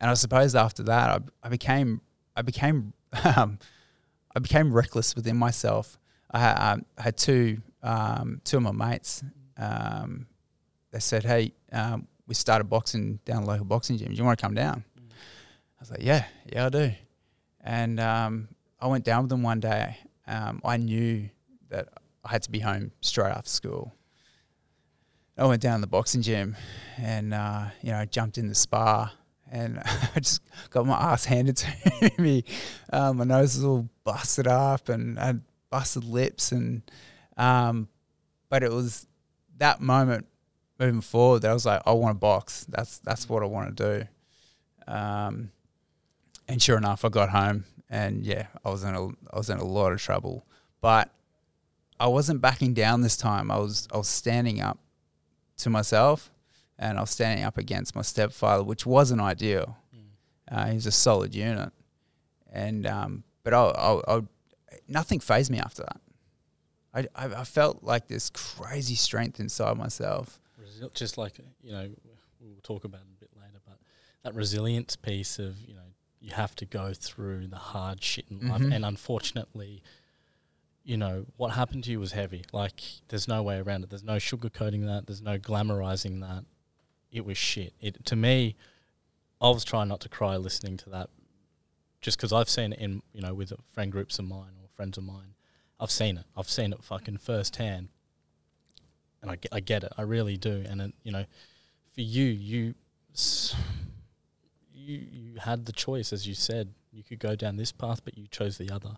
And 0.02 0.12
I 0.12 0.14
suppose 0.16 0.56
after 0.56 0.84
that, 0.84 1.10
I, 1.10 1.48
I 1.48 1.50
became, 1.50 2.02
I 2.36 2.42
became. 2.42 2.94
Um, 3.36 3.60
I 4.34 4.40
became 4.40 4.72
reckless 4.74 5.18
within 5.18 5.36
myself. 5.36 6.00
I 6.32 6.40
had, 6.40 6.56
um, 6.58 6.86
I 6.98 7.02
had 7.04 7.18
two 7.18 7.62
um, 7.84 8.42
two 8.44 8.58
of 8.58 8.64
my 8.64 8.72
mates. 8.72 9.24
Um, 9.58 10.28
they 10.92 11.00
said, 11.00 11.24
"Hey, 11.24 11.54
um, 11.72 12.08
we 12.28 12.36
started 12.36 12.66
boxing 12.66 13.20
down 13.26 13.44
the 13.44 13.48
local 13.48 13.66
boxing 13.66 13.98
gym. 13.98 14.10
Do 14.10 14.14
you 14.16 14.24
want 14.24 14.40
to 14.40 14.44
come 14.44 14.54
down?" 14.54 14.84
I 14.98 15.82
was 15.82 15.92
like, 15.92 16.04
"Yeah, 16.04 16.26
yeah, 16.52 16.68
I 16.68 16.70
do." 16.70 16.92
And 17.62 18.00
um, 18.00 18.48
I 18.80 18.88
went 18.88 19.04
down 19.04 19.24
with 19.24 19.30
them 19.30 19.44
one 19.44 19.60
day. 19.60 19.98
I 20.28 20.78
knew 20.78 21.30
that 21.70 21.90
I 22.24 22.32
had 22.32 22.44
to 22.44 22.52
be 22.52 22.60
home 22.60 22.92
straight 23.02 23.32
after 23.32 23.50
school. 23.50 23.94
I 25.38 25.46
went 25.46 25.62
down 25.62 25.80
to 25.80 25.82
the 25.82 25.88
boxing 25.88 26.22
gym, 26.22 26.56
and 26.98 27.34
uh, 27.34 27.66
you 27.82 27.92
know, 27.92 28.06
jumped 28.06 28.38
in 28.38 28.48
the 28.48 28.56
spa 28.56 29.12
and 29.52 29.80
I 30.16 30.20
just 30.20 30.42
got 30.70 30.86
my 30.86 30.96
ass 30.96 31.26
handed 31.26 31.58
to 31.58 32.12
me. 32.18 32.44
Um, 32.92 33.18
my 33.18 33.26
nose 33.26 33.58
was 33.58 33.66
all 33.66 33.90
busted 34.04 34.48
up 34.48 34.90
and 34.90 35.20
I 35.20 35.26
had 35.28 35.42
busted 35.72 36.04
lips, 36.04 36.52
and 36.52 36.84
um, 37.38 37.88
but 38.50 38.62
it 38.62 38.72
was 38.72 39.08
that 39.58 39.82
moment 39.82 40.28
moving 40.80 41.02
forward 41.02 41.42
that 41.42 41.50
I 41.52 41.54
was 41.54 41.66
like, 41.66 41.82
I 41.86 41.94
want 41.94 42.16
to 42.16 42.20
box. 42.20 42.66
That's 42.70 43.00
that's 43.00 43.28
what 43.28 43.42
I 43.42 43.48
want 43.48 43.76
to 43.76 44.00
do. 44.00 44.94
Um, 44.94 45.52
and 46.48 46.62
sure 46.62 46.78
enough, 46.78 47.04
I 47.04 47.10
got 47.10 47.30
home, 47.30 47.66
and 47.90 48.24
yeah, 48.24 48.48
I 48.64 48.70
was 48.70 48.84
in 48.84 48.94
a 48.94 49.08
I 49.08 49.38
was 49.38 49.50
in 49.50 49.58
a 49.58 49.66
lot 49.66 49.92
of 49.92 50.00
trouble, 50.00 50.46
but 50.80 51.10
I 52.00 52.08
wasn't 52.08 52.42
backing 52.42 52.76
down 52.76 53.02
this 53.02 53.18
time. 53.18 53.50
I 53.50 53.58
was 53.58 53.88
I 53.92 53.98
was 53.98 54.08
standing 54.08 54.62
up 54.62 54.78
to 55.58 55.70
myself 55.70 56.32
and 56.82 56.98
I 56.98 57.02
was 57.02 57.12
standing 57.12 57.46
up 57.46 57.58
against 57.60 57.96
my 57.96 58.02
stepfather, 58.02 58.64
which 58.64 58.86
wasn't 58.86 59.22
ideal. 59.22 59.78
Uh, 60.52 60.68
he 60.68 60.74
was 60.74 60.88
a 60.88 60.92
solid 60.92 61.34
unit, 61.34 61.72
and 62.52 62.86
um, 62.86 63.24
but 63.44 63.54
I, 63.54 63.62
I, 63.68 64.18
I, 64.18 64.22
nothing 64.92 65.20
fazed 65.20 65.50
me 65.52 65.60
after 65.60 65.84
that. 65.84 66.02
I, 66.94 67.00
I, 67.16 67.42
I 67.42 67.44
felt 67.46 67.84
like 67.84 68.08
this 68.08 68.30
crazy 68.30 68.96
strength 68.96 69.40
inside 69.40 69.78
myself. 69.78 70.40
Resil- 70.62 70.94
just 70.94 71.18
like 71.18 71.40
you 71.64 71.72
know, 71.72 71.90
we'll 72.40 72.56
talk 72.64 72.84
about 72.84 73.02
it 73.02 73.08
a 73.18 73.20
bit 73.20 73.30
later, 73.36 73.60
but 73.66 73.78
that 74.24 74.36
resilience 74.36 74.96
piece 74.96 75.40
of 75.40 75.58
you 75.62 75.74
know 75.74 75.82
you 76.20 76.32
have 76.34 76.56
to 76.58 76.66
go 76.66 76.94
through 76.94 77.48
the 77.48 77.56
hard 77.58 78.04
shit 78.04 78.26
in 78.30 78.48
life, 78.50 78.62
Mhm. 78.62 78.76
and 78.76 78.86
unfortunately, 78.86 79.82
you 80.84 80.98
know 80.98 81.26
what 81.38 81.50
happened 81.52 81.84
to 81.86 81.92
you 81.92 82.00
was 82.00 82.12
heavy. 82.12 82.44
Like 82.52 82.82
there's 83.08 83.28
no 83.28 83.42
way 83.42 83.58
around 83.60 83.84
it. 83.84 83.90
There's 83.90 84.04
no 84.04 84.18
sugarcoating 84.18 84.86
that. 84.88 85.08
There's 85.08 85.22
no 85.22 85.38
glamorizing 85.40 86.20
that. 86.22 86.44
It 87.12 87.26
was 87.26 87.38
shit. 87.38 87.74
It 87.82 88.06
to 88.06 88.16
me, 88.16 88.56
I 89.40 89.50
was 89.50 89.64
trying 89.64 89.88
not 89.88 90.02
to 90.02 90.10
cry 90.10 90.36
listening 90.38 90.78
to 90.78 90.90
that, 90.92 91.10
just 92.02 92.18
because 92.18 92.32
I've 92.34 92.50
seen 92.50 92.74
it 92.74 92.80
in 92.80 93.02
you 93.14 93.22
know 93.22 93.34
with 93.34 93.54
friend 93.74 93.92
groups 93.92 94.20
of 94.20 94.26
mine 94.26 94.52
friends 94.76 94.98
of 94.98 95.04
mine. 95.04 95.36
I've 95.80 95.92
seen 95.92 96.18
it. 96.18 96.26
I've 96.36 96.50
seen 96.50 96.74
it 96.74 96.84
fucking 96.84 97.18
firsthand 97.18 97.90
and 99.22 99.32
I 99.32 99.38
I 99.52 99.60
get 99.60 99.84
it, 99.84 99.92
I 99.98 100.02
really 100.02 100.38
do. 100.38 100.64
And 100.68 100.82
it, 100.82 100.94
you 101.04 101.12
know, 101.12 101.26
for 101.94 102.02
you, 102.02 102.26
you, 102.26 102.74
you, 104.74 105.00
you 105.12 105.40
had 105.40 105.66
the 105.66 105.72
choice, 105.72 106.12
as 106.12 106.28
you 106.28 106.34
said, 106.34 106.74
you 106.92 107.04
could 107.04 107.20
go 107.20 107.36
down 107.36 107.58
this 107.58 107.72
path, 107.72 108.04
but 108.04 108.18
you 108.18 108.28
chose 108.28 108.58
the 108.58 108.70
other. 108.70 108.96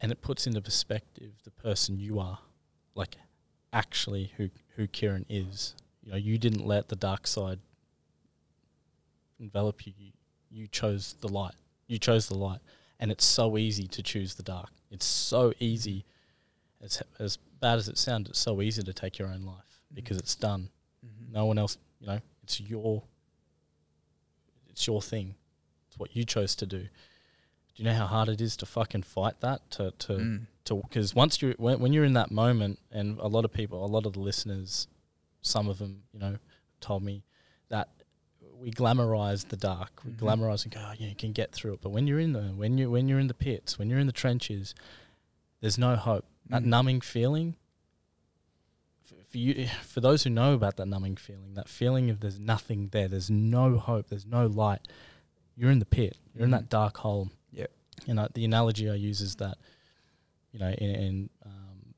And 0.00 0.12
it 0.12 0.22
puts 0.22 0.46
into 0.46 0.60
perspective 0.60 1.32
the 1.44 1.50
person 1.50 1.98
you 1.98 2.18
are, 2.18 2.38
like 2.94 3.16
actually 3.72 4.32
who 4.36 4.50
who 4.76 4.86
Kieron 4.86 5.24
is. 5.28 5.74
You 6.02 6.12
know, 6.12 6.16
you 6.18 6.38
didn't 6.38 6.66
let 6.66 6.88
the 6.88 6.96
dark 6.96 7.26
side 7.26 7.58
envelop 9.38 9.86
you. 9.86 9.92
You, 9.98 10.12
you 10.50 10.66
chose 10.68 11.16
the 11.20 11.28
light. 11.28 11.54
You 11.86 11.98
chose 11.98 12.28
the 12.28 12.36
light, 12.36 12.60
and 13.00 13.10
it's 13.10 13.24
so 13.24 13.56
easy 13.58 13.86
to 13.88 14.02
choose 14.02 14.34
the 14.34 14.42
dark. 14.42 14.70
It's 14.90 15.06
so 15.06 15.52
easy 15.58 16.04
as 16.82 17.02
as 17.18 17.36
bad 17.60 17.78
as 17.78 17.88
it 17.88 17.98
sounds, 17.98 18.28
it's 18.30 18.38
so 18.38 18.62
easy 18.62 18.82
to 18.82 18.92
take 18.92 19.18
your 19.18 19.28
own 19.28 19.42
life 19.42 19.82
because 19.92 20.16
it's 20.18 20.34
done. 20.34 20.70
No 21.30 21.44
one 21.46 21.58
else, 21.58 21.76
you 22.00 22.06
know, 22.06 22.20
it's 22.42 22.60
your 22.60 23.02
it's 24.68 24.86
your 24.86 25.02
thing. 25.02 25.34
It's 25.88 25.98
what 25.98 26.14
you 26.14 26.24
chose 26.24 26.54
to 26.56 26.66
do. 26.66 26.80
Do 26.80 26.88
you 27.76 27.84
know 27.84 27.94
how 27.94 28.06
hard 28.06 28.28
it 28.28 28.40
is 28.40 28.56
to 28.58 28.66
fucking 28.66 29.02
fight 29.02 29.40
that? 29.40 29.70
To 29.72 29.92
to 29.98 30.12
Mm. 30.12 30.46
to 30.64 30.76
because 30.76 31.14
once 31.14 31.40
you 31.42 31.54
when, 31.58 31.80
when 31.80 31.92
you're 31.92 32.04
in 32.04 32.14
that 32.14 32.30
moment, 32.30 32.78
and 32.90 33.18
a 33.18 33.28
lot 33.28 33.44
of 33.44 33.52
people, 33.52 33.84
a 33.84 33.86
lot 33.86 34.06
of 34.06 34.12
the 34.14 34.20
listeners, 34.20 34.88
some 35.42 35.68
of 35.68 35.78
them, 35.78 36.02
you 36.12 36.18
know, 36.18 36.38
told 36.80 37.02
me 37.02 37.24
that 37.68 37.88
we 38.60 38.70
glamorize 38.72 39.48
the 39.48 39.56
dark. 39.56 40.04
We 40.04 40.12
Mhm. 40.12 40.18
glamorize 40.18 40.64
and 40.64 40.74
go, 40.74 40.80
oh, 40.84 40.92
yeah, 40.98 41.08
you 41.08 41.14
can 41.14 41.32
get 41.32 41.52
through 41.52 41.74
it. 41.74 41.80
But 41.80 41.90
when 41.90 42.06
you're 42.06 42.18
in 42.18 42.32
the 42.32 42.48
when 42.48 42.76
you 42.78 42.90
when 42.90 43.08
you're 43.08 43.20
in 43.20 43.28
the 43.28 43.34
pits, 43.34 43.78
when 43.78 43.88
you're 43.88 43.98
in 44.00 44.06
the 44.06 44.12
trenches, 44.12 44.74
there's 45.60 45.78
no 45.78 45.96
hope. 45.96 46.24
That 46.48 46.62
Mm. 46.62 46.66
numbing 46.66 47.00
feeling. 47.02 47.56
For 49.28 49.38
you, 49.38 49.66
for 49.82 50.00
those 50.00 50.24
who 50.24 50.30
know 50.30 50.54
about 50.54 50.76
that 50.76 50.86
numbing 50.86 51.16
feeling, 51.16 51.54
that 51.54 51.68
feeling 51.68 52.10
of 52.10 52.20
there's 52.20 52.38
nothing 52.40 52.88
there, 52.88 53.08
there's 53.08 53.30
no 53.30 53.78
hope, 53.78 54.08
there's 54.08 54.26
no 54.26 54.46
light. 54.46 54.86
You're 55.56 55.70
in 55.70 55.78
the 55.78 55.84
pit. 55.86 56.16
You're 56.34 56.44
in 56.44 56.50
Mhm. 56.50 56.58
that 56.58 56.68
dark 56.68 56.98
hole. 56.98 57.30
You 58.06 58.14
know 58.14 58.28
the 58.32 58.44
analogy 58.44 58.88
I 58.88 58.94
use 58.94 59.20
is 59.20 59.34
that, 59.36 59.58
you 60.52 60.60
know, 60.60 60.70
in, 60.70 60.90
in 60.94 61.30
um, 61.44 61.94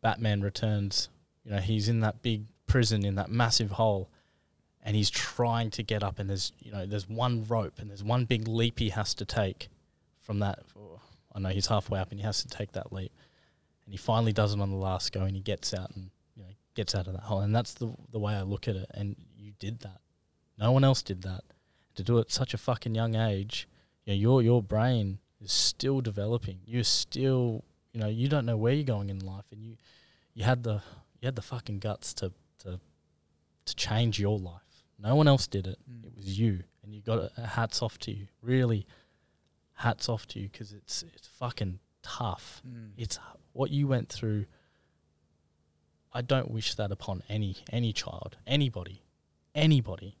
Batman 0.00 0.40
Returns, 0.42 1.08
you 1.44 1.52
know, 1.52 1.58
he's 1.58 1.88
in 1.88 2.00
that 2.00 2.20
big 2.20 2.46
prison 2.66 3.04
in 3.04 3.14
that 3.14 3.30
massive 3.30 3.70
hole, 3.72 4.10
and 4.86 4.94
he's 4.94 5.10
trying 5.10 5.68
to 5.70 5.82
get 5.82 6.04
up, 6.04 6.20
and 6.20 6.30
there's 6.30 6.52
you 6.60 6.70
know 6.70 6.86
there's 6.86 7.08
one 7.08 7.44
rope, 7.48 7.80
and 7.80 7.90
there's 7.90 8.04
one 8.04 8.24
big 8.24 8.46
leap 8.46 8.78
he 8.78 8.90
has 8.90 9.12
to 9.14 9.24
take 9.24 9.68
from 10.20 10.38
that. 10.38 10.60
oh, 10.78 11.00
I 11.34 11.40
know 11.40 11.48
he's 11.48 11.66
halfway 11.66 11.98
up, 11.98 12.12
and 12.12 12.20
he 12.20 12.24
has 12.24 12.40
to 12.42 12.48
take 12.48 12.72
that 12.72 12.92
leap, 12.92 13.12
and 13.84 13.92
he 13.92 13.98
finally 13.98 14.32
does 14.32 14.54
it 14.54 14.60
on 14.60 14.70
the 14.70 14.76
last 14.76 15.12
go, 15.12 15.22
and 15.22 15.34
he 15.34 15.42
gets 15.42 15.74
out 15.74 15.90
and 15.96 16.10
you 16.36 16.44
know 16.44 16.50
gets 16.76 16.94
out 16.94 17.08
of 17.08 17.14
that 17.14 17.24
hole, 17.24 17.40
and 17.40 17.54
that's 17.54 17.74
the 17.74 17.92
the 18.12 18.20
way 18.20 18.34
I 18.34 18.42
look 18.42 18.68
at 18.68 18.76
it. 18.76 18.88
And 18.94 19.16
you 19.36 19.52
did 19.58 19.80
that. 19.80 20.00
No 20.56 20.70
one 20.70 20.84
else 20.84 21.02
did 21.02 21.22
that. 21.22 21.42
To 21.96 22.04
do 22.04 22.18
it 22.18 22.22
at 22.22 22.30
such 22.30 22.54
a 22.54 22.58
fucking 22.58 22.94
young 22.94 23.16
age, 23.16 23.66
you 24.04 24.12
know, 24.12 24.18
your 24.18 24.40
your 24.40 24.62
brain 24.62 25.18
is 25.42 25.50
still 25.50 26.00
developing. 26.00 26.60
You're 26.64 26.84
still, 26.84 27.64
you 27.92 28.00
know, 28.00 28.08
you 28.08 28.28
don't 28.28 28.46
know 28.46 28.56
where 28.56 28.72
you're 28.72 28.84
going 28.84 29.10
in 29.10 29.18
life, 29.18 29.46
and 29.50 29.60
you 29.64 29.78
you 30.32 30.44
had 30.44 30.62
the 30.62 30.80
you 31.20 31.26
had 31.26 31.34
the 31.34 31.42
fucking 31.42 31.80
guts 31.80 32.14
to 32.14 32.32
to 32.60 32.78
to 33.64 33.74
change 33.74 34.20
your 34.20 34.38
life. 34.38 34.60
No 34.98 35.14
one 35.14 35.28
else 35.28 35.46
did 35.46 35.66
it. 35.66 35.78
Mm. 35.90 36.06
It 36.06 36.12
was 36.16 36.38
you, 36.38 36.62
and 36.82 36.94
you 36.94 37.02
got 37.02 37.30
a, 37.36 37.46
hats 37.46 37.82
off 37.82 37.98
to 38.00 38.12
you. 38.12 38.26
Really, 38.42 38.86
hats 39.74 40.08
off 40.08 40.26
to 40.28 40.40
you 40.40 40.48
because 40.48 40.72
it's 40.72 41.04
it's 41.14 41.26
fucking 41.26 41.78
tough. 42.02 42.62
Mm. 42.66 42.90
It's 42.96 43.18
what 43.52 43.70
you 43.70 43.86
went 43.86 44.08
through. 44.08 44.46
I 46.12 46.22
don't 46.22 46.50
wish 46.50 46.74
that 46.74 46.90
upon 46.90 47.22
any 47.28 47.56
any 47.70 47.92
child, 47.92 48.36
anybody, 48.46 49.02
anybody. 49.54 50.16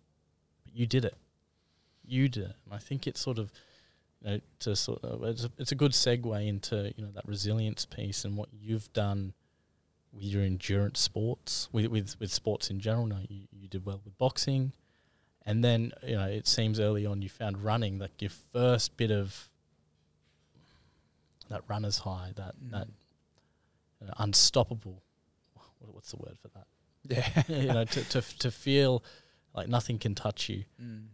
But 0.64 0.74
you 0.74 0.86
did 0.86 1.04
it. 1.04 1.16
You 2.04 2.28
did 2.28 2.44
it. 2.44 2.56
And 2.64 2.74
I 2.74 2.78
think 2.78 3.06
it's 3.06 3.20
sort 3.20 3.38
of, 3.38 3.50
you 4.20 4.30
know, 4.30 4.40
to 4.60 4.76
sort 4.76 5.02
of 5.02 5.22
it's 5.24 5.44
a, 5.44 5.50
it's 5.58 5.72
a 5.72 5.76
good 5.76 5.92
segue 5.92 6.46
into 6.46 6.92
you 6.96 7.04
know 7.04 7.12
that 7.12 7.26
resilience 7.26 7.86
piece 7.86 8.24
and 8.24 8.36
what 8.36 8.50
you've 8.52 8.92
done 8.92 9.32
with 10.16 10.24
your 10.24 10.42
endurance 10.42 11.00
sports, 11.00 11.68
with 11.72 11.86
with, 11.86 12.16
with 12.18 12.32
sports 12.32 12.70
in 12.70 12.80
general. 12.80 13.06
No, 13.06 13.18
you, 13.28 13.42
you 13.52 13.68
did 13.68 13.84
well 13.86 14.00
with 14.04 14.16
boxing, 14.18 14.72
and 15.44 15.62
then 15.64 15.92
you 16.06 16.16
know 16.16 16.26
it 16.26 16.46
seems 16.46 16.80
early 16.80 17.06
on 17.06 17.22
you 17.22 17.28
found 17.28 17.62
running, 17.62 17.98
like 17.98 18.20
your 18.20 18.30
first 18.30 18.96
bit 18.96 19.10
of 19.10 19.48
that 21.48 21.62
runner's 21.68 21.98
high, 21.98 22.32
that 22.36 22.54
Mm. 22.60 22.70
that 22.72 22.88
uh, 24.08 24.12
unstoppable. 24.18 25.02
What, 25.54 25.94
what's 25.94 26.10
the 26.10 26.16
word 26.16 26.36
for 26.40 26.48
that? 26.48 26.66
Yeah. 27.08 27.42
you 27.60 27.68
know, 27.72 27.84
to, 27.84 28.04
to 28.04 28.20
to 28.38 28.50
feel 28.50 29.04
like 29.54 29.68
nothing 29.68 29.98
can 29.98 30.14
touch 30.14 30.48
you, 30.48 30.64
Mm. 30.82 31.06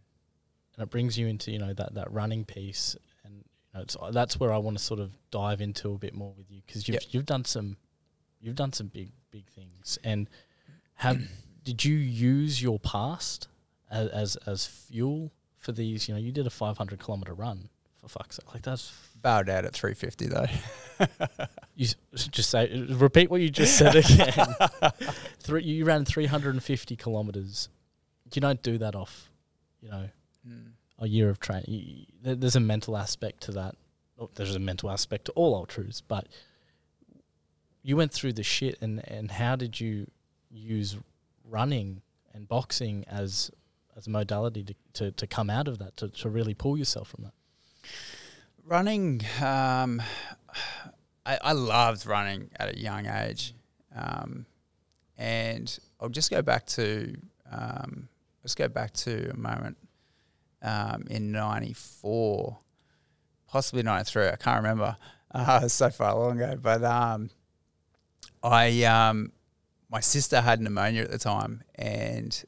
and 0.76 0.82
it 0.82 0.90
brings 0.90 1.18
you 1.18 1.26
into 1.26 1.50
you 1.53 1.59
know 1.59 1.74
that 1.74 1.94
that 1.94 2.11
running 2.12 2.44
piece, 2.44 2.96
and 3.24 3.34
you 3.36 3.44
know, 3.74 3.80
it's, 3.82 3.96
that's 4.12 4.40
where 4.40 4.53
I 4.53 4.59
want 4.59 4.78
to 4.78 4.82
sort 4.82 5.00
of 5.00 5.12
dive 5.30 5.61
into 5.61 5.92
a 5.92 5.98
bit 5.98 6.14
more 6.14 6.32
with 6.36 6.50
you 6.50 6.62
because 6.66 6.88
you've 6.88 6.94
Yep. 6.94 7.03
you've 7.11 7.26
done 7.26 7.44
some, 7.44 7.76
you've 8.43 8.57
done 8.57 8.72
some 8.72 8.88
big 8.88 9.11
big 9.30 9.47
things, 9.51 9.99
and 10.05 10.28
have 10.97 11.20
did 11.64 11.84
you 11.84 11.95
use 11.95 12.61
your 12.62 12.78
past 12.78 13.49
as 13.90 14.09
as, 14.09 14.36
as 14.47 14.66
fuel 14.66 15.32
for 15.59 15.72
these? 15.72 16.09
You 16.09 16.14
know, 16.14 16.20
you 16.20 16.32
did 16.32 16.47
a 16.47 16.51
500 16.51 16.99
kilometer 16.99 17.32
run 17.32 17.68
for 17.97 18.09
fuck's 18.09 18.36
sake, 18.36 18.53
like 18.53 18.62
that's 18.62 18.93
Bowed 19.22 19.49
out 19.49 19.64
at 19.64 19.72
350 19.72 20.26
though. 20.26 20.47
You 21.74 21.86
just 22.14 22.51
say 22.51 22.84
repeat 22.90 23.30
what 23.30 23.40
you 23.40 23.49
just 23.49 23.76
said 23.78 23.97
again. 23.97 24.55
Three, 25.40 25.62
you 25.62 25.84
ran 25.86 26.05
350 26.05 26.97
kilometers. 26.97 27.68
You 28.34 28.40
don't 28.43 28.62
do 28.62 28.76
that 28.78 28.95
off, 28.95 29.30
you 29.80 29.88
know, 29.90 30.09
Mm. 30.47 30.72
a 30.99 31.07
year 31.09 31.30
of 31.30 31.38
training. 31.40 32.07
There's 32.20 32.57
a 32.57 32.61
mental 32.61 32.97
aspect 32.97 33.43
to 33.45 33.53
that. 33.53 33.76
There's 34.34 34.55
a 34.57 34.59
mental 34.59 34.90
aspect 34.90 35.24
to 35.26 35.32
all 35.32 35.55
ultras, 35.55 36.03
but 36.07 36.26
you 37.83 37.97
went 37.97 38.12
through 38.12 38.35
the 38.35 38.43
shit, 38.43 38.78
and 38.80 39.07
and 39.09 39.30
how 39.30 39.57
did 39.57 39.80
you 39.80 40.07
use 40.51 40.97
running 41.45 42.03
and 42.35 42.49
boxing 42.49 43.05
as 43.09 43.51
as 43.97 44.07
a 44.07 44.11
modality 44.11 44.62
to, 44.64 44.74
to, 44.95 45.11
to 45.12 45.26
come 45.26 45.51
out 45.51 45.68
of 45.68 45.78
that, 45.78 45.97
to, 45.99 46.09
to 46.09 46.28
really 46.28 46.55
pull 46.55 46.76
yourself 46.76 47.09
from 47.09 47.24
that? 47.24 47.35
Running, 48.64 49.22
um, 49.43 50.01
I, 51.26 51.39
I 51.43 51.53
loved 51.53 52.07
running 52.07 52.51
at 52.57 52.74
a 52.74 52.78
young 52.78 53.07
age. 53.07 53.55
Um, 53.95 54.47
and 55.18 55.78
I'll 56.01 56.09
just 56.09 56.30
go 56.30 56.43
back 56.43 56.66
to, 56.68 57.14
um, 57.51 58.09
let's 58.43 58.55
go 58.55 58.68
back 58.68 58.93
to 58.95 59.30
a 59.30 59.37
moment 59.37 59.76
um, 60.62 61.05
in 61.11 61.33
94, 61.33 62.59
possibly 63.49 63.83
93, 63.83 64.28
I 64.28 64.37
can't 64.37 64.62
remember. 64.62 64.97
Uh, 65.35 65.66
so 65.66 65.89
far 65.89 66.14
long 66.14 66.39
ago. 66.39 66.59
But 66.61 66.85
um, 66.85 67.30
I, 68.43 68.84
um, 68.84 69.32
my 69.90 70.01
sister 70.01 70.40
had 70.40 70.61
pneumonia 70.61 71.03
at 71.03 71.11
the 71.11 71.18
time. 71.18 71.62
And 71.76 72.43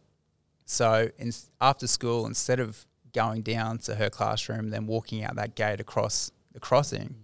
so 0.64 1.10
in, 1.18 1.32
after 1.60 1.86
school, 1.86 2.26
instead 2.26 2.60
of 2.60 2.86
going 3.12 3.42
down 3.42 3.78
to 3.78 3.94
her 3.94 4.10
classroom, 4.10 4.70
then 4.70 4.86
walking 4.86 5.22
out 5.22 5.36
that 5.36 5.54
gate 5.54 5.80
across 5.80 6.32
the 6.52 6.60
crossing, 6.60 7.14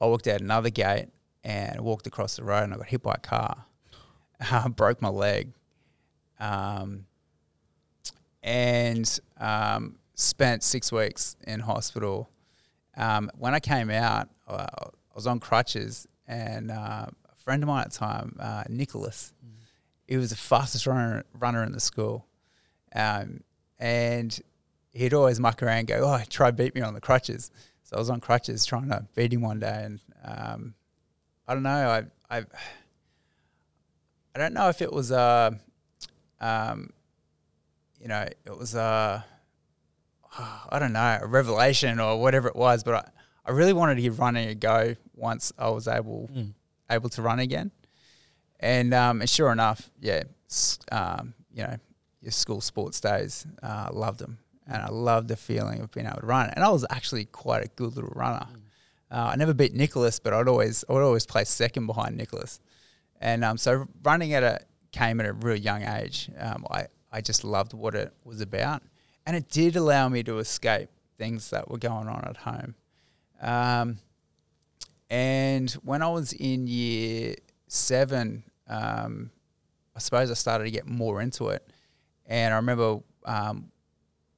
I 0.00 0.06
walked 0.06 0.26
out 0.26 0.40
another 0.40 0.70
gate 0.70 1.08
and 1.44 1.80
walked 1.80 2.06
across 2.06 2.36
the 2.36 2.44
road 2.44 2.64
and 2.64 2.74
I 2.74 2.76
got 2.76 2.86
hit 2.86 3.02
by 3.02 3.14
a 3.14 3.18
car. 3.18 3.64
Broke 4.76 5.02
my 5.02 5.08
leg. 5.08 5.52
Um, 6.40 7.06
and 8.42 9.20
um, 9.38 9.96
spent 10.14 10.62
six 10.62 10.90
weeks 10.90 11.36
in 11.46 11.60
hospital. 11.60 12.28
Um, 12.96 13.30
when 13.38 13.54
I 13.54 13.60
came 13.60 13.90
out, 13.90 14.28
I 14.48 14.66
was 15.14 15.26
on 15.26 15.40
crutches, 15.40 16.06
and 16.26 16.70
uh, 16.70 17.06
friend 17.42 17.62
of 17.62 17.68
mine 17.68 17.82
at 17.84 17.92
the 17.92 17.98
time, 17.98 18.36
uh, 18.40 18.64
Nicholas, 18.68 19.32
he 20.06 20.16
was 20.16 20.30
the 20.30 20.36
fastest 20.36 20.86
runner 20.86 21.24
runner 21.38 21.62
in 21.64 21.72
the 21.72 21.80
school, 21.80 22.26
um, 22.94 23.42
and 23.78 24.38
he'd 24.92 25.14
always 25.14 25.40
muck 25.40 25.62
around, 25.62 25.78
and 25.78 25.88
go, 25.88 26.00
"Oh, 26.02 26.22
try 26.28 26.50
beat 26.50 26.74
me 26.74 26.80
on 26.82 26.94
the 26.94 27.00
crutches." 27.00 27.50
So 27.84 27.96
I 27.96 27.98
was 27.98 28.10
on 28.10 28.20
crutches 28.20 28.64
trying 28.64 28.88
to 28.88 29.06
beat 29.14 29.32
him 29.32 29.42
one 29.42 29.60
day, 29.60 29.82
and 29.84 30.00
um, 30.24 30.74
I 31.48 31.54
don't 31.54 31.62
know, 31.62 31.70
I 32.30 32.36
I 32.38 32.44
I 34.34 34.38
don't 34.38 34.54
know 34.54 34.68
if 34.68 34.80
it 34.80 34.92
was 34.92 35.10
a, 35.10 35.58
um, 36.40 36.90
you 38.00 38.08
know, 38.08 38.22
it 38.46 38.58
was 38.58 38.74
a, 38.74 39.24
I 40.70 40.78
don't 40.78 40.92
know, 40.94 41.18
a 41.20 41.26
revelation 41.26 42.00
or 42.00 42.18
whatever 42.20 42.48
it 42.48 42.56
was, 42.56 42.82
but 42.82 42.94
I, 42.94 43.10
I 43.44 43.50
really 43.50 43.74
wanted 43.74 43.96
to 43.96 44.02
give 44.02 44.18
running 44.18 44.48
a 44.48 44.54
go 44.54 44.94
once 45.14 45.52
I 45.58 45.68
was 45.68 45.86
able 45.86 46.30
Mm. 46.32 46.54
Able 46.92 47.08
to 47.10 47.22
run 47.22 47.38
again. 47.38 47.70
And, 48.60 48.94
um, 48.94 49.20
and 49.20 49.28
sure 49.28 49.50
enough, 49.50 49.90
yeah, 50.00 50.22
um, 50.90 51.34
you 51.52 51.62
know, 51.62 51.76
your 52.20 52.32
school 52.32 52.60
sports 52.60 53.00
days, 53.00 53.46
uh, 53.62 53.88
loved 53.92 54.20
them. 54.20 54.38
And 54.66 54.80
I 54.80 54.88
loved 54.88 55.28
the 55.28 55.36
feeling 55.36 55.80
of 55.80 55.90
being 55.90 56.06
able 56.06 56.20
to 56.20 56.26
run. 56.26 56.50
And 56.50 56.64
I 56.64 56.68
was 56.68 56.86
actually 56.88 57.24
quite 57.24 57.64
a 57.64 57.68
good 57.68 57.96
little 57.96 58.12
runner. 58.14 58.46
Uh, 59.10 59.30
I 59.32 59.36
never 59.36 59.52
beat 59.52 59.74
Nicholas, 59.74 60.18
but 60.18 60.32
I'd 60.32 60.48
always 60.48 60.84
I 60.88 60.92
would 60.94 61.02
always 61.02 61.26
place 61.26 61.50
second 61.50 61.86
behind 61.86 62.16
Nicholas. 62.16 62.60
And 63.20 63.44
um, 63.44 63.58
so 63.58 63.86
running 64.02 64.32
at 64.32 64.42
a 64.42 64.60
came 64.90 65.20
at 65.20 65.26
a 65.26 65.32
real 65.34 65.56
young 65.56 65.82
age. 65.82 66.30
Um, 66.38 66.64
I 66.70 66.86
I 67.12 67.20
just 67.20 67.44
loved 67.44 67.74
what 67.74 67.94
it 67.94 68.12
was 68.24 68.40
about, 68.40 68.82
and 69.26 69.36
it 69.36 69.50
did 69.50 69.76
allow 69.76 70.08
me 70.08 70.22
to 70.22 70.38
escape 70.38 70.88
things 71.18 71.50
that 71.50 71.70
were 71.70 71.78
going 71.78 72.08
on 72.08 72.24
at 72.24 72.38
home. 72.38 72.74
Um, 73.42 73.98
and 75.12 75.70
when 75.84 76.00
I 76.00 76.08
was 76.08 76.32
in 76.32 76.66
year 76.66 77.34
seven, 77.68 78.44
um, 78.66 79.30
I 79.94 79.98
suppose 79.98 80.30
I 80.30 80.34
started 80.34 80.64
to 80.64 80.70
get 80.70 80.86
more 80.86 81.20
into 81.20 81.48
it. 81.48 81.70
And 82.24 82.54
I 82.54 82.56
remember 82.56 83.00
um, 83.26 83.70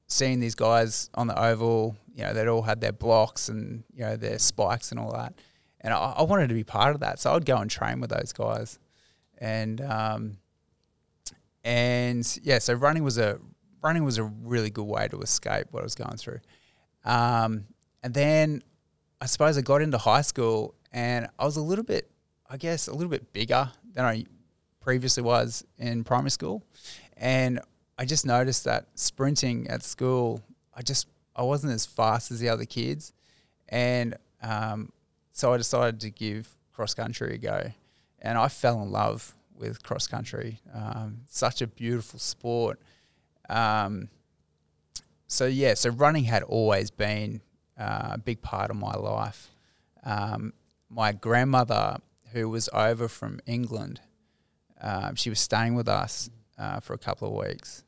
seeing 0.07 0.41
these 0.41 0.53
guys 0.53 1.09
on 1.13 1.27
the 1.27 1.41
oval, 1.41 1.95
you 2.13 2.23
know, 2.23 2.33
they'd 2.33 2.49
all 2.49 2.61
had 2.61 2.81
their 2.81 2.91
blocks 2.91 3.47
and, 3.47 3.85
you 3.93 4.01
know, 4.01 4.17
their 4.17 4.37
spikes 4.37 4.91
and 4.91 4.99
all 4.99 5.13
that. 5.13 5.35
And 5.79 5.93
I, 5.93 6.15
I 6.17 6.23
wanted 6.23 6.49
to 6.49 6.53
be 6.53 6.65
part 6.65 6.93
of 6.93 6.99
that. 6.99 7.19
So 7.19 7.33
I'd 7.33 7.45
go 7.45 7.55
and 7.55 7.71
train 7.71 8.01
with 8.01 8.09
those 8.09 8.33
guys. 8.33 8.77
And, 9.37 9.79
um, 9.79 10.39
and 11.63 12.39
yeah, 12.43 12.59
so 12.59 12.73
running 12.73 13.05
was 13.05 13.17
a, 13.17 13.39
running 13.81 14.03
was 14.03 14.17
a 14.17 14.23
really 14.23 14.71
good 14.71 14.87
way 14.87 15.07
to 15.07 15.21
escape 15.21 15.67
what 15.71 15.79
I 15.79 15.83
was 15.83 15.95
going 15.95 16.17
through. 16.17 16.41
Um, 17.05 17.67
and 18.03 18.13
then 18.13 18.61
I 19.21 19.25
suppose 19.25 19.57
I 19.57 19.61
got 19.61 19.81
into 19.81 19.97
high 19.97 20.21
school 20.21 20.75
and 20.91 21.27
I 21.39 21.45
was 21.45 21.57
a 21.57 21.61
little 21.61 21.85
bit, 21.85 22.09
I 22.49 22.57
guess, 22.57 22.87
a 22.87 22.93
little 22.93 23.09
bit 23.09 23.33
bigger 23.33 23.71
than 23.93 24.05
I 24.05 24.25
previously 24.81 25.23
was 25.23 25.65
in 25.77 26.03
primary 26.03 26.31
school. 26.31 26.63
And 27.17 27.59
I 27.97 28.05
just 28.05 28.25
noticed 28.25 28.65
that 28.65 28.87
sprinting 28.95 29.67
at 29.69 29.83
school, 29.83 30.41
I 30.73 30.81
just 30.81 31.07
I 31.35 31.43
wasn't 31.43 31.73
as 31.73 31.85
fast 31.85 32.31
as 32.31 32.39
the 32.39 32.49
other 32.49 32.65
kids, 32.65 33.13
and 33.69 34.15
um, 34.41 34.91
so 35.31 35.53
I 35.53 35.57
decided 35.57 35.99
to 36.01 36.09
give 36.09 36.47
cross 36.73 36.93
country 36.93 37.35
a 37.35 37.37
go, 37.37 37.71
and 38.21 38.37
I 38.37 38.47
fell 38.47 38.81
in 38.81 38.91
love 38.91 39.33
with 39.57 39.81
cross 39.83 40.07
country. 40.07 40.59
Um, 40.73 41.21
such 41.29 41.61
a 41.61 41.67
beautiful 41.67 42.19
sport. 42.19 42.79
Um, 43.49 44.09
so 45.27 45.45
yeah, 45.45 45.73
so 45.73 45.89
running 45.89 46.25
had 46.25 46.43
always 46.43 46.91
been 46.91 47.41
uh, 47.79 48.09
a 48.13 48.17
big 48.17 48.41
part 48.41 48.69
of 48.69 48.75
my 48.77 48.93
life. 48.95 49.49
Um, 50.03 50.53
my 50.89 51.11
grandmother, 51.11 51.97
who 52.31 52.49
was 52.49 52.69
over 52.73 53.07
from 53.07 53.39
England, 53.45 54.01
um, 54.81 55.15
she 55.15 55.29
was 55.29 55.39
staying 55.39 55.75
with 55.75 55.87
us 55.87 56.29
uh, 56.57 56.79
for 56.79 56.93
a 56.93 56.97
couple 56.97 57.27
of 57.39 57.47
weeks, 57.47 57.83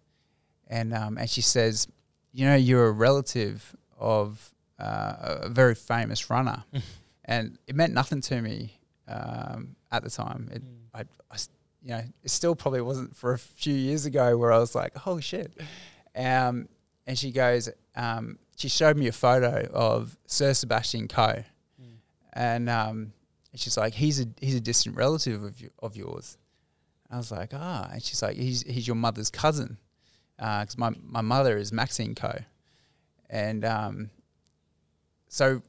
and 0.67 0.93
um, 0.93 1.17
and 1.17 1.29
she 1.29 1.41
says, 1.41 1.87
you 2.31 2.45
know, 2.45 2.55
you're 2.55 2.87
a 2.87 2.91
relative 2.91 3.75
of 3.99 4.53
uh, 4.79 5.39
a 5.43 5.49
very 5.49 5.75
famous 5.75 6.29
runner, 6.29 6.63
and 7.25 7.57
it 7.67 7.75
meant 7.75 7.93
nothing 7.93 8.21
to 8.21 8.41
me 8.41 8.79
um, 9.07 9.75
at 9.91 10.03
the 10.03 10.09
time. 10.09 10.49
It, 10.51 10.63
I, 10.93 11.01
I 11.01 11.33
s- 11.35 11.49
you 11.83 11.89
know, 11.91 12.01
it 12.23 12.31
still 12.31 12.55
probably 12.55 12.81
wasn't 12.81 13.15
for 13.15 13.33
a 13.33 13.37
few 13.39 13.73
years 13.73 14.05
ago 14.05 14.37
where 14.37 14.51
I 14.51 14.57
was 14.59 14.73
like, 14.75 14.93
oh 15.07 15.19
shit. 15.19 15.51
Um, 16.15 16.67
and 17.05 17.17
she 17.17 17.31
goes, 17.31 17.69
um, 17.95 18.37
she 18.57 18.69
showed 18.69 18.97
me 18.97 19.07
a 19.07 19.11
photo 19.11 19.69
of 19.71 20.17
Sir 20.25 20.53
Sebastian 20.53 21.07
Coe, 21.07 21.43
and 22.33 22.69
um, 22.69 23.13
she's 23.53 23.77
like, 23.77 23.93
he's 23.93 24.19
a 24.19 24.25
he's 24.41 24.55
a 24.55 24.59
distant 24.59 24.95
relative 24.95 25.43
of 25.43 25.61
you, 25.61 25.69
of 25.79 25.95
yours. 25.95 26.37
I 27.09 27.17
was 27.17 27.31
like, 27.31 27.51
ah, 27.53 27.87
and 27.93 28.03
she's 28.03 28.21
like, 28.21 28.35
he's 28.35 28.63
he's 28.63 28.87
your 28.87 28.95
mother's 28.95 29.29
cousin, 29.29 29.77
because 30.37 30.77
my 30.77 30.91
my 31.03 31.21
mother 31.21 31.55
is 31.55 31.71
Maxine 31.71 32.15
Coe, 32.15 32.39
and 33.29 33.63
um, 33.63 34.09
so 35.27 35.61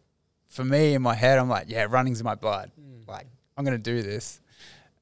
for 0.46 0.64
me 0.64 0.94
in 0.94 1.02
my 1.02 1.14
head, 1.14 1.38
I'm 1.38 1.50
like, 1.50 1.66
yeah, 1.68 1.86
running's 1.88 2.20
in 2.20 2.24
my 2.24 2.34
blood. 2.36 2.70
Like, 3.06 3.26
I'm 3.56 3.64
gonna 3.64 3.76
do 3.78 4.02
this. 4.02 4.40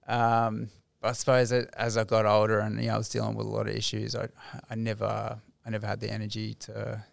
Um, 0.08 0.68
but 1.00 1.10
I 1.10 1.12
suppose 1.12 1.52
as 1.52 1.96
I 1.96 2.02
got 2.02 2.26
older 2.26 2.58
and 2.58 2.80
you 2.80 2.88
know 2.88 2.94
I 2.94 2.98
was 2.98 3.08
dealing 3.08 3.36
with 3.36 3.46
a 3.46 3.50
lot 3.50 3.68
of 3.68 3.76
issues, 3.76 4.16
I 4.16 4.26
I 4.68 4.74
never 4.74 5.38
I 5.64 5.70
never 5.70 5.86
had 5.86 6.00
the 6.00 6.10
energy 6.10 6.54
to 6.54 7.04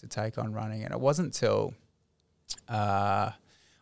to 0.00 0.08
take 0.08 0.38
on 0.38 0.52
running, 0.52 0.84
and 0.84 0.92
it 0.92 1.00
wasn't 1.00 1.26
until 1.26 1.74
uh, 2.68 3.30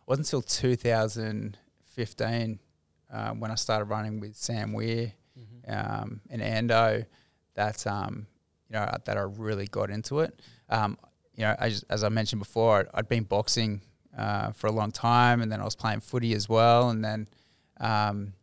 wasn't 0.05 0.27
until 0.27 0.41
2015 0.41 2.59
um, 3.11 3.39
when 3.39 3.51
I 3.51 3.55
started 3.55 3.85
running 3.85 4.19
with 4.19 4.35
Sam 4.35 4.73
Weir 4.73 5.13
um, 5.67 6.21
in 6.29 6.41
Ando 6.41 7.05
that 7.55 7.87
um, 7.87 8.27
you 8.69 8.75
know 8.75 8.87
that 9.05 9.17
I 9.17 9.21
really 9.21 9.67
got 9.67 9.89
into 9.89 10.19
it. 10.19 10.39
Um, 10.69 10.97
you 11.35 11.45
know, 11.45 11.55
as, 11.59 11.83
as 11.89 12.03
I 12.03 12.09
mentioned 12.09 12.39
before, 12.39 12.79
I'd, 12.79 12.87
I'd 12.93 13.09
been 13.09 13.23
boxing 13.23 13.81
uh, 14.17 14.51
for 14.51 14.67
a 14.67 14.71
long 14.71 14.91
time, 14.91 15.41
and 15.41 15.51
then 15.51 15.61
I 15.61 15.63
was 15.63 15.75
playing 15.75 16.01
footy 16.01 16.33
as 16.33 16.49
well, 16.49 16.89
and 16.89 17.03
then 17.03 17.27
um, 17.79 18.33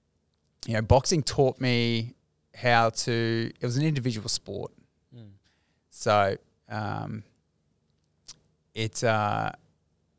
you 0.67 0.75
know, 0.75 0.83
boxing 0.83 1.23
taught 1.23 1.61
me 1.61 2.15
how 2.55 2.91
to. 2.91 3.53
It 3.61 3.65
was 3.65 3.77
an 3.77 3.85
individual 3.85 4.29
sport, 4.29 4.73
so 5.91 6.37
um, 6.69 7.23
it. 8.77 9.03
Uh, 9.03 9.51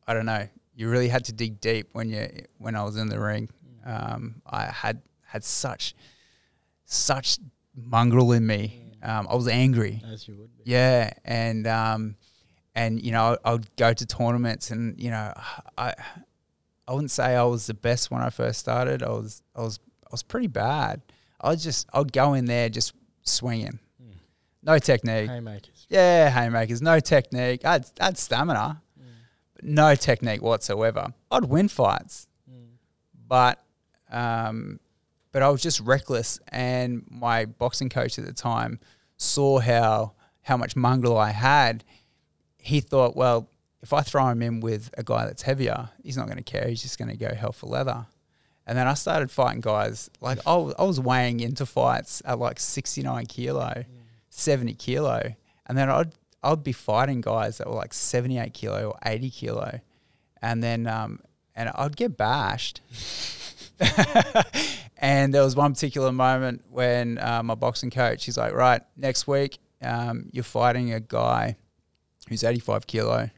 I 0.08 0.14
don't 0.14 0.26
know. 0.26 0.48
You 0.76 0.90
really 0.90 1.08
had 1.08 1.26
to 1.26 1.34
dig 1.34 1.62
deep 1.62 1.90
when 1.94 2.10
you 2.10 2.28
when 2.58 2.76
I 2.76 2.84
was 2.84 2.98
in 2.98 3.08
the 3.08 3.20
ring. 3.20 3.50
Um, 3.86 4.42
I 4.46 4.66
had 4.66 5.02
had 5.26 5.44
such 5.44 5.96
such 6.86 7.40
mongrel 7.76 8.32
in 8.32 8.46
me. 8.46 8.84
Um, 9.04 9.28
I 9.30 9.36
was 9.36 9.48
angry. 9.48 10.02
As 10.12 10.28
you 10.28 10.36
would 10.36 10.58
be. 10.58 10.64
Yeah, 10.72 11.12
and 11.24 11.68
um, 11.68 12.16
and 12.76 13.02
you 13.02 13.12
know, 13.12 13.38
I 13.46 13.52
would 13.54 13.74
go 13.76 13.94
to 13.94 14.06
tournaments, 14.06 14.72
and 14.72 15.00
you 15.00 15.12
know, 15.12 15.34
I 15.78 15.94
I 16.88 16.94
wouldn't 16.94 17.12
say 17.12 17.36
I 17.36 17.44
was 17.44 17.68
the 17.68 17.74
best 17.74 18.10
when 18.12 18.22
I 18.22 18.30
first 18.30 18.60
started. 18.60 19.04
I 19.04 19.10
was 19.10 19.44
I 19.56 19.62
was 19.62 19.80
I 20.06 20.10
was 20.12 20.24
pretty 20.24 20.48
bad. 20.48 21.02
I 21.40 21.50
was 21.50 21.64
just 21.64 21.88
I'd 21.94 22.12
go 22.12 22.34
in 22.34 22.46
there 22.46 22.70
just 22.70 22.94
swinging, 23.22 23.80
no 24.64 24.80
technique. 24.80 25.30
Haymakers. 25.30 25.77
Yeah, 25.90 26.30
haymakers, 26.30 26.82
no 26.82 27.00
technique. 27.00 27.64
I 27.66 27.74
had, 27.74 27.86
I 28.00 28.06
had 28.06 28.18
stamina, 28.18 28.82
but 29.56 29.64
no 29.64 29.96
technique 29.96 30.42
whatsoever. 30.42 31.14
I'd 31.32 31.46
win 31.46 31.68
fights, 31.70 32.28
but 33.28 33.64
um, 34.12 34.80
but 35.32 35.44
I 35.44 35.50
was 35.50 35.62
just 35.62 35.80
reckless. 35.80 36.40
And 36.50 37.06
my 37.10 37.46
boxing 37.46 37.90
coach 37.90 38.18
at 38.20 38.26
the 38.26 38.34
time 38.34 38.80
saw 39.18 39.60
how 39.60 40.14
how 40.42 40.58
much 40.58 40.76
mongrel 40.76 41.18
I 41.18 41.32
had. 41.32 41.84
He 42.58 42.82
thought, 42.82 43.16
well, 43.16 43.50
if 43.82 43.94
I 43.94 44.02
throw 44.02 44.28
him 44.28 44.42
in 44.42 44.60
with 44.60 44.90
a 44.98 45.04
guy 45.04 45.26
that's 45.26 45.42
heavier, 45.42 45.90
he's 46.04 46.18
not 46.18 46.26
going 46.26 46.38
to 46.38 46.44
care. 46.44 46.68
He's 46.68 46.82
just 46.82 46.98
going 46.98 47.10
to 47.10 47.18
go 47.18 47.34
hell 47.34 47.52
for 47.52 47.68
leather. 47.68 48.06
And 48.66 48.78
then 48.78 48.88
I 48.88 48.96
started 48.96 49.32
fighting 49.32 49.62
guys 49.62 50.10
like 50.20 50.40
I 50.46 50.56
was, 50.56 50.74
I 50.78 50.84
was 50.84 51.00
weighing 51.00 51.40
into 51.40 51.66
fights 51.66 52.22
at 52.26 52.40
like 52.40 52.60
69 52.60 53.26
kilo, 53.28 53.86
70 54.30 54.74
kilo, 54.74 55.36
and 55.68 55.78
then 55.78 55.90
I'd 55.90 56.14
I'd 56.44 56.64
be 56.64 56.72
fighting 56.72 57.22
guys 57.22 57.58
that 57.58 57.68
were 57.68 57.76
like 57.76 57.94
78 57.94 58.54
kilo 58.54 58.90
or 58.90 59.00
80 59.06 59.30
kilo, 59.30 59.80
and 60.42 60.64
then 60.64 60.88
um, 60.88 61.20
and 61.56 61.70
I'd 61.76 61.96
get 61.96 62.18
bashed. 62.18 62.82
and 64.98 65.34
there 65.34 65.44
was 65.44 65.56
one 65.56 65.74
particular 65.74 66.12
moment 66.12 66.64
when 66.70 67.20
uh, 67.20 67.44
my 67.44 67.54
boxing 67.54 67.92
coach, 67.92 68.26
he's 68.26 68.38
like, 68.38 68.54
right, 68.54 68.82
next 68.96 69.28
week 69.28 69.60
um, 69.82 70.30
you're 70.32 70.44
fighting 70.44 70.94
a 70.94 71.00
guy 71.00 71.58
who's 72.30 72.44
85 72.44 72.88
kilo. 72.88 73.30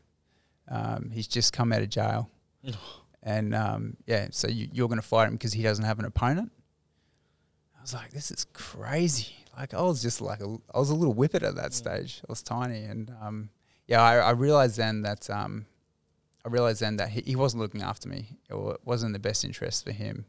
Um, 0.67 1.11
he's 1.13 1.27
just 1.27 1.53
come 1.53 1.73
out 1.73 1.81
of 1.81 1.89
jail. 1.89 2.29
and 3.23 3.53
um, 3.55 3.97
yeah, 4.05 4.27
so 4.31 4.47
you, 4.47 4.69
you're 4.71 4.87
going 4.87 5.01
to 5.01 5.07
fight 5.07 5.27
him 5.27 5.33
because 5.33 5.53
he 5.53 5.63
doesn't 5.63 5.85
have 5.85 5.99
an 5.99 6.05
opponent. 6.05 6.51
I 7.77 7.81
was 7.81 7.93
like, 7.93 8.11
this 8.11 8.31
is 8.31 8.45
crazy. 8.53 9.35
Like 9.59 9.73
I 9.73 9.81
was 9.81 10.01
just 10.01 10.21
like, 10.21 10.39
a, 10.39 10.55
I 10.73 10.79
was 10.79 10.89
a 10.89 10.95
little 10.95 11.13
whippet 11.13 11.43
at 11.43 11.55
that 11.55 11.73
stage. 11.73 12.21
I 12.23 12.31
was 12.31 12.41
tiny. 12.41 12.85
And 12.85 13.11
um, 13.21 13.49
yeah, 13.87 14.01
I, 14.01 14.15
I 14.15 14.31
realized 14.31 14.77
then 14.77 15.01
that, 15.01 15.29
um, 15.29 15.65
I 16.45 16.49
realized 16.49 16.79
then 16.81 16.95
that 16.95 17.09
he, 17.09 17.21
he 17.25 17.35
wasn't 17.35 17.61
looking 17.61 17.81
after 17.81 18.07
me. 18.07 18.37
It 18.49 18.55
wasn't 18.85 19.11
the 19.11 19.19
best 19.19 19.43
interest 19.43 19.83
for 19.83 19.91
him. 19.91 20.25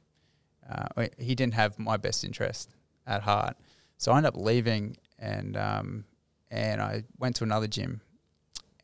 Uh, 0.69 1.07
he 1.17 1.37
didn't 1.37 1.55
have 1.55 1.79
my 1.79 1.97
best 1.97 2.25
interest 2.25 2.75
at 3.07 3.23
heart. 3.23 3.57
So 3.99 4.11
I 4.11 4.17
ended 4.17 4.35
up 4.35 4.37
leaving 4.37 4.97
and, 5.17 5.57
um, 5.57 6.05
and 6.51 6.83
I 6.83 7.05
went 7.19 7.37
to 7.37 7.45
another 7.45 7.69
gym 7.69 8.01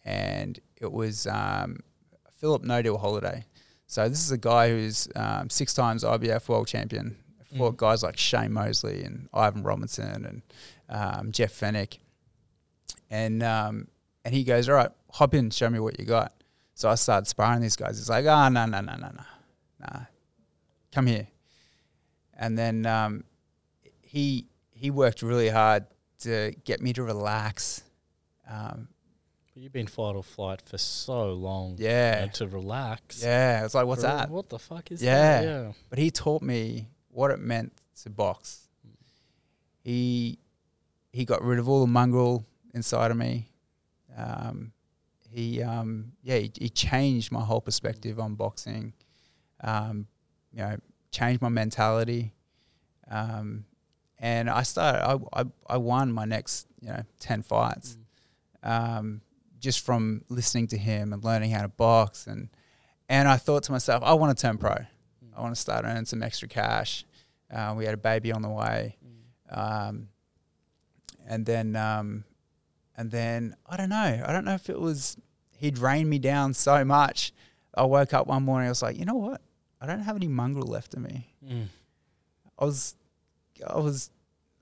and 0.05 0.61
it 0.81 0.93
was 0.93 1.27
um, 1.27 1.81
Philip 2.37 2.63
No 2.63 2.83
Deal 2.83 2.99
Holiday. 2.99 3.45
So 3.89 4.09
this 4.09 4.25
is 4.25 4.31
a 4.31 4.39
guy 4.39 4.69
who's 4.69 5.09
um, 5.17 5.51
six 5.51 5.75
times 5.75 6.05
IBF 6.05 6.49
world 6.49 6.69
champion. 6.69 7.17
Fought 7.57 7.77
guys 7.77 8.03
like 8.03 8.17
Shane 8.19 8.53
Mosley 8.53 9.03
and 9.05 9.29
Ivan 9.33 9.63
Robinson 9.63 10.25
and 10.27 10.43
um, 10.89 11.33
Jeff 11.33 11.53
Fenech. 11.59 11.99
And 13.11 13.43
um, 13.43 13.89
and 14.25 14.35
he 14.35 14.43
goes, 14.45 14.69
all 14.69 14.75
right, 14.75 14.91
hop 15.13 15.33
in, 15.35 15.51
show 15.51 15.71
me 15.71 15.79
what 15.79 15.99
you 15.99 16.05
got. 16.05 16.33
So 16.75 16.89
I 16.91 16.97
started 16.97 17.27
sparring 17.27 17.61
these 17.63 17.77
guys. 17.77 17.97
He's 17.99 18.11
like, 18.11 18.27
ah, 18.27 18.49
no, 18.49 18.67
no, 18.67 18.81
no, 18.81 18.93
no, 18.97 19.09
no, 19.09 19.23
nah, 19.81 20.01
come 20.93 21.07
here. 21.07 21.29
And 22.39 22.59
then 22.59 22.85
um, 22.85 23.25
he 24.03 24.47
he 24.73 24.91
worked 24.91 25.23
really 25.23 25.49
hard 25.49 25.87
to 26.21 26.53
get 26.65 26.81
me 26.83 26.93
to 26.95 27.03
relax. 27.03 27.83
Um, 28.51 28.89
But 29.55 29.63
you've 29.63 29.73
been 29.73 29.87
fight 29.87 30.17
or 30.17 30.23
flight 30.25 30.61
for 30.67 30.77
so 30.79 31.33
long. 31.33 31.77
Yeah. 31.79 32.21
you 32.21 32.27
know, 32.27 32.33
to 32.33 32.49
relax. 32.49 33.23
yeah, 33.23 33.65
it's 33.65 33.75
like, 33.75 33.87
what's 33.87 34.03
For- 34.03 34.09
that? 34.09 34.31
What 34.31 34.49
the 34.49 34.59
fuck 34.59 34.91
is 34.91 35.03
Yeah. 35.03 35.41
that? 35.41 35.45
Yeah. 35.45 35.73
but 35.89 35.99
he 35.99 36.11
taught 36.11 36.43
me 36.43 36.89
what 37.17 37.31
it 37.31 37.41
meant 37.41 37.73
to 38.03 38.11
box. 38.11 38.69
He 39.83 40.39
he 41.13 41.25
got 41.25 41.43
rid 41.43 41.59
of 41.59 41.67
all 41.67 41.81
the 41.81 41.87
mongrel 41.87 42.45
inside 42.75 43.11
of 43.11 43.17
me. 43.17 43.49
Um, 44.17 44.73
he 45.31 45.63
um, 45.63 46.13
yeah 46.23 46.37
he, 46.37 46.53
he 46.59 46.69
changed 46.69 47.33
my 47.33 47.41
whole 47.41 47.63
perspective 47.63 48.21
on 48.21 48.35
boxing. 48.35 48.93
Um, 49.65 50.07
you 50.53 50.59
know, 50.59 50.77
changed 51.11 51.41
my 51.41 51.49
mentality. 51.49 52.35
Um, 53.11 53.65
and 54.19 54.51
I 54.51 54.63
started. 54.63 55.03
I, 55.03 55.41
I 55.41 55.45
I 55.69 55.77
won 55.79 56.13
my 56.13 56.27
next 56.27 56.67
you 56.83 56.89
know 56.89 57.03
ten 57.19 57.41
fights. 57.41 57.97
Um, 58.63 59.23
just 59.59 59.81
from 59.81 60.23
listening 60.29 60.67
to 60.69 60.77
him 60.77 61.15
and 61.15 61.25
learning 61.25 61.51
how 61.51 61.63
to 61.63 61.69
box 61.69 62.27
and 62.27 62.51
and 63.09 63.27
I 63.27 63.37
thought 63.37 63.63
to 63.65 63.73
myself, 63.73 64.03
I 64.05 64.13
want 64.15 64.37
to 64.37 64.43
turn 64.43 64.59
pro. 64.59 64.77
I 65.37 65.43
want 65.43 65.55
to 65.55 65.61
start 65.61 65.85
earning 65.85 66.07
some 66.07 66.23
extra 66.23 66.49
cash. 66.49 67.05
Uh, 67.53 67.75
we 67.77 67.85
had 67.85 67.95
a 67.95 67.99
baby 67.99 68.33
on 68.33 68.43
the 68.43 68.49
way, 68.49 68.97
um, 69.51 70.09
and 71.29 71.45
then 71.47 71.77
um, 71.77 72.25
and 72.97 73.11
then 73.11 73.55
I 73.67 73.77
don't 73.77 73.91
know. 73.91 74.23
I 74.27 74.33
don't 74.33 74.45
know 74.45 74.55
if 74.55 74.69
it 74.71 74.81
was 74.81 75.17
he'd 75.59 75.79
rained 75.79 76.09
me 76.09 76.19
down 76.19 76.55
so 76.55 76.85
much. 76.85 77.33
I 77.75 77.85
woke 77.85 78.15
up 78.15 78.27
one 78.27 78.43
morning. 78.43 78.67
I 78.67 78.71
was 78.71 78.83
like, 78.83 78.99
you 78.99 79.05
know 79.05 79.15
what? 79.15 79.41
I 79.81 79.87
don't 79.87 80.01
have 80.01 80.17
any 80.17 80.29
mongrel 80.29 80.67
left 80.67 80.95
in 80.95 81.03
me. 81.03 81.35
Mm. 81.47 81.67
I 82.59 82.65
was, 82.65 82.95
I 83.67 83.79
was, 83.79 84.11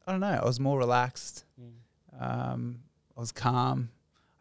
I 0.07 0.11
don't 0.11 0.21
know. 0.21 0.39
I 0.43 0.45
was 0.45 0.59
more 0.59 0.77
relaxed, 0.79 1.45
Um, 2.21 2.81
I 3.17 3.21
was 3.21 3.31
calm. 3.31 3.91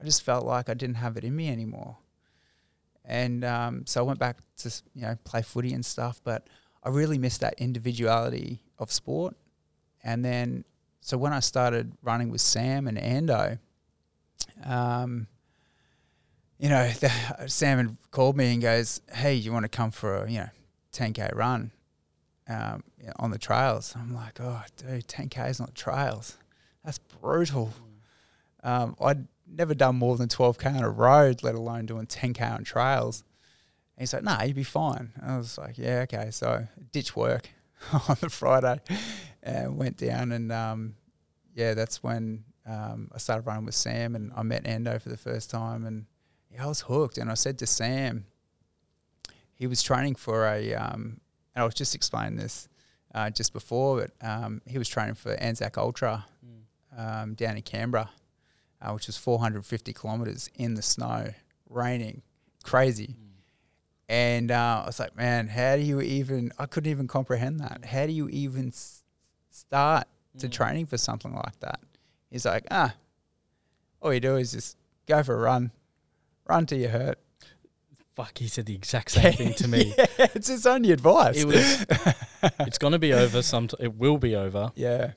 I 0.02 0.06
just 0.06 0.24
felt 0.24 0.46
like 0.46 0.70
I 0.70 0.74
didn't 0.74 0.96
have 0.96 1.18
it 1.18 1.24
in 1.24 1.36
me 1.36 1.50
anymore. 1.50 1.98
And 3.06 3.44
um, 3.44 3.86
so 3.86 4.02
I 4.02 4.04
went 4.04 4.20
back 4.20 4.38
to 4.58 4.82
you 4.94 5.02
know 5.04 5.18
play 5.24 5.42
footy 5.42 5.74
and 5.74 5.86
stuff, 5.86 6.22
but 6.24 6.48
I 6.84 6.90
really 6.90 7.18
missed 7.18 7.42
that 7.42 7.56
individuality 7.58 8.64
of 8.80 8.92
sport. 8.92 9.36
And 10.04 10.24
then 10.24 10.66
so 11.02 11.18
when 11.18 11.34
I 11.34 11.42
started 11.42 11.92
running 12.02 12.30
with 12.30 12.42
Sam 12.42 12.88
and 12.88 12.98
Ando, 12.98 13.60
um, 14.64 15.28
you 16.60 16.70
know, 16.70 16.90
the, 16.90 17.12
Sam 17.48 17.78
had 17.78 17.98
called 18.12 18.38
me 18.38 18.54
and 18.54 18.62
goes, 18.62 19.02
"Hey, 19.12 19.34
you 19.34 19.52
want 19.52 19.64
to 19.64 19.70
come 19.70 19.92
for 19.92 20.24
a 20.24 20.32
you 20.32 20.40
know 20.40 20.50
10k 20.94 21.36
run 21.36 21.72
um, 22.48 22.84
on 23.18 23.32
the 23.32 23.38
trails?" 23.38 23.94
I'm 23.98 24.14
like, 24.16 24.40
"Oh, 24.40 24.62
dude, 24.78 25.08
10k 25.08 25.50
is 25.50 25.60
not 25.60 25.76
trails. 25.76 26.38
That's 26.86 27.00
brutal." 27.00 27.74
Um, 28.64 28.96
I'd 29.02 29.28
never 29.48 29.74
done 29.74 29.96
more 29.96 30.18
than 30.18 30.30
12k 30.30 30.78
on 30.78 30.84
a 30.84 30.90
road, 30.90 31.44
let 31.44 31.56
alone 31.56 31.86
doing 31.86 32.06
10k 32.06 32.52
on 32.52 32.64
trails. 32.64 33.24
And 33.96 34.04
he's 34.04 34.14
like, 34.14 34.24
"Nah, 34.24 34.44
you'd 34.44 34.56
be 34.56 34.64
fine." 34.64 35.12
I 35.22 35.38
was 35.38 35.58
like, 35.58 35.78
"Yeah, 35.78 36.02
okay." 36.02 36.30
So 36.32 36.68
ditch 36.92 37.16
work 37.16 37.50
on 37.94 38.18
the 38.22 38.30
Friday 38.30 38.80
and 39.42 39.78
went 39.78 39.98
down 39.98 40.32
and 40.32 40.52
um, 40.52 40.96
yeah, 41.54 41.74
that's 41.74 42.02
when 42.02 42.44
um, 42.66 43.10
I 43.14 43.18
started 43.18 43.46
running 43.46 43.66
with 43.66 43.76
Sam 43.76 44.16
and 44.16 44.32
I 44.36 44.44
met 44.44 44.66
Endo 44.66 44.98
for 45.00 45.10
the 45.10 45.18
first 45.18 45.50
time 45.50 45.86
and 45.86 46.06
yeah, 46.52 46.66
I 46.66 46.68
was 46.68 46.82
hooked. 46.82 47.18
And 47.18 47.30
I 47.30 47.34
said 47.34 47.60
to 47.60 47.68
Sam, 47.68 48.26
he 49.54 49.68
was 49.68 49.84
training 49.84 50.16
for 50.16 50.48
a, 50.48 50.74
um, 50.74 51.20
and 51.56 51.62
I 51.62 51.66
was 51.66 51.74
just 51.74 51.96
explaining 51.96 52.38
this 52.38 52.68
uh, 53.14 53.30
just 53.30 53.54
before, 53.54 54.02
but 54.02 54.28
um, 54.28 54.62
he 54.66 54.78
was 54.78 54.90
training 54.90 55.16
for 55.16 55.34
Anzac 55.34 55.78
Ultra 55.78 56.26
um, 56.98 57.34
down 57.36 57.58
in 57.58 57.62
Canberra, 57.62 58.10
uh, 58.84 58.92
which 58.92 59.08
was 59.08 59.18
450 59.18 59.94
kilometres 59.94 60.50
in 60.56 60.76
the 60.76 60.82
snow, 60.82 61.34
raining, 61.70 62.22
crazy. 62.64 63.16
And 64.10 64.52
uh, 64.52 64.82
I 64.84 64.86
was 64.86 65.00
like, 65.00 65.16
man, 65.16 65.48
how 65.48 65.76
do 65.78 65.82
you 65.82 66.02
even? 66.02 66.52
I 66.60 66.66
couldn't 66.66 66.92
even 66.92 67.08
comprehend 67.08 67.62
that. 67.62 67.86
How 67.86 68.06
do 68.06 68.12
you 68.12 68.28
even 68.30 68.68
s- 68.68 69.04
start 69.50 70.08
to 70.40 70.50
training 70.50 70.86
for 70.88 70.98
something 70.98 71.34
like 71.34 71.60
that? 71.62 71.80
He's 72.30 72.46
like, 72.46 72.66
ah, 72.70 72.94
all 74.02 74.14
you 74.14 74.20
do 74.20 74.36
is 74.36 74.52
just 74.52 74.78
go 75.08 75.24
for 75.24 75.36
a 75.36 75.40
run, 75.40 75.72
run 76.48 76.66
till 76.66 76.80
you 76.80 76.90
hurt. 76.90 77.18
Fuck, 78.16 78.38
he 78.38 78.48
said 78.48 78.66
the 78.68 78.76
exact 78.76 79.12
same 79.12 79.34
thing 79.34 79.54
to 79.56 79.68
me. 79.68 79.94
yeah, 79.98 80.06
it's 80.36 80.48
his 80.48 80.68
only 80.68 80.92
advice. 80.92 81.42
It 81.42 81.48
was. 81.48 81.86
it's 82.60 82.78
gonna 82.78 83.00
be 83.00 83.14
over. 83.14 83.42
Some. 83.42 83.70
It 83.80 83.96
will 83.96 84.18
be 84.18 84.36
over. 84.36 84.72
yeah, 84.76 85.14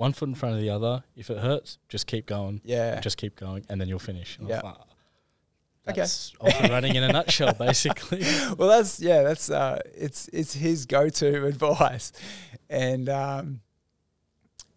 One 0.00 0.14
foot 0.14 0.30
in 0.30 0.34
front 0.34 0.54
of 0.54 0.62
the 0.62 0.70
other. 0.70 1.04
If 1.14 1.28
it 1.28 1.36
hurts, 1.36 1.76
just 1.90 2.06
keep 2.06 2.24
going. 2.24 2.62
yeah, 2.64 3.00
Just 3.00 3.18
keep 3.18 3.36
going, 3.36 3.66
and 3.68 3.78
then 3.78 3.86
you'll 3.86 3.98
finish. 3.98 4.38
And 4.38 4.48
Yeah. 4.48 4.62
like, 4.62 4.76
Okay. 5.88 6.00
That's 6.00 6.32
ultra 6.40 6.68
running 6.70 6.94
in 6.94 7.02
a 7.02 7.12
nutshell, 7.12 7.52
basically. 7.58 8.22
well, 8.56 8.68
that's 8.68 8.98
yeah, 9.00 9.22
that's 9.22 9.50
uh, 9.50 9.78
it's 9.94 10.28
it's 10.32 10.54
his 10.54 10.86
go-to 10.86 11.44
advice, 11.52 12.12
and 12.70 13.10
um, 13.10 13.60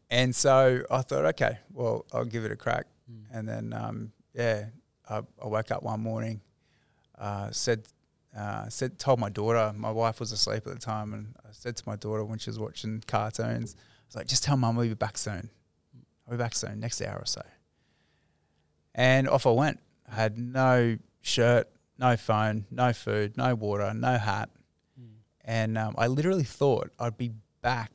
and 0.10 0.36
so 0.36 0.82
I 0.92 1.02
thought, 1.04 1.24
okay, 1.36 1.60
well, 1.72 2.06
I'll 2.12 2.26
give 2.26 2.44
it 2.44 2.52
a 2.52 2.56
crack, 2.58 2.88
and 3.32 3.48
then 3.48 3.72
um, 3.74 4.12
yeah, 4.34 4.66
I, 5.10 5.22
I 5.42 5.48
woke 5.48 5.72
up 5.72 5.84
one 5.84 6.02
morning, 6.02 6.42
uh, 7.18 7.50
said 7.52 7.88
uh, 8.38 8.68
said 8.70 9.00
told 9.00 9.20
my 9.20 9.30
daughter, 9.30 9.72
my 9.76 9.92
wife 9.92 10.20
was 10.20 10.32
asleep 10.34 10.68
at 10.68 10.74
the 10.74 10.80
time, 10.80 11.14
and 11.14 11.34
I 11.46 11.50
said 11.52 11.78
to 11.78 11.84
my 11.86 11.96
daughter 11.96 12.26
when 12.26 12.40
she 12.40 12.50
was 12.50 12.60
watching 12.60 13.04
cartoons, 13.08 13.76
I 14.14 14.18
was 14.18 14.22
like, 14.22 14.28
just 14.28 14.44
tell 14.44 14.58
mum 14.58 14.76
we'll 14.76 14.88
be 14.88 14.94
back 14.94 15.18
soon, 15.18 15.50
I'll 16.28 16.32
be 16.32 16.38
back 16.38 16.54
soon, 16.54 16.80
next 16.80 17.02
hour 17.02 17.18
or 17.20 17.26
so, 17.26 17.42
and 18.94 19.28
off 19.28 19.48
I 19.48 19.52
went. 19.52 19.80
I 20.12 20.16
had 20.16 20.38
no 20.38 20.98
shirt, 21.22 21.68
no 21.98 22.16
phone, 22.16 22.66
no 22.70 22.94
food, 22.94 23.38
no 23.38 23.56
water, 23.56 23.92
no 23.94 24.18
hat. 24.18 24.50
And 25.46 25.78
um, 25.78 25.96
I 25.98 26.08
literally 26.08 26.44
thought 26.44 26.92
I'd 27.00 27.18
be 27.18 27.32
back, 27.62 27.92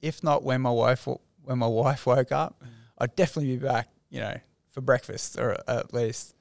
if 0.00 0.22
not 0.22 0.42
when 0.42 0.60
my 0.60 0.70
wife 0.70 1.08
when 1.42 1.58
my 1.58 1.66
wife 1.66 2.06
woke 2.06 2.32
up, 2.32 2.62
I'd 2.98 3.16
definitely 3.16 3.56
be 3.56 3.66
back, 3.66 3.88
you 4.10 4.20
know, 4.20 4.36
for 4.70 4.80
breakfast 4.80 5.38
or 5.38 5.56
at 5.68 5.92
least. 5.92 6.34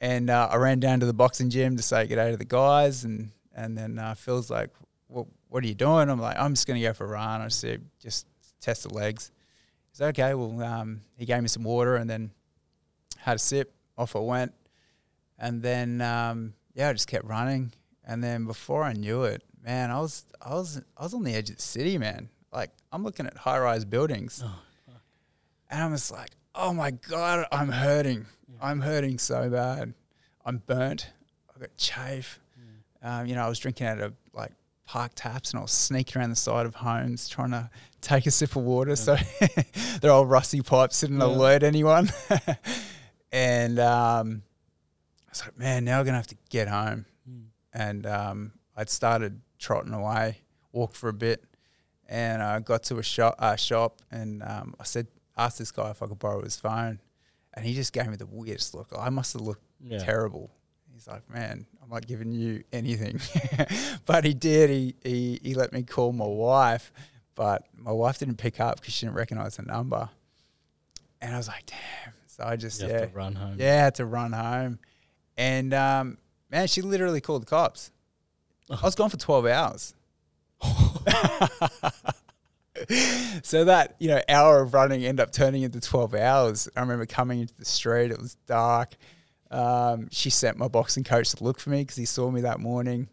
And 0.00 0.30
uh, 0.30 0.48
I 0.50 0.56
ran 0.56 0.78
down 0.78 1.00
to 1.00 1.06
the 1.06 1.12
boxing 1.12 1.50
gym 1.50 1.76
to 1.76 1.82
say 1.82 2.06
good 2.06 2.16
day 2.16 2.30
to 2.30 2.36
the 2.36 2.44
guys, 2.44 3.04
and 3.04 3.32
and 3.54 3.76
then 3.76 3.98
uh, 3.98 4.14
Phil's 4.14 4.48
like, 4.50 4.70
"Well, 5.08 5.28
what 5.48 5.64
are 5.64 5.66
you 5.66 5.74
doing?" 5.74 6.08
I'm 6.10 6.20
like, 6.20 6.36
"I'm 6.38 6.54
just 6.54 6.66
gonna 6.66 6.80
go 6.80 6.92
for 6.92 7.04
a 7.06 7.08
run." 7.08 7.40
I 7.40 7.48
said, 7.48 7.84
"Just 8.00 8.26
test 8.60 8.82
the 8.84 8.94
legs." 8.94 9.30
He's 9.90 10.00
like, 10.00 10.18
"Okay." 10.18 10.34
Well, 10.34 10.62
um, 10.62 11.02
he 11.16 11.24
gave 11.26 11.42
me 11.42 11.48
some 11.48 11.64
water, 11.64 11.96
and 11.96 12.08
then 12.08 12.30
had 13.18 13.36
a 13.36 13.38
sip. 13.38 13.74
Off 13.96 14.14
I 14.14 14.20
went, 14.20 14.52
and 15.38 15.60
then 15.60 16.00
um, 16.00 16.54
yeah, 16.74 16.88
I 16.88 16.92
just 16.92 17.08
kept 17.08 17.24
running. 17.24 17.72
And 18.04 18.22
then 18.22 18.44
before 18.46 18.84
I 18.84 18.92
knew 18.92 19.24
it, 19.24 19.42
man, 19.62 19.90
I 19.90 19.98
was 20.00 20.24
I 20.40 20.54
was 20.54 20.80
I 20.96 21.02
was 21.02 21.14
on 21.14 21.24
the 21.24 21.34
edge 21.34 21.50
of 21.50 21.56
the 21.56 21.62
city, 21.62 21.98
man. 21.98 22.28
Like 22.52 22.70
I'm 22.92 23.02
looking 23.02 23.26
at 23.26 23.36
high 23.36 23.58
rise 23.58 23.84
buildings, 23.84 24.42
Oh, 24.46 24.60
and 25.70 25.82
I'm 25.82 25.92
just 25.92 26.10
like, 26.12 26.30
oh 26.54 26.72
my 26.72 26.92
god, 26.92 27.46
I'm 27.52 27.68
hurting. 27.70 28.26
I'm 28.60 28.80
hurting 28.80 29.18
so 29.18 29.50
bad. 29.50 29.94
I'm 30.44 30.58
burnt. 30.66 31.10
I 31.54 31.60
got 31.60 31.76
chafe. 31.76 32.40
Um, 33.02 33.26
you 33.26 33.34
know, 33.34 33.42
I 33.44 33.48
was 33.48 33.58
drinking 33.58 33.86
out 33.88 34.00
of 34.00 34.14
park 34.88 35.12
taps, 35.14 35.50
and 35.50 35.58
I 35.58 35.62
was 35.62 35.70
sneaking 35.70 36.18
around 36.18 36.30
the 36.30 36.36
side 36.36 36.64
of 36.64 36.74
homes 36.76 37.28
trying 37.28 37.50
to 37.50 37.68
take 38.00 38.24
a 38.26 38.30
sip 38.30 38.56
of 38.56 38.62
water. 38.62 38.96
So 38.96 39.16
they're 40.00 40.10
all 40.10 40.24
rusty 40.26 40.62
pipes 40.62 41.00
didn't 41.02 41.20
Yeah. 41.20 41.26
alert 41.26 41.62
anyone. 41.62 42.08
and 43.32 43.78
um, 43.78 44.42
I 45.26 45.30
was 45.30 45.42
like, 45.44 45.58
man, 45.58 45.84
now 45.84 46.00
I'm 46.00 46.06
gonna 46.06 46.16
have 46.16 46.26
to 46.28 46.36
get 46.50 46.68
home. 46.68 47.04
And 47.74 48.06
um, 48.06 48.52
I'd 48.76 48.88
started 48.88 49.40
trotting 49.58 49.92
away, 49.92 50.38
walked 50.72 50.96
for 50.96 51.08
a 51.10 51.12
bit, 51.12 51.44
and 52.08 52.42
I 52.42 52.58
got 52.60 52.82
to 52.84 52.96
a 52.98 53.02
shop, 53.02 53.34
uh, 53.38 53.56
shop 53.56 54.00
and 54.10 54.42
um, 54.42 54.74
I 54.80 54.84
said, 54.84 55.06
asked 55.36 55.58
this 55.58 55.70
guy 55.70 55.90
if 55.90 56.02
I 56.02 56.06
could 56.06 56.18
borrow 56.18 56.42
his 56.42 56.56
phone, 56.56 56.98
and 57.54 57.64
he 57.64 57.74
just 57.74 57.92
gave 57.92 58.06
me 58.08 58.16
the 58.16 58.26
weirdest 58.26 58.74
look. 58.74 58.88
I 58.98 59.10
must 59.10 59.34
have 59.34 59.42
looked 59.42 59.62
Yeah. 59.80 59.98
terrible. 59.98 60.50
He's 60.98 61.06
like, 61.06 61.30
man, 61.30 61.64
I'm 61.80 61.88
not 61.90 62.08
giving 62.08 62.32
you 62.32 62.64
anything, 62.72 63.20
but 64.04 64.24
he 64.24 64.34
did. 64.34 64.68
He, 64.68 64.96
he 65.04 65.38
he 65.44 65.54
let 65.54 65.72
me 65.72 65.84
call 65.84 66.12
my 66.12 66.26
wife, 66.26 66.90
but 67.36 67.68
my 67.76 67.92
wife 67.92 68.18
didn't 68.18 68.38
pick 68.38 68.58
up 68.58 68.80
because 68.80 68.94
she 68.94 69.06
didn't 69.06 69.14
recognize 69.14 69.58
the 69.58 69.62
number, 69.62 70.10
and 71.20 71.32
I 71.32 71.36
was 71.36 71.46
like, 71.46 71.66
damn. 71.66 72.14
So 72.26 72.42
I 72.42 72.56
just 72.56 72.82
You 72.82 72.88
yeah 72.88 73.06
run 73.14 73.36
home. 73.36 73.54
yeah, 73.60 73.74
I 73.74 73.84
had 73.84 73.94
to 73.94 74.06
run 74.06 74.32
home. 74.32 74.80
And 75.36 75.72
um, 75.72 76.18
man, 76.50 76.66
she 76.66 76.82
literally 76.82 77.20
called 77.20 77.42
the 77.42 77.46
cops. 77.46 77.92
I 78.68 78.80
was 78.82 78.96
gone 78.96 79.08
for 79.08 79.18
12 79.18 79.46
hours. 79.46 79.94
so 83.44 83.64
that, 83.66 83.94
you 84.00 84.08
know, 84.08 84.20
hour 84.28 84.62
of 84.62 84.74
running 84.74 85.04
ended 85.04 85.22
up 85.22 85.30
turning 85.30 85.62
into 85.62 85.80
12 85.80 86.14
hours. 86.16 86.68
I 86.76 86.80
remember 86.80 87.06
coming 87.06 87.40
into 87.40 87.54
the 87.54 87.64
street, 87.64 88.10
it 88.10 88.20
was 88.20 88.34
dark. 88.46 88.96
Um, 89.50 90.08
she 90.10 90.30
sent 90.30 90.56
my 90.58 90.68
boxing 90.68 91.04
coach 91.04 91.30
to 91.34 91.44
look 91.44 91.58
for 91.60 91.70
me 91.70 91.82
because 91.82 91.96
he 91.96 92.04
saw 92.04 92.30
me 92.30 92.42
that 92.42 92.60
morning. 92.60 93.08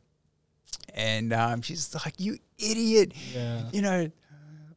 And 0.93 1.33
um, 1.33 1.61
she's 1.61 1.93
like, 1.93 2.15
You 2.19 2.37
idiot. 2.57 3.13
Yeah. 3.33 3.63
You 3.71 3.81
know, 3.81 4.11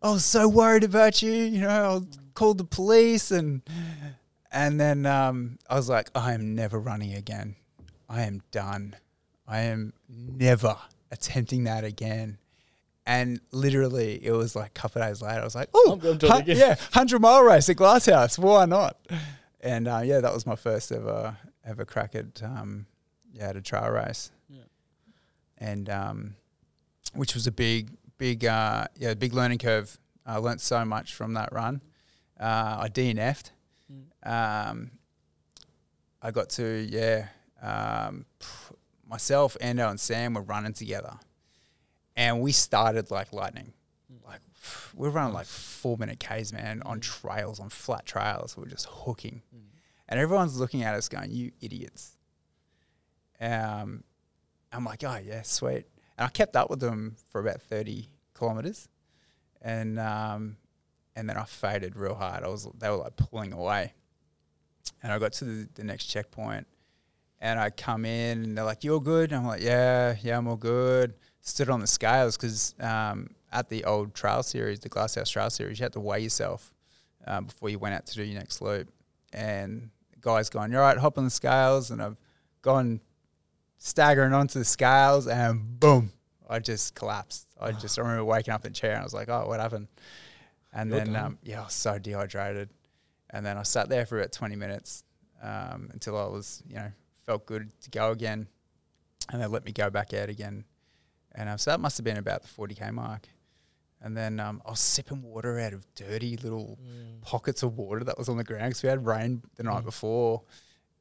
I 0.02 0.10
was 0.10 0.24
so 0.24 0.48
worried 0.48 0.84
about 0.84 1.22
you. 1.22 1.32
You 1.32 1.60
know, 1.62 2.02
I 2.02 2.16
called 2.34 2.58
the 2.58 2.64
police 2.64 3.30
and 3.30 3.62
and 4.50 4.80
then 4.80 5.04
um, 5.06 5.58
I 5.68 5.74
was 5.74 5.88
like, 5.88 6.10
I 6.14 6.32
am 6.32 6.54
never 6.54 6.78
running 6.78 7.14
again. 7.14 7.56
I 8.08 8.22
am 8.22 8.40
done. 8.50 8.96
I 9.46 9.60
am 9.62 9.92
never 10.08 10.76
attempting 11.10 11.64
that 11.64 11.84
again. 11.84 12.38
And 13.06 13.40
literally, 13.52 14.18
it 14.24 14.32
was 14.32 14.54
like 14.54 14.66
a 14.68 14.80
couple 14.80 15.00
of 15.02 15.08
days 15.08 15.22
later, 15.22 15.40
I 15.40 15.44
was 15.44 15.54
like, 15.54 15.68
oh, 15.74 15.90
I'm- 15.90 16.00
I'm 16.12 16.18
doing 16.18 16.30
it 16.42 16.56
yeah, 16.58 16.68
100 16.76 17.20
mile 17.20 17.42
race 17.42 17.68
at 17.68 17.76
Glasshouse. 17.76 18.38
Why 18.38 18.64
not? 18.66 18.98
And 19.60 19.88
uh, 19.88 20.00
yeah, 20.04 20.20
that 20.20 20.32
was 20.32 20.46
my 20.46 20.56
first 20.56 20.92
ever 20.92 21.36
ever 21.68 21.84
crack 21.84 22.14
at, 22.14 22.42
um, 22.42 22.86
yeah, 23.32 23.48
at 23.50 23.56
a 23.56 23.62
trail 23.62 23.90
race. 23.90 24.30
Yeah. 24.48 24.62
And 25.58 25.88
um, 25.88 26.36
which 27.14 27.34
was 27.34 27.46
a 27.46 27.52
big, 27.52 27.90
big, 28.16 28.44
uh, 28.44 28.86
yeah, 28.96 29.14
big 29.14 29.34
learning 29.34 29.58
curve. 29.58 29.98
I 30.24 30.36
learnt 30.36 30.60
so 30.60 30.84
much 30.84 31.14
from 31.14 31.34
that 31.34 31.52
run. 31.52 31.82
Uh, 32.38 32.78
I 32.80 32.88
DNF'd. 32.88 33.50
Um, 34.22 34.90
I 36.20 36.30
got 36.30 36.50
to 36.50 36.86
yeah, 36.90 37.28
um, 37.62 38.26
myself, 39.08 39.56
Endo, 39.60 39.88
and 39.88 39.98
Sam 39.98 40.34
were 40.34 40.42
running 40.42 40.72
together, 40.72 41.14
and 42.16 42.40
we 42.40 42.52
started 42.52 43.10
like 43.10 43.32
lightning. 43.32 43.72
Like 44.26 44.40
we 44.94 45.08
we're 45.08 45.14
running 45.14 45.34
like 45.34 45.46
four 45.46 45.96
minute 45.96 46.18
k's, 46.18 46.52
man, 46.52 46.82
on 46.84 47.00
trails, 47.00 47.60
on 47.60 47.68
flat 47.68 48.04
trails. 48.04 48.56
We 48.56 48.64
are 48.64 48.66
just 48.66 48.86
hooking, 48.90 49.42
and 50.08 50.18
everyone's 50.18 50.58
looking 50.58 50.82
at 50.82 50.94
us, 50.94 51.08
going, 51.08 51.30
"You 51.30 51.52
idiots." 51.60 52.16
Um, 53.40 54.04
I'm 54.72 54.84
like, 54.84 55.04
"Oh 55.04 55.18
yeah, 55.22 55.42
sweet," 55.42 55.86
and 56.16 56.26
I 56.26 56.28
kept 56.28 56.56
up 56.56 56.70
with 56.70 56.80
them 56.80 57.16
for 57.28 57.40
about 57.40 57.62
thirty 57.62 58.08
kilometers, 58.34 58.88
and 59.60 59.98
um, 59.98 60.56
and 61.16 61.28
then 61.28 61.36
I 61.36 61.44
faded 61.44 61.96
real 61.96 62.14
hard. 62.14 62.44
I 62.44 62.48
was 62.48 62.68
they 62.78 62.88
were 62.88 62.96
like 62.96 63.16
pulling 63.16 63.52
away, 63.52 63.92
and 65.02 65.12
I 65.12 65.18
got 65.18 65.32
to 65.34 65.44
the, 65.44 65.68
the 65.74 65.84
next 65.84 66.06
checkpoint, 66.06 66.66
and 67.40 67.60
I 67.60 67.70
come 67.70 68.04
in 68.04 68.44
and 68.44 68.56
they're 68.56 68.64
like, 68.64 68.84
"You're 68.84 69.00
good." 69.00 69.32
And 69.32 69.40
I'm 69.40 69.46
like, 69.46 69.62
"Yeah, 69.62 70.16
yeah, 70.22 70.38
I'm 70.38 70.46
all 70.48 70.56
good." 70.56 71.14
Stood 71.40 71.70
on 71.70 71.80
the 71.80 71.86
scales 71.86 72.36
because 72.36 72.74
um, 72.80 73.30
at 73.52 73.68
the 73.68 73.84
old 73.84 74.14
trail 74.14 74.42
series, 74.42 74.80
the 74.80 74.88
Glasshouse 74.88 75.30
Trail 75.30 75.50
series, 75.50 75.78
you 75.78 75.84
had 75.84 75.92
to 75.94 76.00
weigh 76.00 76.20
yourself 76.20 76.74
um, 77.26 77.44
before 77.46 77.70
you 77.70 77.78
went 77.78 77.94
out 77.94 78.06
to 78.06 78.14
do 78.14 78.22
your 78.22 78.38
next 78.38 78.60
loop, 78.60 78.90
and 79.32 79.90
guy's 80.20 80.50
going, 80.50 80.72
"You're 80.72 80.80
right, 80.80 80.96
hop 80.96 81.18
on 81.18 81.24
the 81.24 81.30
scales," 81.30 81.90
and 81.90 82.02
I've 82.02 82.16
gone 82.62 83.00
staggering 83.78 84.32
onto 84.32 84.58
the 84.58 84.64
scales, 84.64 85.26
and 85.26 85.78
boom, 85.78 86.12
I 86.48 86.58
just 86.58 86.94
collapsed. 86.94 87.46
I 87.60 87.72
just 87.72 87.98
remember 87.98 88.24
waking 88.24 88.54
up 88.54 88.64
in 88.64 88.72
the 88.72 88.78
chair 88.78 88.92
and 88.92 89.00
I 89.00 89.04
was 89.04 89.14
like, 89.14 89.28
"Oh, 89.28 89.46
what 89.46 89.60
happened?" 89.60 89.88
And 90.72 90.90
You're 90.90 91.00
then, 91.00 91.16
um, 91.16 91.38
yeah, 91.42 91.60
I 91.60 91.64
was 91.64 91.72
so 91.72 91.98
dehydrated. 91.98 92.70
And 93.30 93.44
then 93.44 93.58
I 93.58 93.62
sat 93.62 93.88
there 93.88 94.06
for 94.06 94.18
about 94.18 94.32
20 94.32 94.56
minutes 94.56 95.04
um, 95.42 95.90
until 95.92 96.16
I 96.16 96.26
was, 96.26 96.62
you 96.66 96.76
know, 96.76 96.90
felt 97.26 97.46
good 97.46 97.70
to 97.82 97.90
go 97.90 98.10
again. 98.10 98.46
And 99.30 99.42
they 99.42 99.46
let 99.46 99.64
me 99.64 99.72
go 99.72 99.90
back 99.90 100.14
out 100.14 100.28
again. 100.28 100.64
And 101.34 101.48
um, 101.48 101.58
so 101.58 101.70
that 101.70 101.80
must 101.80 101.98
have 101.98 102.04
been 102.04 102.16
about 102.16 102.42
the 102.42 102.48
40K 102.48 102.92
mark. 102.92 103.28
And 104.00 104.16
then 104.16 104.38
um, 104.40 104.62
I 104.64 104.70
was 104.70 104.80
sipping 104.80 105.22
water 105.22 105.58
out 105.58 105.72
of 105.72 105.84
dirty 105.94 106.36
little 106.36 106.78
Mm. 106.80 107.20
pockets 107.22 107.62
of 107.62 107.76
water 107.76 108.04
that 108.04 108.16
was 108.16 108.28
on 108.28 108.36
the 108.36 108.44
ground 108.44 108.70
because 108.70 108.82
we 108.82 108.88
had 108.88 109.04
rain 109.04 109.42
the 109.56 109.64
night 109.64 109.82
Mm. 109.82 109.86
before. 109.86 110.42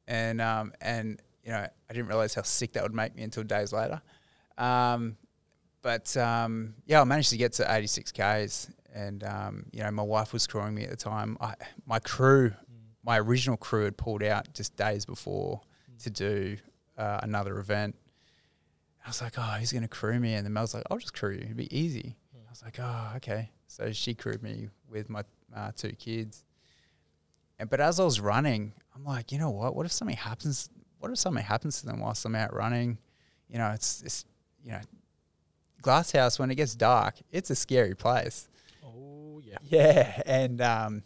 And, 0.08 0.42
um, 0.42 0.74
and, 0.82 1.22
you 1.44 1.52
know, 1.52 1.58
I 1.90 1.94
didn't 1.94 2.08
realize 2.08 2.34
how 2.34 2.42
sick 2.42 2.74
that 2.74 2.84
would 2.84 2.96
make 2.96 3.16
me 3.16 3.24
until 3.24 3.44
days 3.44 3.72
later. 3.72 4.02
Um, 4.58 5.18
but 5.84 6.16
um, 6.18 6.74
yeah, 6.86 7.02
I 7.02 7.04
managed 7.04 7.30
to 7.30 7.38
get 7.38 7.54
to 7.54 7.72
86 7.72 8.12
Ks. 8.12 8.72
And, 8.94 9.24
um, 9.24 9.66
you 9.72 9.84
know, 9.84 9.92
my 9.92 10.02
wife 10.04 10.34
was 10.34 10.48
crewing 10.48 10.74
me 10.74 10.84
at 10.86 10.90
the 10.90 10.96
time. 10.96 11.38
I, 11.40 11.54
my 11.86 12.00
crew, 12.00 12.54
my 13.04 13.20
original 13.20 13.58
crew 13.58 13.84
had 13.84 13.96
pulled 13.96 14.24
out 14.24 14.52
just 14.54 14.76
days 14.76 15.06
before 15.06 15.62
to 16.00 16.10
do 16.10 16.58
uh, 16.98 17.20
another 17.22 17.60
event. 17.60 17.96
I 19.06 19.10
was 19.10 19.22
like, 19.22 19.34
oh, 19.38 19.42
who's 19.60 19.72
going 19.72 19.84
to 19.84 19.88
crew 19.88 20.20
me? 20.20 20.34
And 20.34 20.46
then 20.46 20.52
Mel's 20.54 20.74
like, 20.74 20.84
I'll 20.90 20.98
just 20.98 21.14
crew 21.14 21.32
you. 21.34 21.42
It'd 21.42 21.56
be 21.56 21.74
easy. 21.78 22.16
Was 22.58 22.64
like, 22.64 22.80
oh, 22.80 23.14
okay. 23.18 23.52
So 23.68 23.92
she 23.92 24.16
crewed 24.16 24.42
me 24.42 24.70
with 24.90 25.10
my 25.12 25.22
uh, 25.56 25.72
two 25.76 25.92
kids. 25.92 26.44
And 27.60 27.70
but 27.70 27.80
as 27.80 28.00
I 28.00 28.04
was 28.04 28.20
running, 28.20 28.74
I'm 28.96 29.06
like, 29.06 29.32
you 29.32 29.38
know 29.38 29.52
what? 29.52 29.76
What 29.76 29.86
if 29.86 29.92
something 29.92 30.18
happens? 30.18 30.70
What 30.98 31.12
if 31.12 31.20
something 31.20 31.44
happens 31.44 31.82
to 31.82 31.86
them 31.86 32.00
whilst 32.00 32.26
I'm 32.26 32.34
out 32.34 32.56
running? 32.56 32.98
You 33.48 33.60
know, 33.60 33.70
it's 33.70 34.02
it's 34.02 34.26
you 34.64 34.72
know, 34.72 34.80
Glasshouse 35.84 36.40
when 36.40 36.50
it 36.50 36.56
gets 36.56 36.74
dark, 36.76 37.16
it's 37.32 37.52
a 37.52 37.56
scary 37.56 37.94
place. 37.94 38.48
Oh 38.84 39.40
yeah. 39.44 39.58
Yeah, 39.64 40.22
and 40.26 40.60
um, 40.62 41.04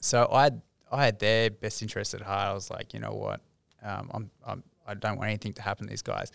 so 0.00 0.28
I 0.32 0.44
had, 0.44 0.62
I 0.90 1.04
had 1.04 1.18
their 1.20 1.50
best 1.50 1.82
interest 1.82 2.14
at 2.14 2.20
heart. 2.20 2.48
I 2.48 2.52
was 2.52 2.68
like, 2.68 2.94
you 2.94 2.98
know 2.98 3.12
what, 3.12 3.40
um, 3.80 4.10
I'm, 4.12 4.30
I'm 4.44 4.64
I 4.88 4.94
don't 4.94 5.18
want 5.18 5.28
anything 5.28 5.52
to 5.52 5.62
happen 5.62 5.86
to 5.86 5.90
these 5.90 6.02
guys, 6.02 6.32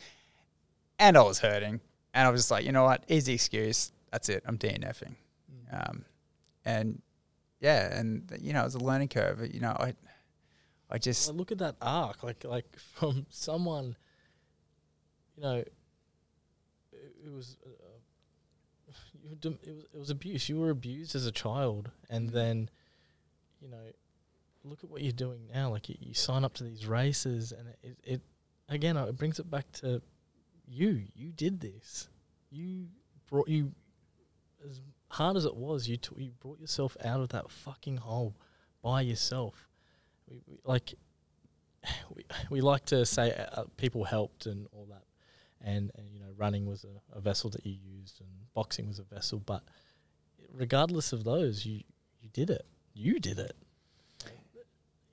and 0.98 1.18
I 1.18 1.24
was 1.24 1.40
hurting, 1.40 1.82
and 2.14 2.28
I 2.28 2.30
was 2.30 2.42
just 2.42 2.52
like, 2.52 2.64
you 2.64 2.72
know 2.72 2.86
what, 2.86 3.04
easy 3.10 3.34
excuse. 3.34 3.92
That's 4.12 4.30
it. 4.30 4.44
I'm 4.46 4.58
DNFing, 4.58 5.16
um, 5.72 6.06
and 6.66 7.02
yeah, 7.60 7.98
and 7.98 8.32
you 8.42 8.54
know, 8.54 8.62
it 8.62 8.66
was 8.66 8.76
a 8.76 8.80
learning 8.80 9.10
curve. 9.10 9.48
You 9.54 9.60
know, 9.60 9.72
I, 9.72 9.94
I 10.90 10.98
just 10.98 11.28
Well, 11.28 11.38
look 11.38 11.52
at 11.52 11.58
that 11.60 11.76
arc, 11.82 12.24
like 12.24 12.44
like 12.44 12.66
from 12.96 13.26
someone, 13.30 13.96
you 15.36 15.44
know, 15.44 15.56
it, 15.56 15.74
it 17.26 17.32
was. 17.32 17.58
Uh, 17.66 18.92
you 19.22 19.30
were 19.30 19.36
dom- 19.36 19.60
it 19.62 19.76
was 19.76 19.86
it 19.94 20.00
was 20.00 20.10
abuse. 20.10 20.50
You 20.50 20.60
were 20.60 20.70
abused 20.70 21.16
as 21.16 21.26
a 21.26 21.32
child, 21.32 21.92
and 22.10 22.30
then, 22.30 22.70
you 23.62 23.70
know, 23.70 23.78
look 24.64 24.84
at 24.84 24.90
what 24.90 25.02
you're 25.02 25.12
doing 25.12 25.48
now. 25.54 25.70
Like 25.70 25.90
you, 25.90 25.96
you 26.00 26.14
sign 26.14 26.44
up 26.44 26.54
to 26.56 26.64
these 26.64 26.86
races, 26.86 27.52
and 27.52 27.68
it, 27.84 27.98
it 28.04 28.22
again 28.70 28.98
it 28.98 29.18
brings 29.18 29.40
it 29.40 29.50
back 29.50 29.72
to 29.74 30.02
you. 30.68 31.04
You 31.14 31.32
did 31.32 31.60
this. 31.60 32.08
You 32.50 32.88
brought 33.30 33.48
you 33.48 33.74
as 34.68 34.82
hard 35.10 35.38
as 35.38 35.46
it 35.46 35.56
was. 35.56 35.88
You 35.88 35.98
t- 35.98 36.16
you 36.18 36.32
brought 36.40 36.60
yourself 36.60 36.96
out 37.04 37.22
of 37.22 37.30
that 37.30 37.50
fucking 37.50 37.98
hole 37.98 38.36
by 38.82 39.02
yourself. 39.02 39.68
We, 40.28 40.42
we 40.48 40.58
like 40.64 40.94
we, 42.16 42.26
we 42.50 42.62
like 42.62 42.86
to 42.86 43.06
say 43.06 43.34
uh, 43.54 43.64
people 43.78 44.04
helped 44.04 44.46
and 44.46 44.68
all 44.72 44.88
that, 44.90 45.04
and, 45.62 45.92
and 45.96 46.08
you 46.12 46.20
know 46.20 46.32
running 46.38 46.66
was 46.66 46.86
a, 46.86 47.18
a 47.18 47.22
vessel 47.22 47.50
that 47.52 47.66
you 47.66 47.76
used 48.00 48.22
and 48.22 48.30
boxing 48.54 48.88
was 48.88 49.00
a 49.00 49.04
vessel, 49.04 49.40
but 49.40 49.64
regardless 50.54 51.14
of 51.14 51.24
those, 51.24 51.66
you 51.66 51.82
you 52.22 52.30
did 52.34 52.50
it. 52.50 52.66
You 52.94 53.20
did 53.20 53.40
it. 53.40 53.56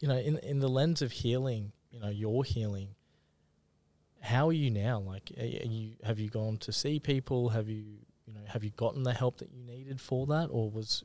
You 0.01 0.09
know, 0.09 0.18
in 0.18 0.38
in 0.38 0.61
the 0.61 0.68
lens 0.68 1.03
of 1.03 1.12
healing, 1.12 1.72
you 1.90 2.01
know, 2.01 2.09
your 2.09 2.44
healing. 2.44 2.88
How 4.20 4.49
are 4.49 4.53
you 4.53 4.70
now? 4.70 4.99
Like, 4.99 5.30
you 5.36 5.92
have 6.03 6.18
you 6.18 6.28
gone 6.28 6.57
to 6.59 6.72
see 6.72 6.99
people? 6.99 7.51
Have 7.51 7.68
you 7.68 7.84
you 8.27 8.35
know 8.35 8.41
have 8.47 8.62
you 8.64 8.70
gotten 8.77 9.03
the 9.03 9.12
help 9.14 9.39
that 9.39 9.51
you 9.53 9.62
needed 9.62 10.01
for 10.01 10.27
that, 10.27 10.49
or 10.51 10.70
was 10.70 11.03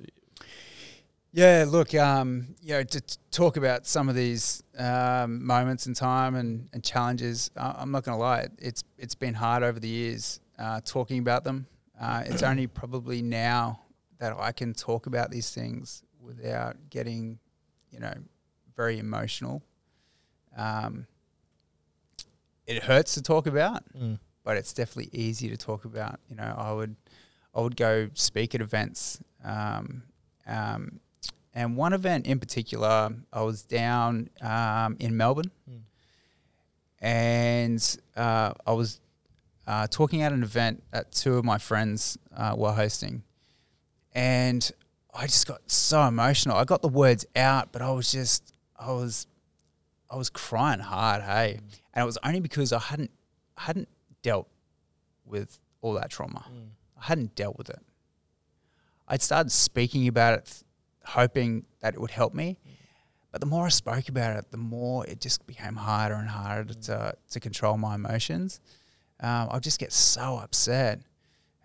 Yeah, 1.34 1.66
look, 1.68 1.94
um, 1.96 2.56
you 2.62 2.74
know, 2.74 2.84
to 2.84 3.00
t- 3.02 3.16
talk 3.32 3.56
about 3.56 3.88
some 3.88 4.10
of 4.10 4.16
these 4.16 4.62
um, 4.78 5.46
moments 5.46 5.88
in 5.88 5.94
time 5.94 6.36
and, 6.36 6.68
and 6.74 6.84
challenges, 6.84 7.50
I- 7.56 7.76
I'm 7.80 7.92
not 7.92 8.04
going 8.04 8.18
to 8.18 8.22
lie, 8.22 8.40
it- 8.42 8.52
it's 8.60 8.84
it's 8.98 9.16
been 9.16 9.34
hard 9.34 9.64
over 9.64 9.80
the 9.80 9.88
years 9.88 10.42
uh, 10.60 10.82
talking 10.84 11.20
about 11.20 11.44
them. 11.46 11.68
Uh, 12.00 12.24
it's 12.26 12.44
only 12.44 12.68
probably 12.68 13.22
now 13.22 13.80
that 14.20 14.36
I 14.38 14.52
can 14.52 14.74
talk 14.74 15.06
about 15.06 15.32
these 15.32 15.52
things 15.52 16.04
without 16.20 16.76
getting, 16.90 17.40
you 17.92 18.00
know, 18.00 18.14
very 18.76 19.00
emotional. 19.00 19.62
Um, 20.58 21.08
it 22.68 22.84
hurts 22.84 23.14
to 23.16 23.22
talk 23.22 23.48
about, 23.48 23.84
mm, 23.94 24.20
but 24.44 24.58
it's 24.58 24.74
definitely 24.74 25.10
easy 25.18 25.50
to 25.50 25.58
talk 25.58 25.86
about. 25.86 26.20
You 26.30 26.36
know, 26.36 26.56
I 26.58 26.72
would 26.72 26.96
I 27.54 27.62
would 27.62 27.76
go 27.76 28.10
speak 28.14 28.56
at 28.56 28.62
events, 28.62 29.22
um, 29.44 30.04
um, 30.48 31.00
and 31.54 31.76
one 31.76 31.94
event 31.94 32.28
in 32.28 32.40
particular, 32.40 33.14
I 33.34 33.42
was 33.42 33.64
down 33.64 34.30
um, 34.42 34.96
in 35.00 35.18
Melbourne, 35.18 35.52
mm, 35.70 35.82
and 37.00 37.98
uh, 38.16 38.54
I 38.66 38.72
was 38.72 39.02
uh, 39.68 39.88
talking 39.88 40.22
at 40.22 40.32
an 40.32 40.44
event 40.44 40.84
that 40.92 41.12
two 41.12 41.38
of 41.38 41.46
my 41.46 41.58
friends 41.58 42.18
uh, 42.36 42.56
were 42.58 42.72
hosting, 42.72 43.24
and 44.14 44.72
I 45.14 45.28
just 45.28 45.46
got 45.46 45.70
so 45.70 46.02
emotional. 46.04 46.56
I 46.56 46.64
got 46.64 46.82
the 46.82 46.88
words 46.88 47.26
out, 47.36 47.72
but 47.72 47.82
I 47.82 47.92
was 47.92 48.12
just 48.12 48.54
I 48.80 48.92
was 48.92 49.28
I 50.10 50.16
was 50.16 50.30
crying 50.30 50.80
hard, 50.80 51.22
hey, 51.22 51.60
and 51.94 52.04
it 52.04 52.06
was 52.06 52.18
only 52.24 52.40
because 52.40 52.72
I 52.72 52.80
hadn't 52.80 53.12
I 53.58 53.64
hadn't 53.64 53.90
dealt 54.22 54.48
with 55.26 55.60
all 55.82 55.94
that 55.94 56.10
trauma. 56.10 56.46
mm, 56.52 56.70
I 57.00 57.06
hadn't 57.06 57.36
dealt 57.36 57.58
with 57.58 57.70
it. 57.70 57.80
I'd 59.08 59.22
started 59.22 59.52
speaking 59.52 60.08
about 60.08 60.40
it, 60.40 60.46
th- 60.46 60.64
hoping 61.06 61.66
that 61.82 61.94
it 61.94 62.02
would 62.02 62.12
help 62.12 62.34
me. 62.34 62.58
But 63.32 63.40
the 63.42 63.48
more 63.48 63.66
I 63.66 63.70
spoke 63.70 64.10
about 64.10 64.38
it, 64.38 64.52
the 64.52 64.58
more 64.58 65.06
it 65.06 65.22
just 65.22 65.48
became 65.48 65.76
harder 65.76 66.16
and 66.16 66.30
harder 66.30 66.74
to, 66.74 67.14
to 67.30 67.40
control 67.40 67.78
my 67.78 67.96
emotions. 67.96 68.60
Um, 69.22 69.50
I'd 69.52 69.64
just 69.64 69.80
get 69.80 69.94
so 69.94 70.38
upset, 70.38 71.02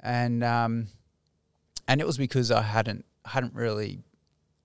and 0.00 0.44
um, 0.44 0.88
and 1.88 2.00
it 2.00 2.06
was 2.06 2.18
because 2.18 2.50
I 2.50 2.62
hadn't 2.62 3.04
hadn't 3.24 3.54
really 3.54 3.98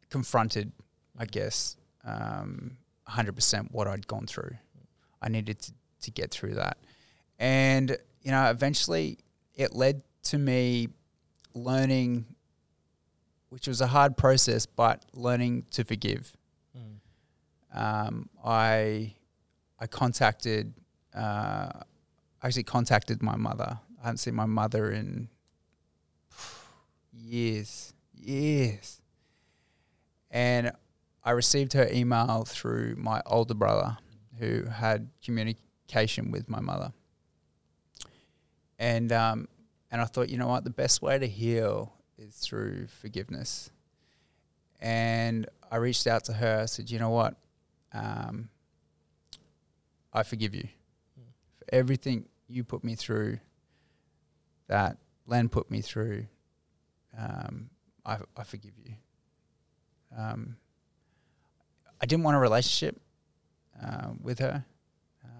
confronted, 0.10 0.72
I 1.18 1.26
guess, 1.26 1.78
um, 2.04 2.78
100% 3.10 3.72
what 3.72 3.88
I'd 3.88 4.06
gone 4.08 4.28
through. 4.28 4.52
I 5.22 5.30
needed 5.30 5.60
to, 5.60 5.74
to 6.02 6.12
get 6.12 6.32
through 6.32 6.56
that, 6.56 6.78
and 7.42 7.98
you 8.22 8.30
know, 8.32 8.50
eventually 8.52 9.18
it 9.56 9.76
led 9.76 10.04
to 10.26 10.38
me 10.38 10.88
learning, 11.56 12.26
which 13.50 13.68
was 13.68 13.82
a 13.82 13.88
hard 13.88 14.16
process, 14.16 14.68
but 14.68 15.04
learning 15.14 15.66
to 15.72 15.84
forgive. 15.84 16.38
mm, 16.78 16.98
Um, 17.78 18.30
I 18.46 19.16
I 19.80 19.88
contacted, 19.88 20.74
uh, 21.16 21.72
I 22.42 22.44
actually 22.44 22.64
contacted 22.64 23.24
my 23.24 23.36
mother. 23.36 23.80
I 24.00 24.04
hadn't 24.04 24.18
seen 24.20 24.36
my 24.36 24.46
mother 24.46 24.92
in 24.92 25.28
years, 27.12 27.94
years, 28.14 29.02
and 30.30 30.72
I 31.24 31.32
received 31.32 31.74
her 31.74 31.88
email 31.92 32.46
through 32.48 32.96
my 32.98 33.22
older 33.26 33.56
brother, 33.56 33.98
who 34.39 34.66
had 34.66 35.10
communication 35.26 36.30
with 36.32 36.48
my 36.48 36.60
mother. 36.60 36.94
And 38.82 39.12
um, 39.12 39.48
and 39.92 40.02
I 40.02 40.06
thought, 40.06 40.30
you 40.30 40.38
know 40.40 40.48
what, 40.48 40.64
the 40.64 40.72
best 40.72 41.04
way 41.04 41.20
to 41.20 41.28
heal 41.28 41.94
is 42.18 42.36
through 42.36 42.88
forgiveness. 42.88 43.70
And 44.80 45.48
I 45.72 45.76
reached 45.76 46.08
out 46.08 46.24
to 46.26 46.34
her. 46.34 46.62
I 46.64 46.66
said, 46.66 46.90
you 46.90 46.98
know 46.98 47.12
what, 47.12 47.36
um, 47.94 48.50
I 50.12 50.24
forgive 50.24 50.56
you 50.56 50.68
for 51.60 51.66
everything 51.70 52.26
you 52.48 52.64
put 52.64 52.84
me 52.84 52.96
through. 52.96 53.38
That 54.68 54.98
Len 55.28 55.48
put 55.48 55.70
me 55.70 55.82
through. 55.82 56.26
Um, 57.16 57.70
I 58.04 58.18
I 58.36 58.44
forgive 58.44 58.72
you, 58.84 58.96
Um, 60.18 60.56
I 62.02 62.08
didn't 62.08 62.24
want 62.24 62.36
a 62.36 62.40
relationship 62.40 63.00
uh, 63.80 64.08
with 64.24 64.40
her. 64.40 64.66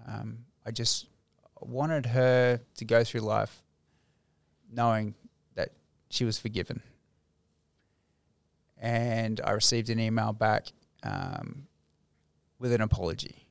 Um, 0.06 0.44
I 0.64 0.70
just 0.70 1.06
wanted 1.66 2.06
her 2.06 2.60
to 2.76 2.84
go 2.84 3.04
through 3.04 3.20
life 3.20 3.62
knowing 4.72 5.14
that 5.54 5.70
she 6.08 6.24
was 6.24 6.38
forgiven. 6.38 6.82
And 8.78 9.40
I 9.44 9.52
received 9.52 9.90
an 9.90 10.00
email 10.00 10.32
back 10.32 10.66
um, 11.02 11.66
with 12.58 12.72
an 12.72 12.80
apology. 12.80 13.46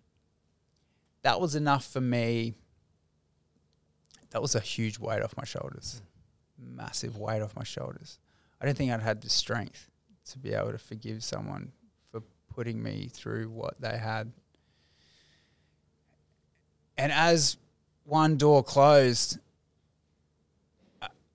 That 1.22 1.40
was 1.40 1.56
enough 1.56 1.86
for 1.86 2.02
me. 2.02 2.56
That 4.32 4.42
was 4.42 4.56
a 4.56 4.60
huge 4.60 4.98
weight 4.98 5.22
off 5.22 5.36
my 5.38 5.46
shoulders, 5.46 6.02
massive 6.58 7.18
weight 7.18 7.42
off 7.42 7.56
my 7.56 7.64
shoulders. 7.64 8.18
I 8.60 8.66
didn't 8.66 8.78
think 8.78 8.92
I'd 8.92 9.02
had 9.02 9.22
the 9.22 9.30
strength 9.30 9.90
to 10.32 10.40
be 10.40 10.54
able 10.54 10.72
to 10.72 10.78
forgive 10.78 11.24
someone 11.24 11.72
for 12.12 12.22
putting 12.54 12.82
me 12.82 13.10
through 13.12 13.50
what 13.50 13.80
they 13.80 13.98
had. 13.98 14.32
And 16.98 17.12
as 17.12 17.58
one 18.06 18.38
door 18.38 18.64
closed, 18.64 19.40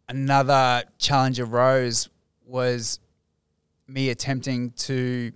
another 0.09 0.85
challenge 0.99 1.41
arose 1.41 2.09
was 2.47 3.01
me 3.89 4.11
attempting 4.11 4.71
to 4.73 5.33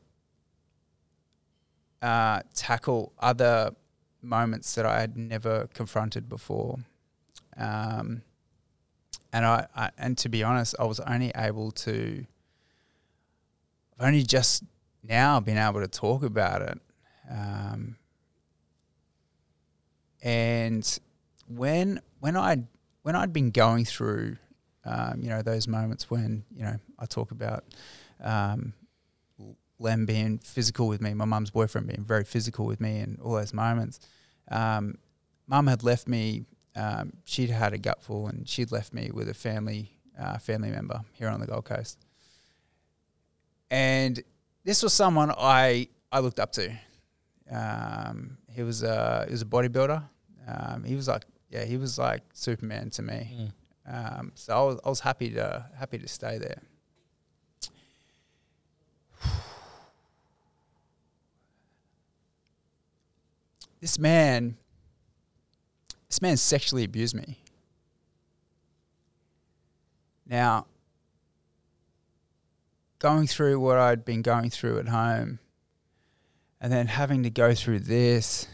uh, 2.02 2.40
tackle 2.54 3.12
other 3.18 3.72
moments 4.22 4.74
that 4.74 4.86
I 4.86 5.00
had 5.00 5.16
never 5.16 5.66
confronted 5.74 6.28
before. 6.28 6.78
Um, 7.56 8.22
and 9.32 9.46
I, 9.46 9.66
I, 9.76 9.90
and 9.98 10.16
to 10.18 10.28
be 10.28 10.42
honest, 10.42 10.74
I 10.78 10.84
was 10.84 11.00
only 11.00 11.32
able 11.36 11.70
to. 11.72 12.24
I've 13.98 14.06
only 14.06 14.22
just 14.22 14.64
now 15.02 15.40
been 15.40 15.58
able 15.58 15.80
to 15.80 15.88
talk 15.88 16.22
about 16.22 16.62
it. 16.62 16.80
Um, 17.30 17.96
and 20.22 20.98
when 21.50 22.00
when 22.20 22.36
I 22.36 22.64
when 23.02 23.16
I'd 23.16 23.32
been 23.32 23.50
going 23.50 23.84
through, 23.84 24.36
um, 24.84 25.20
you 25.22 25.28
know, 25.28 25.42
those 25.42 25.66
moments 25.66 26.10
when 26.10 26.44
you 26.54 26.64
know 26.64 26.76
I 26.98 27.06
talk 27.06 27.30
about 27.30 27.64
um, 28.22 28.72
Lem 29.78 30.06
being 30.06 30.38
physical 30.38 30.88
with 30.88 31.00
me, 31.00 31.14
my 31.14 31.24
mum's 31.24 31.50
boyfriend 31.50 31.86
being 31.86 32.04
very 32.04 32.24
physical 32.24 32.66
with 32.66 32.80
me, 32.80 33.00
and 33.00 33.18
all 33.20 33.32
those 33.32 33.52
moments. 33.52 34.00
Um, 34.50 34.98
mum 35.46 35.66
had 35.66 35.82
left 35.82 36.08
me. 36.08 36.44
Um, 36.76 37.14
she'd 37.24 37.50
had 37.50 37.72
a 37.72 37.78
gutful, 37.78 38.28
and 38.28 38.48
she'd 38.48 38.70
left 38.70 38.92
me 38.92 39.10
with 39.12 39.28
a 39.28 39.34
family 39.34 39.90
uh, 40.18 40.38
family 40.38 40.70
member 40.70 41.00
here 41.12 41.28
on 41.28 41.40
the 41.40 41.46
Gold 41.46 41.64
Coast. 41.64 41.98
And 43.70 44.22
this 44.64 44.82
was 44.82 44.92
someone 44.92 45.32
I 45.36 45.88
I 46.12 46.20
looked 46.20 46.38
up 46.38 46.52
to. 46.52 46.72
Um, 47.50 48.38
he 48.48 48.62
was 48.62 48.82
a 48.82 49.24
he 49.26 49.32
was 49.32 49.42
a 49.42 49.46
bodybuilder. 49.46 50.02
Um, 50.46 50.84
he 50.84 50.96
was 50.96 51.08
like 51.08 51.24
yeah, 51.50 51.64
he 51.64 51.76
was 51.76 51.98
like 51.98 52.22
Superman 52.32 52.90
to 52.90 53.02
me. 53.02 53.52
Mm. 53.88 54.18
Um, 54.18 54.32
so 54.34 54.54
I 54.54 54.62
was, 54.62 54.80
I 54.84 54.88
was 54.88 55.00
happy 55.00 55.30
to 55.30 55.66
happy 55.76 55.98
to 55.98 56.08
stay 56.08 56.38
there. 56.38 56.62
This 63.80 63.98
man, 63.98 64.58
this 66.06 66.20
man 66.20 66.36
sexually 66.36 66.84
abused 66.84 67.14
me. 67.14 67.38
Now, 70.26 70.66
going 72.98 73.26
through 73.26 73.58
what 73.58 73.78
I'd 73.78 74.04
been 74.04 74.20
going 74.20 74.50
through 74.50 74.80
at 74.80 74.88
home, 74.88 75.38
and 76.60 76.70
then 76.70 76.88
having 76.88 77.22
to 77.22 77.30
go 77.30 77.54
through 77.54 77.80
this, 77.80 78.46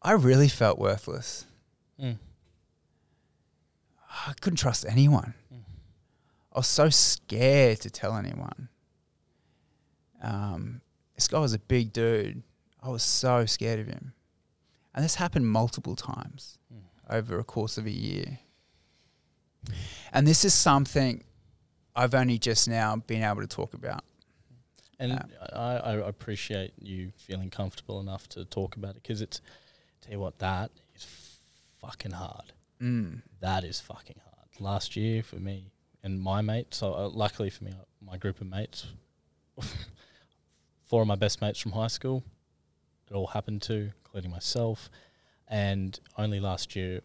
I 0.00 0.12
really 0.12 0.46
felt 0.46 0.78
worthless. 0.78 1.44
Mm. 2.00 2.18
I 4.26 4.32
couldn't 4.40 4.56
trust 4.58 4.84
anyone. 4.88 5.34
Mm. 5.52 5.58
I 6.52 6.58
was 6.58 6.66
so 6.66 6.88
scared 6.88 7.80
to 7.82 7.90
tell 7.90 8.16
anyone. 8.16 8.68
Um, 10.22 10.80
this 11.14 11.28
guy 11.28 11.38
was 11.38 11.52
a 11.54 11.58
big 11.58 11.92
dude. 11.92 12.42
I 12.82 12.88
was 12.88 13.02
so 13.02 13.46
scared 13.46 13.80
of 13.80 13.86
him. 13.86 14.12
And 14.94 15.04
this 15.04 15.16
happened 15.16 15.46
multiple 15.48 15.96
times 15.96 16.58
Mm. 16.72 16.80
over 17.10 17.38
a 17.38 17.44
course 17.44 17.76
of 17.78 17.86
a 17.86 17.90
year. 17.90 18.38
And 20.12 20.26
this 20.26 20.44
is 20.44 20.54
something 20.54 21.24
I've 21.94 22.14
only 22.14 22.38
just 22.38 22.68
now 22.68 22.96
been 22.96 23.22
able 23.22 23.40
to 23.42 23.46
talk 23.46 23.74
about. 23.74 24.04
And 24.98 25.12
Um, 25.12 25.30
I, 25.52 25.76
I 25.76 25.92
appreciate 26.08 26.72
you 26.80 27.12
feeling 27.16 27.50
comfortable 27.50 28.00
enough 28.00 28.28
to 28.30 28.44
talk 28.46 28.76
about 28.76 28.96
it 28.96 29.02
because 29.02 29.20
it's, 29.20 29.40
tell 30.00 30.12
you 30.12 30.20
what, 30.20 30.38
that 30.38 30.70
fucking 31.80 32.12
hard. 32.12 32.52
Mm. 32.80 33.22
That 33.40 33.64
is 33.64 33.80
fucking 33.80 34.20
hard. 34.24 34.60
Last 34.60 34.96
year 34.96 35.22
for 35.22 35.36
me 35.36 35.72
and 36.02 36.20
my 36.20 36.40
mates, 36.42 36.78
so 36.78 36.94
uh, 36.94 37.08
luckily 37.08 37.50
for 37.50 37.64
me, 37.64 37.72
uh, 37.72 37.84
my 38.04 38.16
group 38.16 38.40
of 38.40 38.46
mates, 38.46 38.86
four 40.84 41.02
of 41.02 41.08
my 41.08 41.14
best 41.16 41.40
mates 41.40 41.58
from 41.58 41.72
high 41.72 41.86
school, 41.88 42.22
it 43.10 43.14
all 43.14 43.26
happened 43.28 43.62
to, 43.62 43.90
including 44.04 44.30
myself. 44.30 44.90
And 45.48 45.98
only 46.18 46.40
last 46.40 46.74
year 46.74 47.00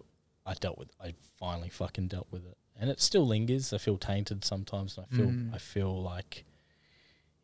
I 0.45 0.53
dealt 0.55 0.77
with, 0.77 0.89
I 0.99 1.13
finally 1.37 1.69
fucking 1.69 2.07
dealt 2.07 2.27
with 2.31 2.45
it. 2.45 2.57
And 2.79 2.89
it 2.89 2.99
still 2.99 3.27
lingers. 3.27 3.73
I 3.73 3.77
feel 3.77 3.97
tainted 3.97 4.43
sometimes. 4.43 4.97
And 4.97 5.05
I 5.11 5.15
feel, 5.15 5.27
Mm. 5.27 5.53
I 5.53 5.57
feel 5.59 6.01
like, 6.01 6.45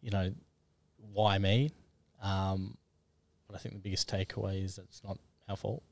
you 0.01 0.09
know, 0.09 0.33
why 0.97 1.37
me? 1.37 1.71
Um, 2.21 2.77
but 3.45 3.55
I 3.55 3.59
think 3.59 3.75
the 3.75 3.79
biggest 3.81 4.09
takeaway 4.09 4.63
is 4.63 4.77
that 4.77 4.83
it's 4.85 5.03
not 5.03 5.19
our 5.47 5.55
fault. 5.55 5.83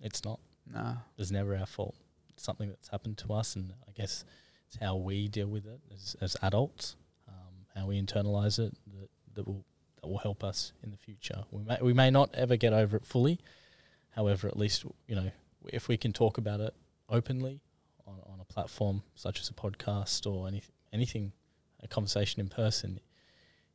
It's 0.00 0.24
not. 0.24 0.40
No. 0.72 0.96
It's 1.18 1.30
never 1.30 1.56
our 1.56 1.66
fault. 1.66 1.96
It's 2.30 2.42
something 2.42 2.68
that's 2.68 2.88
happened 2.88 3.18
to 3.18 3.32
us, 3.32 3.56
and 3.56 3.72
I 3.88 3.92
guess 3.92 4.24
it's 4.66 4.76
how 4.76 4.96
we 4.96 5.28
deal 5.28 5.48
with 5.48 5.66
it 5.66 5.80
as, 5.92 6.16
as 6.20 6.36
adults, 6.42 6.96
um, 7.28 7.66
how 7.74 7.86
we 7.86 8.00
internalize 8.00 8.58
it 8.58 8.74
that, 8.98 9.08
that 9.34 9.46
will 9.46 9.64
that 10.00 10.08
will 10.08 10.18
help 10.18 10.42
us 10.42 10.72
in 10.82 10.90
the 10.90 10.96
future. 10.96 11.44
We 11.50 11.62
may 11.64 11.78
we 11.82 11.92
may 11.92 12.10
not 12.10 12.34
ever 12.34 12.56
get 12.56 12.72
over 12.72 12.96
it 12.96 13.04
fully, 13.04 13.40
however, 14.10 14.48
at 14.48 14.56
least 14.56 14.84
you 15.06 15.16
know 15.16 15.30
if 15.66 15.88
we 15.88 15.96
can 15.96 16.12
talk 16.12 16.38
about 16.38 16.60
it 16.60 16.74
openly 17.08 17.60
on, 18.06 18.14
on 18.32 18.40
a 18.40 18.44
platform 18.44 19.02
such 19.14 19.40
as 19.40 19.48
a 19.50 19.52
podcast 19.52 20.30
or 20.30 20.48
any 20.48 20.62
anything, 20.92 21.32
a 21.82 21.88
conversation 21.88 22.40
in 22.40 22.48
person, 22.48 23.00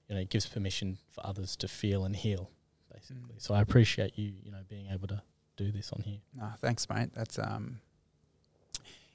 you 0.08 0.16
know, 0.16 0.22
it 0.22 0.30
gives 0.30 0.46
permission 0.46 0.98
for 1.12 1.26
others 1.26 1.56
to 1.58 1.68
feel 1.68 2.06
and 2.06 2.16
heal, 2.16 2.50
basically. 2.94 3.36
Mm. 3.36 3.42
So 3.42 3.54
I 3.54 3.62
appreciate 3.62 4.18
you, 4.18 4.34
you 4.44 4.52
know, 4.52 4.60
being 4.70 4.88
able 4.92 5.08
to 5.08 5.22
do 5.58 5.72
this 5.72 5.92
on 5.92 6.02
here. 6.02 6.20
No, 6.34 6.50
thanks, 6.60 6.88
mate. 6.90 7.10
That's 7.14 7.40
um. 7.40 7.80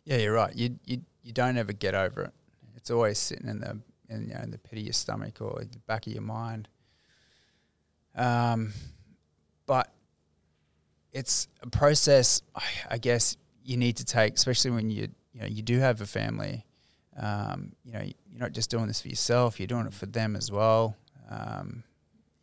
Yeah, 0.05 0.17
you're 0.17 0.35
right. 0.35 0.55
You 0.55 0.79
you 0.85 1.03
you 1.23 1.33
don't 1.33 1.57
ever 1.57 1.73
get 1.73 1.95
over 1.95 2.23
it. 2.23 2.33
It's 2.77 2.91
always 2.91 3.19
sitting 3.19 3.49
in 3.49 3.61
the 3.61 3.79
in 4.09 4.29
you 4.29 4.35
know 4.35 4.41
in 4.41 4.51
the 4.51 4.59
pit 4.59 4.79
of 4.79 4.85
your 4.85 4.93
stomach 4.93 5.41
or 5.41 5.63
the 5.71 5.79
back 5.87 6.07
of 6.07 6.13
your 6.13 6.23
mind. 6.23 6.69
Um, 8.17 8.73
but 9.67 9.93
it's 11.13 11.49
a 11.63 11.69
process. 11.69 12.43
I, 12.89 12.99
guess 12.99 13.37
you 13.65 13.77
need 13.77 13.97
to 13.99 14.05
take, 14.05 14.35
especially 14.35 14.73
when 14.73 14.91
you 14.91 15.09
you 15.33 15.41
know 15.41 15.47
you 15.47 15.63
do 15.63 15.79
have 15.79 16.01
a 16.01 16.07
family. 16.07 16.67
Um, 17.17 17.73
you 17.85 17.93
know, 17.93 18.01
you're 18.01 18.41
not 18.41 18.53
just 18.53 18.71
doing 18.71 18.87
this 18.87 19.01
for 19.01 19.09
yourself. 19.09 19.61
You're 19.61 19.67
doing 19.67 19.87
it 19.87 19.95
for 19.95 20.07
them 20.07 20.37
as 20.37 20.51
well. 20.51 20.97
Um, 21.29 21.85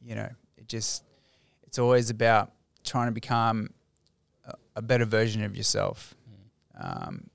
you 0.02 0.16
know, 0.16 0.30
it 0.58 0.68
just 0.68 1.04
it's 1.64 1.80
always 1.80 2.10
about 2.10 2.52
trying 2.84 3.08
to 3.08 3.12
become 3.12 3.70
a, 4.78 4.82
better 4.82 5.06
version 5.06 5.44
of 5.44 5.56
yourself. 5.56 6.16
Um, 6.80 7.30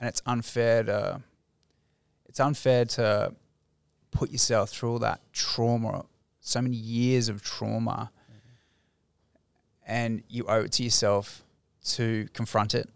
and 0.00 0.08
it's 0.08 0.22
unfair 0.26 0.84
to 0.84 1.20
it's 2.28 2.40
unfair 2.40 2.84
to 2.84 3.34
put 4.10 4.30
yourself 4.30 4.70
through 4.70 4.92
all 4.92 4.98
that 5.00 5.20
trauma, 5.32 6.04
so 6.40 6.62
many 6.62 6.76
years 6.76 7.28
of 7.28 7.42
trauma, 7.42 8.10
and 9.86 10.22
you 10.28 10.44
owe 10.46 10.60
it 10.60 10.72
to 10.72 10.84
yourself 10.84 11.42
to 11.84 12.28
confront 12.34 12.74
it 12.74 12.88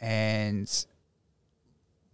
and 0.00 0.86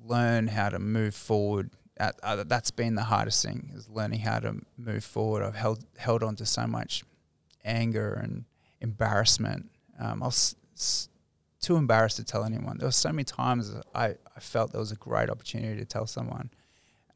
learn 0.04 0.46
how 0.46 0.68
to 0.68 0.78
move 0.78 1.14
forward. 1.14 1.70
Uh, 1.98 2.44
that's 2.44 2.70
been 2.70 2.94
the 2.94 3.02
hardest 3.02 3.44
thing 3.44 3.70
is 3.74 3.88
learning 3.88 4.20
how 4.20 4.38
to 4.38 4.56
move 4.76 5.04
forward. 5.04 5.42
I've 5.42 5.54
held 5.54 5.84
held 5.98 6.22
on 6.22 6.36
to 6.36 6.46
so 6.46 6.66
much 6.66 7.04
anger 7.64 8.12
and 8.12 8.44
embarrassment. 8.82 9.70
Um, 9.98 10.22
I 10.22 10.26
was 10.26 10.56
s- 10.76 11.08
too 11.60 11.76
embarrassed 11.76 12.16
to 12.16 12.24
tell 12.24 12.44
anyone. 12.44 12.76
There 12.78 12.86
were 12.88 12.92
so 12.92 13.10
many 13.10 13.24
times 13.24 13.72
I, 13.94 14.08
I 14.36 14.40
felt 14.40 14.72
there 14.72 14.80
was 14.80 14.92
a 14.92 14.96
great 14.96 15.30
opportunity 15.30 15.78
to 15.78 15.84
tell 15.86 16.06
someone, 16.06 16.50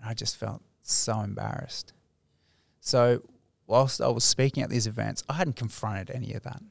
and 0.01 0.09
I 0.11 0.15
just 0.15 0.37
felt 0.37 0.63
so 0.83 1.21
embarrassed. 1.21 1.93
So 2.81 3.23
whilst 3.67 4.01
I 4.01 4.09
was 4.09 4.25
speaking 4.25 4.63
at 4.63 4.71
these 4.71 4.87
events, 4.87 5.23
I 5.29 5.35
hadn't 5.35 5.57
confronted 5.57 6.11
any 6.15 6.33
of 6.35 6.43
that. 6.45 6.63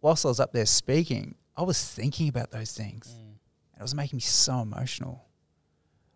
Whilst 0.00 0.24
I 0.24 0.28
was 0.28 0.38
up 0.40 0.52
there 0.52 0.66
speaking, 0.66 1.34
I 1.56 1.62
was 1.62 1.82
thinking 1.84 2.28
about 2.28 2.52
those 2.52 2.72
things. 2.72 3.12
And 3.72 3.80
it 3.80 3.82
was 3.82 3.94
making 3.94 4.18
me 4.18 4.20
so 4.20 4.60
emotional. 4.60 5.24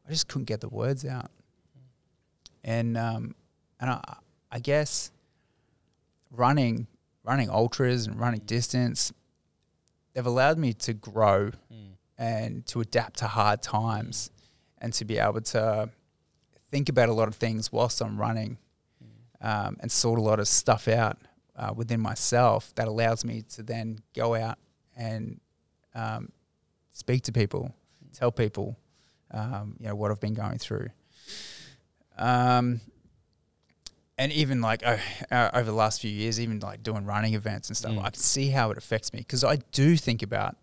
I 0.07 0.11
just 0.11 0.29
couldn't 0.29 0.45
get 0.45 0.61
the 0.61 0.69
words 0.69 1.05
out. 1.05 1.31
And 2.65 2.97
um, 2.97 3.35
and 3.81 3.91
I, 3.91 4.17
I 4.53 4.61
guess 4.61 5.11
running 6.31 6.87
running 7.25 7.49
ultras 7.51 8.07
and 8.07 8.19
running 8.19 8.41
distance, 8.41 9.13
they've 10.13 10.27
allowed 10.27 10.59
me 10.59 10.73
to 10.75 10.93
grow 10.93 11.51
Mm. 11.71 11.93
and 12.19 12.67
to 12.67 12.81
adapt 12.81 13.19
to 13.19 13.27
hard 13.27 13.63
times 13.63 14.31
and 14.79 14.93
to 14.95 15.05
be 15.05 15.19
able 15.19 15.41
to 15.41 15.89
think 16.71 16.89
about 16.89 17.09
a 17.09 17.13
lot 17.13 17.29
of 17.29 17.35
things 17.37 17.71
whilst 17.73 18.01
I'm 18.01 18.19
running 18.21 18.59
um, 19.41 19.77
and 19.81 19.91
sort 19.91 20.19
a 20.19 20.23
lot 20.23 20.39
of 20.41 20.47
stuff 20.49 20.87
out 20.89 21.19
uh, 21.57 21.73
within 21.75 22.01
myself 22.01 22.73
that 22.77 22.87
allows 22.89 23.25
me 23.25 23.43
to 23.55 23.63
then 23.63 23.99
go 24.15 24.35
out 24.35 24.59
and 24.97 25.41
um, 25.95 26.31
speak 26.93 27.23
to 27.25 27.33
people, 27.33 27.75
tell 28.13 28.31
people, 28.33 28.77
um, 29.33 29.77
you 29.81 29.87
know, 29.89 29.95
what 29.95 30.11
I've 30.11 30.21
been 30.21 30.35
going 30.35 30.59
through. 30.59 30.89
Um, 32.19 32.81
and 34.23 34.33
even 34.33 34.61
like 34.61 34.87
uh, 34.87 34.99
uh, 35.33 35.51
over 35.53 35.65
the 35.65 35.77
last 35.77 36.01
few 36.01 36.11
years, 36.11 36.39
even 36.41 36.61
like 36.61 36.85
doing 36.85 37.05
running 37.05 37.35
events 37.35 37.69
and 37.69 37.77
stuff, 37.77 37.91
Mm. 37.93 38.05
I 38.05 38.11
can 38.11 38.21
see 38.21 38.51
how 38.51 38.71
it 38.71 38.79
affects 38.79 39.13
me 39.13 39.19
because 39.19 39.43
I 39.43 39.57
do 39.73 39.97
think 39.97 40.23
about 40.23 40.57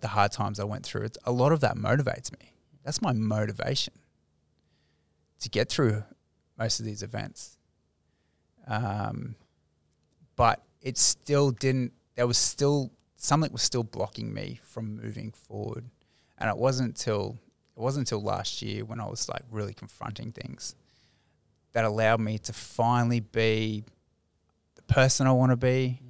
the 0.00 0.08
hard 0.08 0.32
times 0.32 0.60
I 0.60 0.64
went 0.64 0.84
through. 0.84 1.04
It's, 1.04 1.18
a 1.24 1.32
lot 1.32 1.50
of 1.50 1.60
that 1.60 1.76
motivates 1.76 2.30
me. 2.38 2.52
That's 2.84 3.00
my 3.00 3.14
motivation 3.14 3.94
to 5.40 5.48
get 5.48 5.70
through 5.70 6.04
most 6.58 6.78
of 6.78 6.84
these 6.84 7.02
events. 7.02 7.56
Um, 8.66 9.34
but 10.36 10.62
it 10.82 10.98
still 10.98 11.52
didn't. 11.52 11.92
There 12.16 12.26
was 12.26 12.36
still 12.36 12.90
something 13.16 13.50
was 13.50 13.62
still 13.62 13.82
blocking 13.82 14.34
me 14.34 14.60
from 14.62 14.96
moving 14.96 15.32
forward, 15.32 15.86
and 16.36 16.50
it 16.50 16.56
wasn't 16.58 16.96
till 16.96 17.38
it 17.78 17.80
wasn't 17.80 18.10
until 18.10 18.22
last 18.22 18.60
year 18.60 18.84
when 18.84 19.00
I 19.00 19.06
was 19.06 19.26
like 19.26 19.42
really 19.50 19.72
confronting 19.72 20.32
things 20.32 20.74
that 21.72 21.84
allowed 21.84 22.20
me 22.20 22.38
to 22.38 22.52
finally 22.52 23.20
be 23.20 23.84
the 24.76 24.82
person 24.82 25.26
I 25.26 25.32
want 25.32 25.50
to 25.50 25.56
be. 25.56 26.00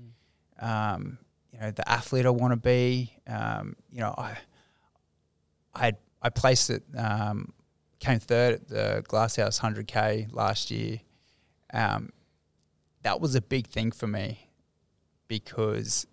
Um, 0.61 1.19
you 1.53 1.61
know, 1.61 1.71
the 1.71 1.89
athlete 1.89 2.27
I 2.27 2.31
want 2.31 2.53
to 2.53 2.57
be. 2.57 3.15
Um, 3.27 3.77
you 3.91 4.01
know, 4.01 4.15
I 4.17 4.39
I 5.75 5.93
I 6.23 6.31
placed 6.31 6.71
it. 6.71 6.83
Um, 6.97 7.53
came 7.99 8.19
third 8.19 8.55
at 8.55 8.69
the 8.69 9.05
Glasshouse 9.07 9.61
100k 9.61 10.33
last 10.33 10.71
year. 10.71 11.01
Um, 11.73 12.11
that 13.03 13.21
was 13.21 13.35
a 13.35 13.43
big 13.43 13.67
thing 13.67 13.93
for 13.93 14.07
me 14.07 14.49
because 15.29 16.07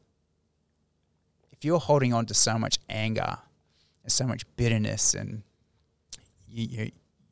if 1.51 1.65
you're 1.65 1.79
holding 1.79 2.13
on 2.13 2.25
to 2.27 2.33
so 2.33 2.59
much 2.59 2.77
anger 2.89 3.37
and 4.03 4.11
so 4.11 4.25
much 4.25 4.43
bitterness 4.55 5.13
and 5.13 5.41
you, 6.47 6.67
you 6.69 6.91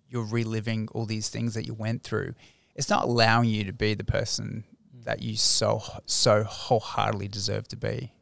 you're 0.09 0.25
reliving 0.25 0.87
all 0.91 1.05
these 1.05 1.29
things 1.29 1.53
that 1.53 1.65
you 1.65 1.73
went 1.73 2.03
through, 2.03 2.33
it's 2.75 2.89
not 2.89 3.05
allowing 3.05 3.49
you 3.49 3.63
to 3.63 3.73
be 3.73 3.93
the 3.93 4.03
person 4.03 4.63
that 5.03 5.21
you 5.21 5.35
so 5.35 5.81
so 6.05 6.43
wholeheartedly 6.43 7.27
deserve 7.27 7.67
to 7.69 7.75
be. 7.75 8.13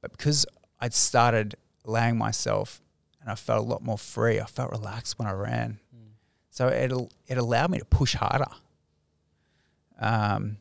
But 0.00 0.12
because 0.12 0.46
I'd 0.80 0.94
started 0.94 1.54
allowing 1.84 2.18
myself 2.18 2.80
and 3.20 3.30
I 3.30 3.34
felt 3.34 3.64
a 3.64 3.68
lot 3.68 3.82
more 3.82 3.98
free, 3.98 4.40
I 4.40 4.46
felt 4.46 4.70
relaxed 4.70 5.18
when 5.18 5.28
I 5.28 5.32
ran. 5.32 5.80
So 6.50 6.68
it 6.68 6.92
it 7.26 7.38
allowed 7.38 7.70
me 7.70 7.78
to 7.78 7.84
push 7.84 8.14
harder. 8.14 8.50
Um, 10.00 10.56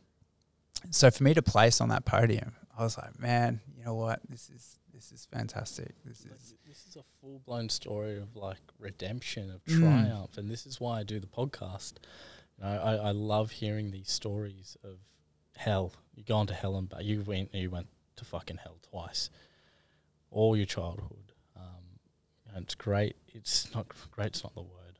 so 0.91 1.09
for 1.09 1.23
me 1.23 1.33
to 1.33 1.41
place 1.41 1.79
on 1.81 1.89
that 1.89 2.05
podium, 2.05 2.55
I 2.77 2.83
was 2.83 2.97
like, 2.97 3.19
man, 3.19 3.61
you 3.77 3.85
know 3.85 3.95
what? 3.95 4.19
This 4.29 4.49
is 4.49 4.79
this 4.93 5.11
is 5.11 5.27
fantastic. 5.31 5.95
This 6.03 6.25
is 6.25 6.53
this 6.75 6.85
is 6.89 6.95
a 6.97 7.03
full 7.21 7.39
blown 7.45 7.69
story 7.69 8.17
of 8.17 8.35
like 8.35 8.59
redemption, 8.79 9.49
of 9.49 9.63
Mm. 9.63 9.79
triumph, 9.79 10.37
and 10.37 10.51
this 10.51 10.65
is 10.65 10.79
why 10.81 10.99
I 10.99 11.03
do 11.03 11.19
the 11.21 11.27
podcast. 11.27 11.93
You 12.57 12.65
know, 12.65 12.69
I, 12.81 12.95
I 12.95 13.11
love 13.11 13.51
hearing 13.51 13.91
these 13.91 14.11
stories 14.11 14.75
of 14.83 14.97
hell. 15.55 15.93
You 16.15 16.23
gone 16.23 16.47
to 16.47 16.53
hell 16.53 16.75
and 16.75 16.89
back. 16.89 17.03
You 17.03 17.21
went 17.21 17.53
you 17.55 17.69
went 17.69 17.87
to 18.17 18.25
fucking 18.25 18.57
hell 18.57 18.77
twice. 18.81 19.29
All 20.31 20.57
your 20.57 20.65
childhood. 20.65 21.31
Um, 21.55 21.99
and 22.53 22.63
it's 22.65 22.75
great. 22.75 23.15
It's 23.33 23.73
not 23.73 23.87
great. 24.11 24.27
It's 24.27 24.43
not 24.43 24.53
the 24.53 24.61
word. 24.61 24.99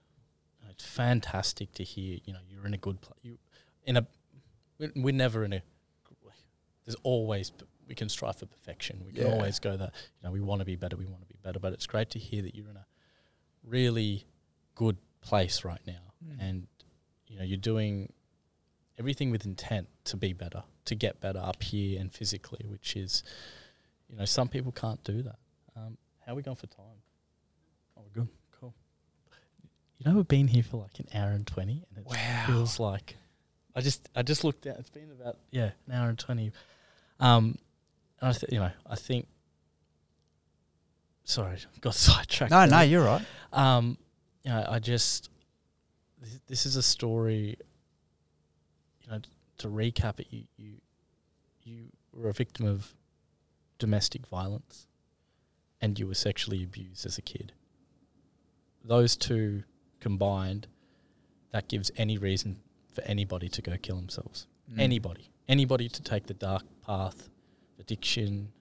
It's 0.70 0.86
fantastic 0.86 1.74
to 1.74 1.84
hear. 1.84 2.20
You 2.24 2.34
know, 2.34 2.40
you're 2.50 2.66
in 2.66 2.74
a 2.74 2.78
good 2.78 3.02
place. 3.02 3.20
You 3.22 3.38
in 3.86 3.98
a. 3.98 4.08
We're, 4.80 4.92
we're 4.96 5.14
never 5.14 5.44
in 5.44 5.52
a. 5.54 5.62
There's 6.86 6.96
always 7.04 7.52
we 7.88 7.96
can 7.96 8.10
strive 8.10 8.36
for 8.38 8.46
perfection. 8.46 9.04
We 9.06 9.12
can 9.14 9.28
Yeah. 9.28 9.34
always 9.34 9.60
go 9.60 9.78
that 9.78 9.94
you 10.20 10.24
know 10.24 10.32
we 10.32 10.42
want 10.42 10.60
to 10.60 10.66
be 10.66 10.76
better. 10.76 10.96
We 10.98 11.06
want 11.06 11.22
to 11.22 11.28
be 11.28 11.40
better. 11.44 11.60
But 11.60 11.74
it's 11.74 11.86
great 11.88 12.10
to 12.12 12.20
hear 12.20 12.42
that 12.42 12.56
you're 12.56 12.70
in 12.70 12.78
a 12.78 12.86
really 13.64 14.26
good 14.76 14.98
place 15.22 15.64
right 15.64 15.82
now, 15.88 16.14
Mm. 16.24 16.38
and 16.40 16.68
you 17.28 17.38
know 17.38 17.44
you're 17.44 17.58
doing 17.58 18.12
everything 18.98 19.30
with 19.32 19.46
intent 19.46 19.88
to 20.06 20.18
be 20.18 20.32
better, 20.34 20.64
to 20.86 20.96
get 20.96 21.20
better 21.20 21.40
up 21.40 21.62
here 21.64 22.00
and 22.00 22.14
physically, 22.14 22.66
which 22.68 22.96
is, 22.96 23.24
you 24.08 24.16
know, 24.16 24.24
some 24.24 24.48
people 24.48 24.72
can't 24.72 25.04
do 25.04 25.22
that. 25.22 25.38
Um, 25.76 25.98
how 26.26 26.32
are 26.32 26.36
we 26.36 26.42
going 26.42 26.56
for 26.56 26.68
time? 26.68 27.02
Oh, 27.98 28.02
we're 28.04 28.22
good. 28.24 28.30
Cool. 28.52 28.74
You 29.98 30.10
know, 30.10 30.16
we've 30.18 30.28
been 30.28 30.48
here 30.48 30.64
for 30.64 30.78
like 30.82 31.00
an 31.00 31.08
hour 31.14 31.32
and 31.32 31.46
twenty, 31.46 31.84
and 31.90 31.98
it 31.98 32.06
Wow. 32.06 32.44
feels 32.48 32.80
like 32.80 33.18
I 33.76 33.82
just 33.82 34.08
I 34.16 34.22
just 34.22 34.44
looked 34.44 34.66
at. 34.66 34.80
It's 34.80 34.90
been 34.90 35.12
about 35.12 35.38
yeah 35.52 35.72
an 35.88 35.94
hour 35.94 36.10
and 36.10 36.18
twenty. 36.20 36.52
Um, 37.20 37.58
I 38.22 38.32
th- 38.32 38.52
you 38.52 38.60
know 38.60 38.72
I 38.90 38.96
think. 38.96 39.28
Sorry, 41.24 41.58
got 41.82 41.96
sidetracked. 41.96 42.52
no, 42.52 42.60
there. 42.60 42.68
no, 42.68 42.82
you're 42.82 43.04
right. 43.04 43.26
Um, 43.52 43.98
you 44.44 44.52
know, 44.52 44.66
I 44.70 44.80
just 44.80 45.30
this, 46.22 46.40
this 46.48 46.66
is 46.66 46.76
a 46.76 46.84
story. 46.84 47.58
You 49.02 49.12
know, 49.12 49.20
to 49.60 49.68
recap 49.68 50.20
it, 50.20 50.28
you 50.30 50.44
you 50.58 50.74
you 51.64 51.86
were 52.14 52.30
a 52.30 52.34
victim 52.34 52.66
of 52.68 52.94
domestic 53.80 54.26
violence, 54.28 54.88
and 55.82 56.00
you 56.00 56.08
were 56.08 56.16
sexually 56.16 56.64
abused 56.64 57.06
as 57.06 57.18
a 57.18 57.22
kid. 57.22 57.52
Those 58.84 59.16
two 59.16 59.64
combined, 60.00 60.68
that 61.52 61.68
gives 61.68 61.92
any 61.98 62.18
reason 62.18 62.58
for 62.94 63.02
anybody 63.02 63.50
to 63.50 63.62
go 63.62 63.76
kill 63.82 63.96
themselves. 63.96 64.46
Mm. 64.72 64.80
Anybody, 64.80 65.32
anybody 65.48 65.90
to 65.90 66.02
take 66.04 66.28
the 66.28 66.34
dark 66.36 66.64
path, 66.86 67.30
addiction, 67.80 68.52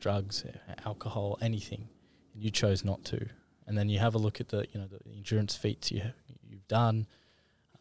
drugs, 0.00 0.44
alcohol, 0.84 1.38
anything, 1.40 1.88
and 2.34 2.42
you 2.42 2.50
chose 2.50 2.84
not 2.84 3.04
to. 3.04 3.28
And 3.66 3.78
then 3.78 3.88
you 3.88 3.98
have 4.00 4.14
a 4.14 4.18
look 4.18 4.40
at 4.40 4.48
the, 4.48 4.66
you 4.72 4.80
know, 4.80 4.86
the 4.86 4.98
endurance 5.16 5.54
feats 5.54 5.90
you 5.90 6.02
you've 6.42 6.66
done. 6.68 7.06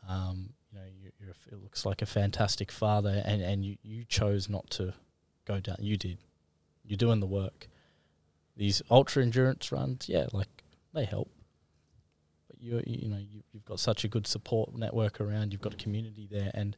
Um, 0.08 0.54
you 0.72 0.80
know, 0.80 0.86
you, 0.86 1.12
you're 1.20 1.36
it 1.52 1.62
looks 1.62 1.86
like 1.86 2.02
a 2.02 2.06
fantastic 2.06 2.72
father, 2.72 3.22
and 3.26 3.42
and 3.42 3.66
you 3.66 3.78
you 3.82 4.06
chose 4.06 4.50
not 4.50 4.70
to 4.72 4.94
go 5.46 5.60
down. 5.60 5.78
You 5.80 5.98
did. 5.98 6.18
You're 6.86 6.98
doing 6.98 7.20
the 7.20 7.28
work. 7.28 7.68
These 8.56 8.82
ultra 8.92 9.24
endurance 9.24 9.72
runs, 9.72 10.08
yeah, 10.08 10.28
like 10.34 10.64
they 10.94 11.06
help. 11.06 11.32
But 12.48 12.62
you 12.62 12.82
you 12.86 13.10
know 13.10 13.18
you, 13.18 13.42
you've 13.52 13.66
got 13.66 13.80
such 13.80 14.04
a 14.04 14.08
good 14.08 14.28
support 14.28 14.76
network 14.76 15.20
around. 15.20 15.52
You've 15.52 15.62
got 15.62 15.74
a 15.74 15.78
community 15.78 16.28
there, 16.30 16.52
and 16.54 16.76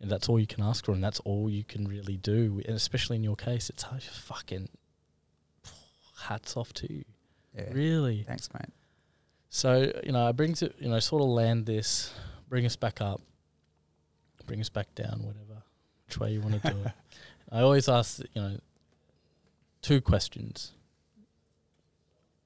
and 0.00 0.10
that's 0.10 0.28
all 0.28 0.38
you 0.38 0.46
can 0.46 0.62
ask 0.62 0.84
for, 0.84 0.92
and 0.92 1.02
that's 1.02 1.20
all 1.20 1.48
you 1.48 1.64
can 1.64 1.86
really 1.86 2.16
do. 2.16 2.60
And 2.66 2.76
especially 2.76 3.16
in 3.16 3.24
your 3.24 3.36
case, 3.36 3.70
it's 3.70 3.84
uh, 3.84 3.98
fucking 4.00 4.68
hats 6.24 6.56
off 6.56 6.72
to 6.74 6.92
you. 6.92 7.04
Yeah. 7.54 7.72
Really. 7.72 8.24
Thanks, 8.26 8.48
mate. 8.52 8.72
So 9.48 9.90
you 10.04 10.12
know, 10.12 10.26
I 10.26 10.32
brings 10.32 10.60
to, 10.60 10.72
You 10.78 10.90
know, 10.90 11.00
sort 11.00 11.22
of 11.22 11.28
land 11.28 11.66
this, 11.66 12.12
bring 12.48 12.66
us 12.66 12.76
back 12.76 13.00
up, 13.00 13.20
bring 14.46 14.60
us 14.60 14.68
back 14.68 14.94
down, 14.94 15.22
whatever, 15.22 15.62
which 16.06 16.18
way 16.18 16.32
you 16.32 16.40
want 16.40 16.62
to 16.62 16.70
do 16.70 16.78
it. 16.84 16.92
I 17.52 17.60
always 17.60 17.88
ask, 17.88 18.20
you 18.34 18.42
know, 18.42 18.58
two 19.80 20.00
questions 20.00 20.72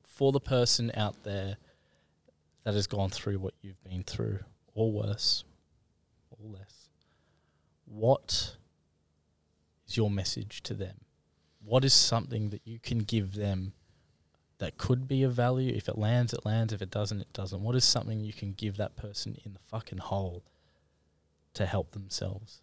for 0.02 0.30
the 0.30 0.40
person 0.40 0.92
out 0.94 1.24
there 1.24 1.56
that 2.64 2.74
has 2.74 2.86
gone 2.86 3.08
through 3.08 3.38
what 3.38 3.54
you've 3.62 3.82
been 3.82 4.02
through, 4.02 4.40
or 4.74 4.92
worse, 4.92 5.44
or 6.30 6.50
less. 6.50 6.79
What 7.90 8.56
is 9.88 9.96
your 9.96 10.10
message 10.10 10.62
to 10.62 10.74
them? 10.74 10.96
What 11.64 11.84
is 11.84 11.92
something 11.92 12.50
that 12.50 12.62
you 12.64 12.78
can 12.78 13.00
give 13.00 13.34
them 13.34 13.72
that 14.58 14.78
could 14.78 15.08
be 15.08 15.24
of 15.24 15.34
value? 15.34 15.74
If 15.74 15.88
it 15.88 15.98
lands, 15.98 16.32
it 16.32 16.46
lands. 16.46 16.72
If 16.72 16.82
it 16.82 16.90
doesn't, 16.90 17.20
it 17.20 17.32
doesn't. 17.32 17.60
What 17.60 17.74
is 17.74 17.84
something 17.84 18.20
you 18.20 18.32
can 18.32 18.52
give 18.52 18.76
that 18.76 18.94
person 18.94 19.36
in 19.44 19.54
the 19.54 19.58
fucking 19.58 19.98
hole 19.98 20.44
to 21.54 21.66
help 21.66 21.90
themselves? 21.90 22.62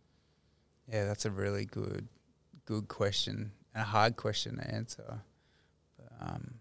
Yeah, 0.89 1.03
that's 1.03 1.25
a 1.25 1.31
really 1.31 1.65
good, 1.65 2.07
good 2.65 2.87
question 2.87 3.51
and 3.73 3.81
a 3.81 3.85
hard 3.85 4.15
question 4.15 4.57
to 4.57 4.73
answer. 4.73 5.19
But, 5.97 6.11
um, 6.25 6.53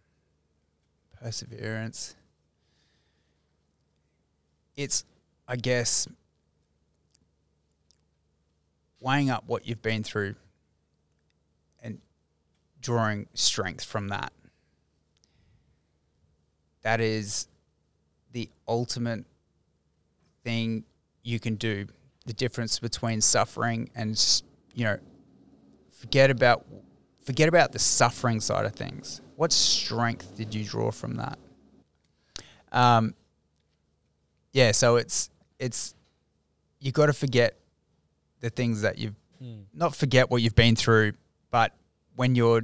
perseverance. 1.23 2.17
It's, 4.77 5.05
I 5.47 5.55
guess, 5.55 6.09
weighing 9.01 9.31
up 9.31 9.45
what 9.47 9.67
you've 9.67 9.83
been 9.83 10.03
through 10.03 10.35
and 11.83 11.99
drawing 12.81 13.27
strength 13.35 13.85
from 13.85 14.09
that. 14.09 14.33
That 16.83 17.01
is 17.01 17.49
the 18.33 18.49
ultimate 18.69 19.25
thing 20.45 20.85
you 21.23 21.41
can 21.41 21.57
do. 21.57 21.87
The 22.27 22.33
difference 22.33 22.79
between 22.79 23.21
suffering 23.21 23.91
and 23.95 24.17
you 24.75 24.85
know, 24.85 24.99
forget 25.91 26.31
about 26.31 26.65
forget 27.25 27.49
about 27.49 27.73
the 27.73 27.79
suffering 27.79 28.41
side 28.41 28.65
of 28.65 28.73
things. 28.75 29.21
What 29.35 29.53
strength 29.53 30.37
did 30.37 30.55
you 30.55 30.65
draw 30.65 30.91
from 30.91 31.17
that? 31.17 31.39
Um, 32.73 33.15
yeah, 34.53 34.73
so 34.73 34.97
it's 34.97 35.31
it's 35.59 35.95
you 36.79 36.93
got 36.93 37.07
to 37.07 37.13
forget 37.13 37.59
the 38.47 38.51
things 38.51 38.83
that 38.83 38.97
you've 38.97 39.17
hmm. 39.41 39.63
not 39.75 39.97
forget 39.97 40.31
what 40.31 40.41
you've 40.41 40.55
been 40.55 40.77
through, 40.77 41.15
but 41.51 41.73
when 42.15 42.37
you're 42.37 42.63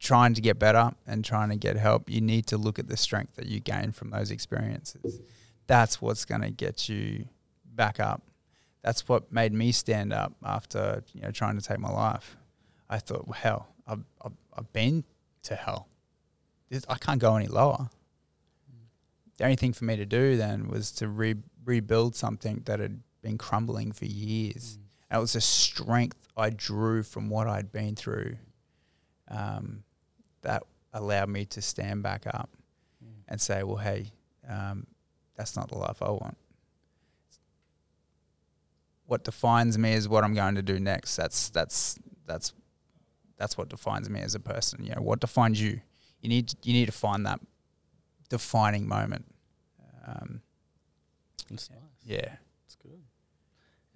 trying 0.00 0.34
to 0.34 0.40
get 0.40 0.58
better 0.58 0.90
and 1.06 1.24
trying 1.24 1.50
to 1.50 1.56
get 1.56 1.76
help, 1.76 2.10
you 2.10 2.20
need 2.20 2.46
to 2.46 2.58
look 2.58 2.80
at 2.80 2.88
the 2.88 2.96
strength 2.96 3.36
that 3.36 3.46
you 3.46 3.60
gain 3.60 3.92
from 3.92 4.10
those 4.10 4.32
experiences. 4.32 5.20
That's 5.68 6.02
what's 6.02 6.24
going 6.24 6.40
to 6.40 6.50
get 6.50 6.88
you 6.88 7.26
back 7.64 8.00
up. 8.00 8.22
That's 8.82 9.08
what 9.08 9.30
made 9.30 9.52
me 9.52 9.70
stand 9.70 10.12
up 10.12 10.32
after 10.44 11.04
you 11.14 11.22
know 11.22 11.30
trying 11.30 11.56
to 11.56 11.62
take 11.62 11.78
my 11.78 11.90
life. 11.90 12.36
I 12.88 12.98
thought, 12.98 13.28
well, 13.28 13.38
hell, 13.38 13.68
I've, 13.86 14.02
I've, 14.24 14.32
I've 14.56 14.72
been 14.72 15.04
to 15.44 15.54
hell. 15.54 15.86
I 16.88 16.98
can't 16.98 17.20
go 17.20 17.36
any 17.36 17.46
lower. 17.46 17.88
The 19.38 19.44
only 19.44 19.56
thing 19.56 19.74
for 19.74 19.84
me 19.84 19.96
to 19.96 20.06
do 20.06 20.36
then 20.36 20.66
was 20.68 20.90
to 20.92 21.06
re- 21.06 21.36
rebuild 21.64 22.16
something 22.16 22.62
that 22.64 22.80
had 22.80 23.00
been 23.22 23.38
crumbling 23.38 23.92
for 23.92 24.06
years. 24.06 24.79
It 25.12 25.18
was 25.18 25.34
a 25.34 25.40
strength 25.40 26.16
I 26.36 26.50
drew 26.50 27.02
from 27.02 27.28
what 27.28 27.46
I'd 27.48 27.72
been 27.72 27.96
through 27.96 28.36
um, 29.28 29.82
that 30.42 30.62
allowed 30.92 31.28
me 31.28 31.44
to 31.46 31.60
stand 31.62 32.02
back 32.02 32.26
up 32.26 32.50
and 33.28 33.40
say, 33.40 33.62
well, 33.62 33.76
hey, 33.76 34.10
um, 34.48 34.86
that's 35.36 35.56
not 35.56 35.68
the 35.68 35.78
life 35.78 36.02
I 36.02 36.10
want. 36.10 36.36
What 39.06 39.24
defines 39.24 39.76
me 39.78 39.92
is 39.92 40.08
what 40.08 40.22
I'm 40.24 40.34
going 40.34 40.54
to 40.54 40.62
do 40.62 40.78
next. 40.78 41.16
That's 41.16 41.50
that's 41.50 41.98
that's 42.26 42.52
that's 43.36 43.58
what 43.58 43.68
defines 43.68 44.08
me 44.08 44.20
as 44.20 44.34
a 44.36 44.40
person. 44.40 44.84
You 44.84 44.94
know, 44.94 45.02
what 45.02 45.18
defines 45.20 45.60
you? 45.60 45.80
You 46.20 46.28
need 46.28 46.52
you 46.62 46.72
need 46.72 46.86
to 46.86 46.92
find 46.92 47.26
that 47.26 47.40
defining 48.28 48.86
moment. 48.86 49.24
Um, 50.06 50.42
It's 51.50 51.70
nice. 51.70 51.78
yeah. 52.04 52.36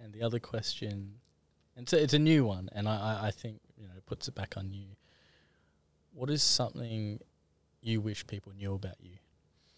And 0.05 0.13
the 0.13 0.21
other 0.21 0.37
question, 0.37 1.15
and 1.75 1.89
so 1.89 1.97
it's 1.97 2.13
a 2.13 2.19
new 2.19 2.45
one, 2.45 2.69
and 2.73 2.87
I, 2.87 3.21
I, 3.23 3.27
I 3.27 3.31
think 3.31 3.59
you 3.75 3.87
know 3.87 3.95
puts 4.05 4.27
it 4.27 4.35
back 4.35 4.53
on 4.55 4.71
you. 4.71 4.85
What 6.13 6.29
is 6.29 6.43
something 6.43 7.19
you 7.81 8.01
wish 8.01 8.27
people 8.27 8.51
knew 8.55 8.75
about 8.75 8.97
you? 9.01 9.17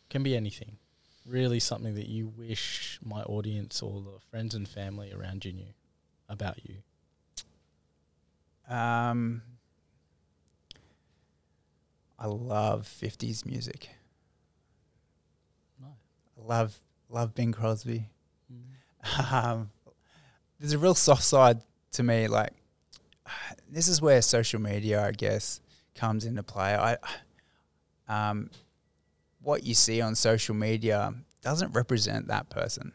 Can 0.10 0.24
be 0.24 0.36
anything. 0.36 0.80
Really, 1.26 1.62
something 1.62 1.96
that 1.96 2.10
you 2.10 2.28
wish 2.28 3.00
my 3.02 3.22
audience 3.22 3.82
or 3.82 4.02
the 4.02 4.20
friends 4.30 4.54
and 4.54 4.68
family 4.68 5.14
around 5.14 5.46
you 5.46 5.54
knew 5.54 5.74
about 6.28 6.58
you. 6.66 6.76
Um, 8.70 9.44
I 12.20 12.28
love 12.28 12.86
'50s 13.02 13.46
music. 13.46 13.92
No. 15.80 15.88
I 16.38 16.46
love 16.46 16.78
love 17.10 17.34
Bing 17.34 17.54
Crosby. 17.54 18.10
Um, 19.32 19.70
there's 20.60 20.74
a 20.74 20.78
real 20.78 20.96
soft 20.96 21.24
side 21.24 21.62
to 21.92 22.04
me. 22.04 22.28
Like 22.28 22.54
this 23.70 23.88
is 23.88 24.02
where 24.02 24.22
social 24.22 24.60
media, 24.60 25.06
I 25.06 25.12
guess, 25.12 25.62
comes 25.96 26.26
into 26.26 26.44
play. 26.44 26.76
I 26.76 26.98
um, 28.08 28.50
what 29.42 29.64
you 29.64 29.74
see 29.74 30.02
on 30.02 30.16
social 30.16 30.56
media 30.56 31.14
doesn't 31.42 31.74
represent 31.74 32.28
that 32.28 32.50
person. 32.50 32.94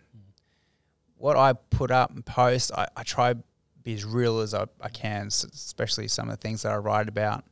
What 1.16 1.36
I 1.36 1.52
put 1.52 1.90
up 1.90 2.10
and 2.10 2.24
post, 2.24 2.72
I, 2.72 2.88
I 2.96 3.02
try 3.04 3.34
be 3.82 3.94
as 3.94 4.04
real 4.04 4.40
as 4.40 4.54
I, 4.54 4.66
I 4.80 4.88
can, 4.88 5.26
especially 5.28 6.08
some 6.08 6.28
of 6.28 6.36
the 6.36 6.40
things 6.40 6.62
that 6.62 6.72
I 6.72 6.76
write 6.76 7.08
about. 7.08 7.44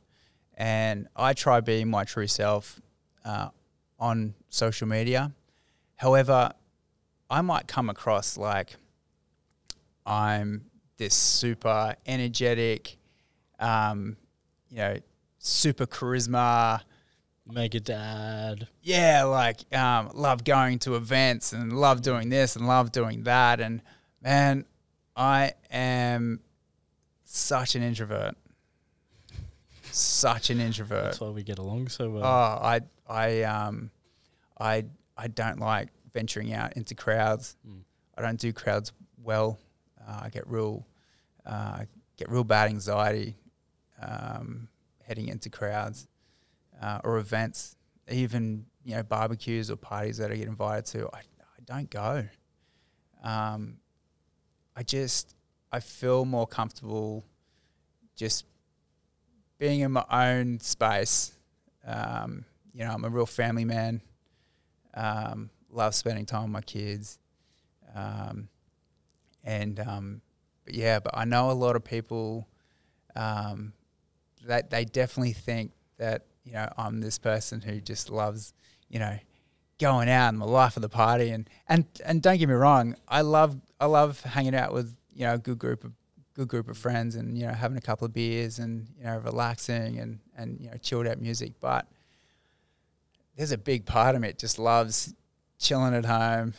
And 0.57 1.07
I 1.15 1.33
try 1.33 1.59
being 1.59 1.89
my 1.89 2.03
true 2.03 2.27
self 2.27 2.79
uh, 3.25 3.49
on 3.99 4.33
social 4.49 4.87
media. 4.87 5.31
However, 5.95 6.51
I 7.29 7.41
might 7.41 7.67
come 7.67 7.89
across 7.89 8.37
like 8.37 8.75
I'm 10.05 10.65
this 10.97 11.13
super 11.13 11.95
energetic, 12.05 12.97
um, 13.59 14.17
you 14.69 14.77
know, 14.77 14.97
super 15.39 15.85
charisma. 15.85 16.81
Mega 17.45 17.79
dad. 17.79 18.67
Yeah, 18.81 19.23
like 19.23 19.73
um, 19.75 20.11
love 20.13 20.43
going 20.43 20.79
to 20.79 20.95
events 20.95 21.53
and 21.53 21.73
love 21.73 22.01
doing 22.01 22.29
this 22.29 22.55
and 22.55 22.67
love 22.67 22.91
doing 22.91 23.23
that. 23.23 23.59
And 23.59 23.81
man, 24.21 24.65
I 25.15 25.53
am 25.69 26.39
such 27.23 27.75
an 27.75 27.83
introvert. 27.83 28.35
Such 29.91 30.49
an 30.49 30.59
introvert. 30.61 31.05
That's 31.05 31.19
why 31.19 31.29
we 31.29 31.43
get 31.43 31.59
along 31.59 31.89
so 31.89 32.09
well. 32.09 32.23
Oh, 32.23 32.27
I 32.65 32.81
I 33.09 33.41
um 33.43 33.91
I 34.59 34.85
I 35.17 35.27
don't 35.27 35.59
like 35.59 35.89
venturing 36.13 36.53
out 36.53 36.73
into 36.77 36.95
crowds. 36.95 37.57
Mm. 37.67 37.81
I 38.17 38.21
don't 38.21 38.39
do 38.39 38.53
crowds 38.53 38.93
well. 39.21 39.59
Uh, 40.07 40.21
I 40.23 40.29
get 40.29 40.47
real 40.47 40.85
uh, 41.45 41.85
get 42.17 42.29
real 42.29 42.43
bad 42.43 42.69
anxiety 42.69 43.35
um, 44.01 44.67
heading 45.03 45.27
into 45.27 45.49
crowds 45.49 46.07
uh, 46.81 46.99
or 47.03 47.17
events, 47.17 47.75
even 48.09 48.65
you 48.83 48.95
know 48.95 49.03
barbecues 49.03 49.69
or 49.69 49.75
parties 49.75 50.17
that 50.17 50.31
I 50.31 50.35
get 50.35 50.47
invited 50.47 50.85
to. 50.87 51.09
I 51.13 51.19
I 51.19 51.61
don't 51.65 51.89
go. 51.89 52.25
Um, 53.23 53.77
I 54.75 54.83
just 54.83 55.35
I 55.71 55.79
feel 55.79 56.25
more 56.25 56.47
comfortable 56.47 57.25
just 58.15 58.45
being 59.57 59.81
in 59.81 59.91
my 59.91 60.05
own 60.09 60.59
space. 60.59 61.33
Um, 61.85 62.45
you 62.73 62.83
know, 62.83 62.91
I'm 62.91 63.05
a 63.05 63.09
real 63.09 63.25
family 63.25 63.65
man. 63.65 64.01
Um, 64.93 65.49
love 65.69 65.95
spending 65.95 66.25
time 66.25 66.43
with 66.43 66.51
my 66.51 66.61
kids. 66.61 67.19
Um, 67.95 68.49
and 69.43 69.79
um, 69.79 70.21
but 70.65 70.73
yeah, 70.73 70.99
but 70.99 71.17
I 71.17 71.25
know 71.25 71.51
a 71.51 71.53
lot 71.53 71.75
of 71.75 71.83
people 71.83 72.47
um, 73.15 73.73
that 74.45 74.69
they 74.69 74.85
definitely 74.85 75.33
think 75.33 75.71
that 75.97 76.25
you 76.43 76.53
know 76.53 76.71
I'm 76.77 77.01
this 77.01 77.17
person 77.17 77.61
who 77.61 77.81
just 77.81 78.09
loves 78.09 78.53
you 78.89 78.99
know 78.99 79.17
going 79.81 80.07
out 80.07 80.29
and 80.29 80.39
the 80.39 80.45
life 80.45 80.77
of 80.77 80.81
the 80.81 80.89
party. 80.89 81.31
And 81.31 81.49
and 81.67 81.85
and 82.05 82.21
don't 82.21 82.37
get 82.37 82.47
me 82.47 82.55
wrong, 82.55 82.95
I 83.07 83.21
love 83.21 83.59
I 83.79 83.87
love 83.87 84.21
hanging 84.21 84.55
out 84.55 84.73
with 84.73 84.95
you 85.13 85.25
know 85.25 85.33
a 85.33 85.37
good 85.37 85.59
group 85.59 85.83
of 85.83 85.91
good 86.33 86.47
group 86.47 86.69
of 86.69 86.77
friends 86.77 87.15
and 87.15 87.37
you 87.37 87.45
know 87.45 87.53
having 87.53 87.77
a 87.77 87.81
couple 87.81 88.05
of 88.05 88.13
beers 88.13 88.59
and 88.59 88.87
you 88.97 89.03
know 89.03 89.17
relaxing 89.17 89.99
and 89.99 90.19
and 90.37 90.61
you 90.61 90.69
know 90.69 90.77
chilled 90.77 91.07
out 91.07 91.19
music, 91.19 91.53
but 91.59 91.87
there's 93.35 93.51
a 93.51 93.57
big 93.57 93.85
part 93.85 94.15
of 94.15 94.21
me 94.21 94.27
that 94.27 94.37
just 94.37 94.59
loves 94.59 95.13
chilling 95.57 95.93
at 95.93 96.05
home, 96.05 96.53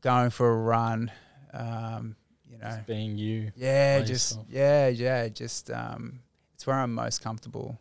going 0.00 0.30
for 0.30 0.50
a 0.50 0.56
run, 0.56 1.10
um, 1.56 2.16
you 2.50 2.58
know, 2.58 2.64
Just 2.68 2.86
being 2.86 3.16
you. 3.18 3.50
yeah, 3.56 4.00
just 4.00 4.32
yourself. 4.32 4.46
yeah, 4.50 4.88
yeah, 4.88 5.28
just 5.28 5.70
um, 5.70 6.20
it's 6.54 6.66
where 6.66 6.76
I'm 6.76 6.94
most 6.94 7.22
comfortable. 7.22 7.78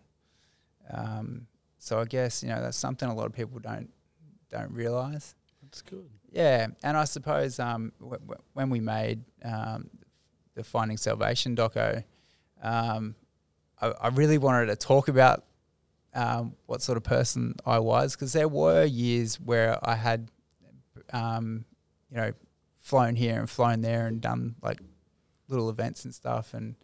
Um, 0.92 1.48
so 1.78 2.00
I 2.00 2.06
guess 2.06 2.42
you 2.44 2.50
know 2.50 2.62
that's 2.62 2.78
something 2.78 3.08
a 3.10 3.14
lot 3.16 3.26
of 3.26 3.34
people 3.34 3.60
don't 3.60 3.90
don't 4.50 4.72
realize. 4.72 5.36
That's 5.62 5.82
good. 5.82 6.10
Yeah, 6.32 6.68
and 6.84 6.98
I 6.98 7.06
suppose 7.06 7.60
um, 7.60 7.92
w- 8.00 8.20
w- 8.20 8.42
when 8.54 8.70
we 8.70 8.80
made 8.80 9.24
um, 9.44 9.90
the 10.56 10.64
Finding 10.64 10.98
Salvation 10.98 11.56
doco, 11.56 12.04
um, 12.62 13.16
I, 13.82 13.88
I 14.02 14.08
really 14.10 14.38
wanted 14.38 14.66
to 14.68 14.76
talk 14.76 15.08
about 15.08 15.44
um, 16.14 16.56
what 16.66 16.82
sort 16.82 16.98
of 16.98 17.04
person 17.04 17.56
I 17.66 17.80
was 17.80 18.16
because 18.16 18.34
there 18.34 18.48
were 18.48 18.84
years 18.86 19.40
where 19.40 19.78
I 19.88 19.96
had, 19.96 20.30
um, 21.14 21.66
you 22.12 22.18
know, 22.18 22.32
flown 22.86 23.16
here 23.16 23.40
and 23.40 23.50
flown 23.50 23.82
there 23.82 24.06
and 24.06 24.22
done 24.22 24.54
like 24.62 24.80
little 25.48 25.72
events 25.72 26.06
and 26.06 26.14
stuff, 26.14 26.54
and 26.54 26.76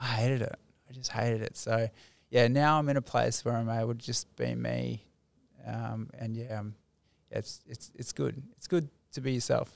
I 0.00 0.06
hated 0.06 0.40
it. 0.42 0.54
I 0.88 0.92
just 0.92 1.10
hated 1.10 1.42
it. 1.42 1.56
So 1.56 1.88
yeah, 2.30 2.46
now 2.46 2.78
I'm 2.78 2.88
in 2.88 2.96
a 2.96 3.02
place 3.02 3.44
where 3.44 3.56
I'm 3.56 3.68
able 3.68 3.94
to 3.94 4.00
just 4.00 4.34
be 4.36 4.54
me, 4.54 5.04
um, 5.66 6.10
and 6.16 6.36
yeah, 6.36 6.60
um, 6.60 6.76
yeah, 7.32 7.38
it's 7.38 7.60
it's 7.66 7.90
it's 7.96 8.12
good. 8.12 8.40
It's 8.56 8.68
good 8.68 8.88
to 9.14 9.20
be 9.20 9.32
yourself. 9.32 9.68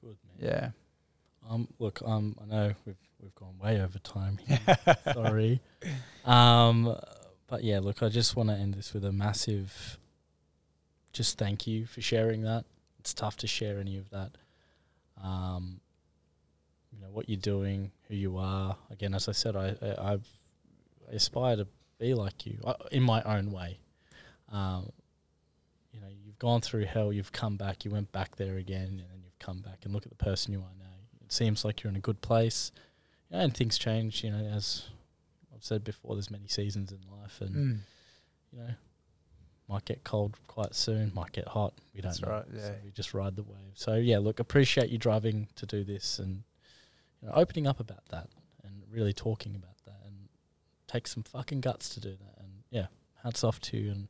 Good 0.00 0.16
man. 0.40 0.50
Yeah. 0.50 0.70
Um, 1.48 1.68
look, 1.78 2.02
um, 2.04 2.34
I 2.42 2.46
know 2.52 2.74
we've 2.84 2.96
we've 3.22 3.34
gone 3.36 3.56
way 3.62 3.80
over 3.80 4.00
time. 4.00 4.40
Here. 4.44 4.58
Sorry. 5.14 5.60
Um, 6.24 6.98
but 7.46 7.62
yeah, 7.62 7.78
look, 7.78 8.02
I 8.02 8.08
just 8.08 8.34
want 8.34 8.48
to 8.48 8.56
end 8.56 8.74
this 8.74 8.92
with 8.92 9.04
a 9.04 9.12
massive, 9.12 9.96
just 11.12 11.38
thank 11.38 11.68
you 11.68 11.86
for 11.86 12.00
sharing 12.00 12.42
that. 12.42 12.64
It's 12.98 13.14
tough 13.14 13.36
to 13.38 13.46
share 13.46 13.78
any 13.78 13.96
of 13.96 14.10
that. 14.10 14.32
Um, 15.24 15.80
you 16.92 17.00
know 17.00 17.10
what 17.10 17.28
you're 17.28 17.40
doing, 17.40 17.90
who 18.08 18.14
you 18.14 18.36
are. 18.38 18.76
Again, 18.90 19.14
as 19.14 19.28
I 19.28 19.32
said, 19.32 19.56
I, 19.56 19.74
I 19.82 20.12
I've 20.12 20.28
I 21.10 21.14
aspire 21.14 21.56
to 21.56 21.66
be 21.98 22.14
like 22.14 22.44
you 22.46 22.58
uh, 22.64 22.74
in 22.92 23.02
my 23.02 23.22
own 23.22 23.50
way. 23.50 23.78
Um, 24.52 24.90
you 25.92 26.00
know, 26.00 26.06
you've 26.08 26.24
you've 26.34 26.38
gone 26.38 26.60
through 26.60 26.84
hell, 26.86 27.12
you've 27.12 27.30
come 27.32 27.56
back, 27.56 27.84
you 27.84 27.90
went 27.90 28.10
back 28.12 28.36
there 28.36 28.56
again, 28.56 28.86
and 28.88 28.98
then 28.98 29.22
you've 29.22 29.38
come 29.38 29.60
back 29.60 29.78
and 29.84 29.92
look 29.94 30.04
at 30.04 30.10
the 30.10 30.24
person 30.24 30.52
you 30.52 30.58
are 30.60 30.74
now. 30.78 30.84
It 31.24 31.32
seems 31.32 31.64
like 31.64 31.82
you're 31.82 31.90
in 31.90 31.96
a 31.96 32.00
good 32.00 32.20
place, 32.20 32.72
you 33.30 33.36
know, 33.36 33.44
and 33.44 33.56
things 33.56 33.78
change. 33.78 34.24
You 34.24 34.30
know, 34.32 34.44
as 34.44 34.84
I've 35.54 35.64
said 35.64 35.84
before, 35.84 36.16
there's 36.16 36.30
many 36.30 36.48
seasons 36.48 36.90
in 36.92 36.98
life, 37.20 37.40
and 37.40 37.54
Mm. 37.54 37.78
you 38.52 38.58
know, 38.58 38.74
might 39.68 39.84
get 39.84 40.04
cold 40.04 40.36
quite 40.46 40.74
soon, 40.74 41.10
might 41.14 41.32
get 41.32 41.48
hot. 41.48 41.72
We 41.94 42.00
don't 42.00 42.10
That's 42.10 42.22
know. 42.22 42.30
right, 42.30 42.44
So 42.50 42.66
yeah. 42.66 42.72
we 42.84 42.90
just 42.90 43.14
ride 43.14 43.36
the 43.36 43.42
wave. 43.42 43.72
So 43.74 43.94
yeah, 43.94 44.18
look, 44.18 44.40
appreciate 44.40 44.90
you 44.90 44.98
driving 44.98 45.48
to 45.56 45.66
do 45.66 45.84
this 45.84 46.18
and 46.18 46.42
you 47.22 47.28
know, 47.28 47.34
opening 47.34 47.66
up 47.66 47.80
about 47.80 48.06
that 48.10 48.28
and 48.62 48.82
really 48.90 49.12
talking 49.12 49.54
about 49.54 49.76
that 49.86 50.00
and 50.06 50.28
take 50.86 51.06
some 51.06 51.22
fucking 51.22 51.60
guts 51.60 51.88
to 51.90 52.00
do 52.00 52.10
that. 52.10 52.40
And 52.40 52.48
yeah, 52.70 52.86
hats 53.22 53.42
off 53.44 53.60
to 53.62 53.76
you 53.76 53.90
and 53.90 54.08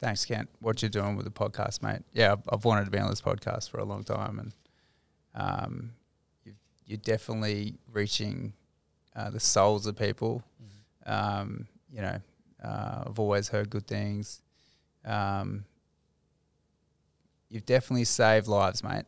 Thanks, 0.00 0.24
Kent. 0.24 0.48
What 0.60 0.80
you're 0.80 0.88
doing 0.88 1.14
with 1.14 1.26
the 1.26 1.30
podcast, 1.30 1.82
mate. 1.82 2.00
Yeah, 2.14 2.32
I've, 2.32 2.40
I've 2.50 2.64
wanted 2.64 2.86
to 2.86 2.90
be 2.90 2.98
on 2.98 3.10
this 3.10 3.20
podcast 3.20 3.68
for 3.68 3.80
a 3.80 3.84
long 3.84 4.02
time, 4.02 4.38
and 4.38 4.52
um, 5.34 5.92
you've, 6.42 6.54
you're 6.86 6.96
definitely 6.96 7.74
reaching 7.92 8.54
uh, 9.14 9.28
the 9.28 9.40
souls 9.40 9.86
of 9.86 9.96
people. 9.98 10.42
Um, 11.04 11.66
you 11.92 12.00
know, 12.00 12.18
uh, 12.64 13.04
I've 13.08 13.18
always 13.18 13.48
heard 13.48 13.68
good 13.68 13.86
things. 13.86 14.40
Um, 15.04 15.64
you've 17.48 17.66
definitely 17.66 18.04
saved 18.04 18.46
lives, 18.46 18.82
mate. 18.82 19.04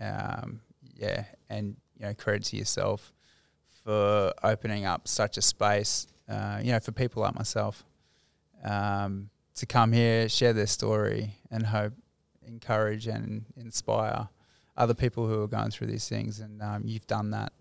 Um, 0.00 0.60
yeah, 0.96 1.24
and 1.48 1.76
you 1.98 2.06
know, 2.06 2.14
credit 2.14 2.44
to 2.44 2.56
yourself 2.56 3.12
for 3.84 4.32
opening 4.42 4.84
up 4.84 5.08
such 5.08 5.36
a 5.36 5.42
space. 5.42 6.06
Uh, 6.28 6.60
you 6.62 6.72
know, 6.72 6.80
for 6.80 6.92
people 6.92 7.22
like 7.22 7.34
myself. 7.34 7.84
Um, 8.62 9.30
to 9.56 9.66
come 9.66 9.92
here, 9.92 10.28
share 10.28 10.52
their 10.52 10.66
story, 10.66 11.34
and 11.50 11.66
hope, 11.66 11.92
encourage, 12.46 13.06
and 13.06 13.44
inspire 13.56 14.28
other 14.76 14.94
people 14.94 15.26
who 15.26 15.42
are 15.42 15.48
going 15.48 15.70
through 15.70 15.88
these 15.88 16.08
things. 16.08 16.40
And 16.40 16.62
um, 16.62 16.82
you've 16.86 17.06
done 17.06 17.30
that 17.30 17.52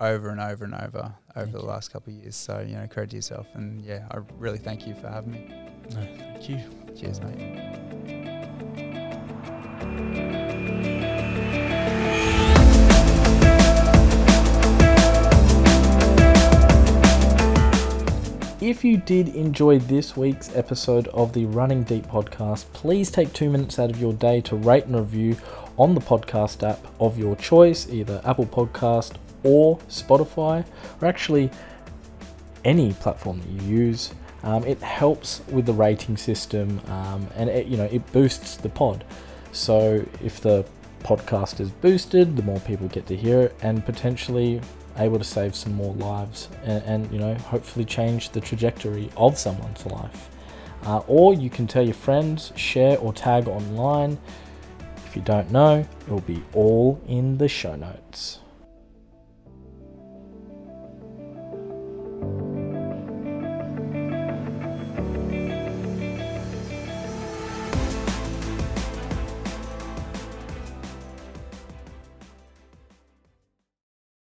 over 0.00 0.30
and 0.30 0.40
over 0.40 0.64
and 0.64 0.74
over 0.74 1.14
over 1.36 1.44
Thank 1.44 1.52
the 1.52 1.60
you. 1.60 1.66
last 1.66 1.92
couple 1.92 2.12
of 2.12 2.20
years. 2.20 2.36
So 2.36 2.64
you 2.66 2.76
know, 2.76 2.86
credit 2.86 3.10
to 3.10 3.16
yourself. 3.16 3.46
And 3.54 3.84
yeah, 3.84 4.06
I 4.10 4.18
really 4.38 4.58
thank 4.58 4.86
you 4.86 4.94
for 4.94 5.08
having 5.08 5.32
me. 5.32 5.46
no, 5.90 6.06
thank 6.16 6.48
you. 6.48 6.58
Cheers, 6.98 7.20
mate. 7.20 7.38
If 18.60 18.84
you 18.84 18.96
did 18.96 19.28
enjoy 19.28 19.78
this 19.78 20.16
week's 20.16 20.54
episode 20.56 21.06
of 21.08 21.32
the 21.32 21.44
Running 21.44 21.84
Deep 21.84 22.04
podcast, 22.08 22.64
please 22.72 23.12
take 23.12 23.32
two 23.32 23.48
minutes 23.48 23.78
out 23.78 23.90
of 23.90 24.00
your 24.00 24.12
day 24.12 24.40
to 24.40 24.56
rate 24.56 24.86
and 24.86 24.96
review 24.96 25.36
on 25.76 25.94
the 25.94 26.00
podcast 26.00 26.68
app 26.68 26.84
of 26.98 27.16
your 27.16 27.36
choice, 27.36 27.88
either 27.88 28.20
Apple 28.24 28.46
Podcast 28.46 29.14
or 29.44 29.78
Spotify, 29.88 30.64
or 31.00 31.06
actually 31.06 31.48
any 32.64 32.92
platform 32.94 33.40
that 33.40 33.48
you 33.48 33.62
use. 33.68 34.12
Um, 34.48 34.64
it 34.64 34.80
helps 34.80 35.42
with 35.48 35.66
the 35.66 35.74
rating 35.74 36.16
system, 36.16 36.80
um, 36.86 37.28
and 37.34 37.50
it, 37.50 37.66
you 37.66 37.76
know 37.76 37.84
it 37.84 38.10
boosts 38.12 38.56
the 38.56 38.70
pod. 38.70 39.04
So 39.52 40.06
if 40.24 40.40
the 40.40 40.64
podcast 41.00 41.60
is 41.60 41.70
boosted, 41.70 42.34
the 42.34 42.42
more 42.42 42.58
people 42.60 42.88
get 42.88 43.06
to 43.08 43.16
hear 43.16 43.42
it, 43.42 43.56
and 43.60 43.84
potentially 43.84 44.62
able 44.96 45.18
to 45.18 45.24
save 45.24 45.54
some 45.54 45.74
more 45.74 45.92
lives, 45.96 46.48
and, 46.64 46.82
and 46.84 47.12
you 47.12 47.18
know 47.18 47.34
hopefully 47.34 47.84
change 47.84 48.30
the 48.30 48.40
trajectory 48.40 49.10
of 49.18 49.36
someone's 49.38 49.84
life. 49.84 50.30
Uh, 50.84 51.02
or 51.06 51.34
you 51.34 51.50
can 51.50 51.66
tell 51.66 51.84
your 51.84 51.92
friends, 51.92 52.50
share 52.56 52.96
or 53.00 53.12
tag 53.12 53.48
online. 53.48 54.16
If 55.04 55.14
you 55.14 55.20
don't 55.20 55.50
know, 55.50 55.80
it 55.80 56.08
will 56.08 56.22
be 56.22 56.42
all 56.54 56.98
in 57.06 57.36
the 57.36 57.48
show 57.48 57.76
notes. 57.76 58.38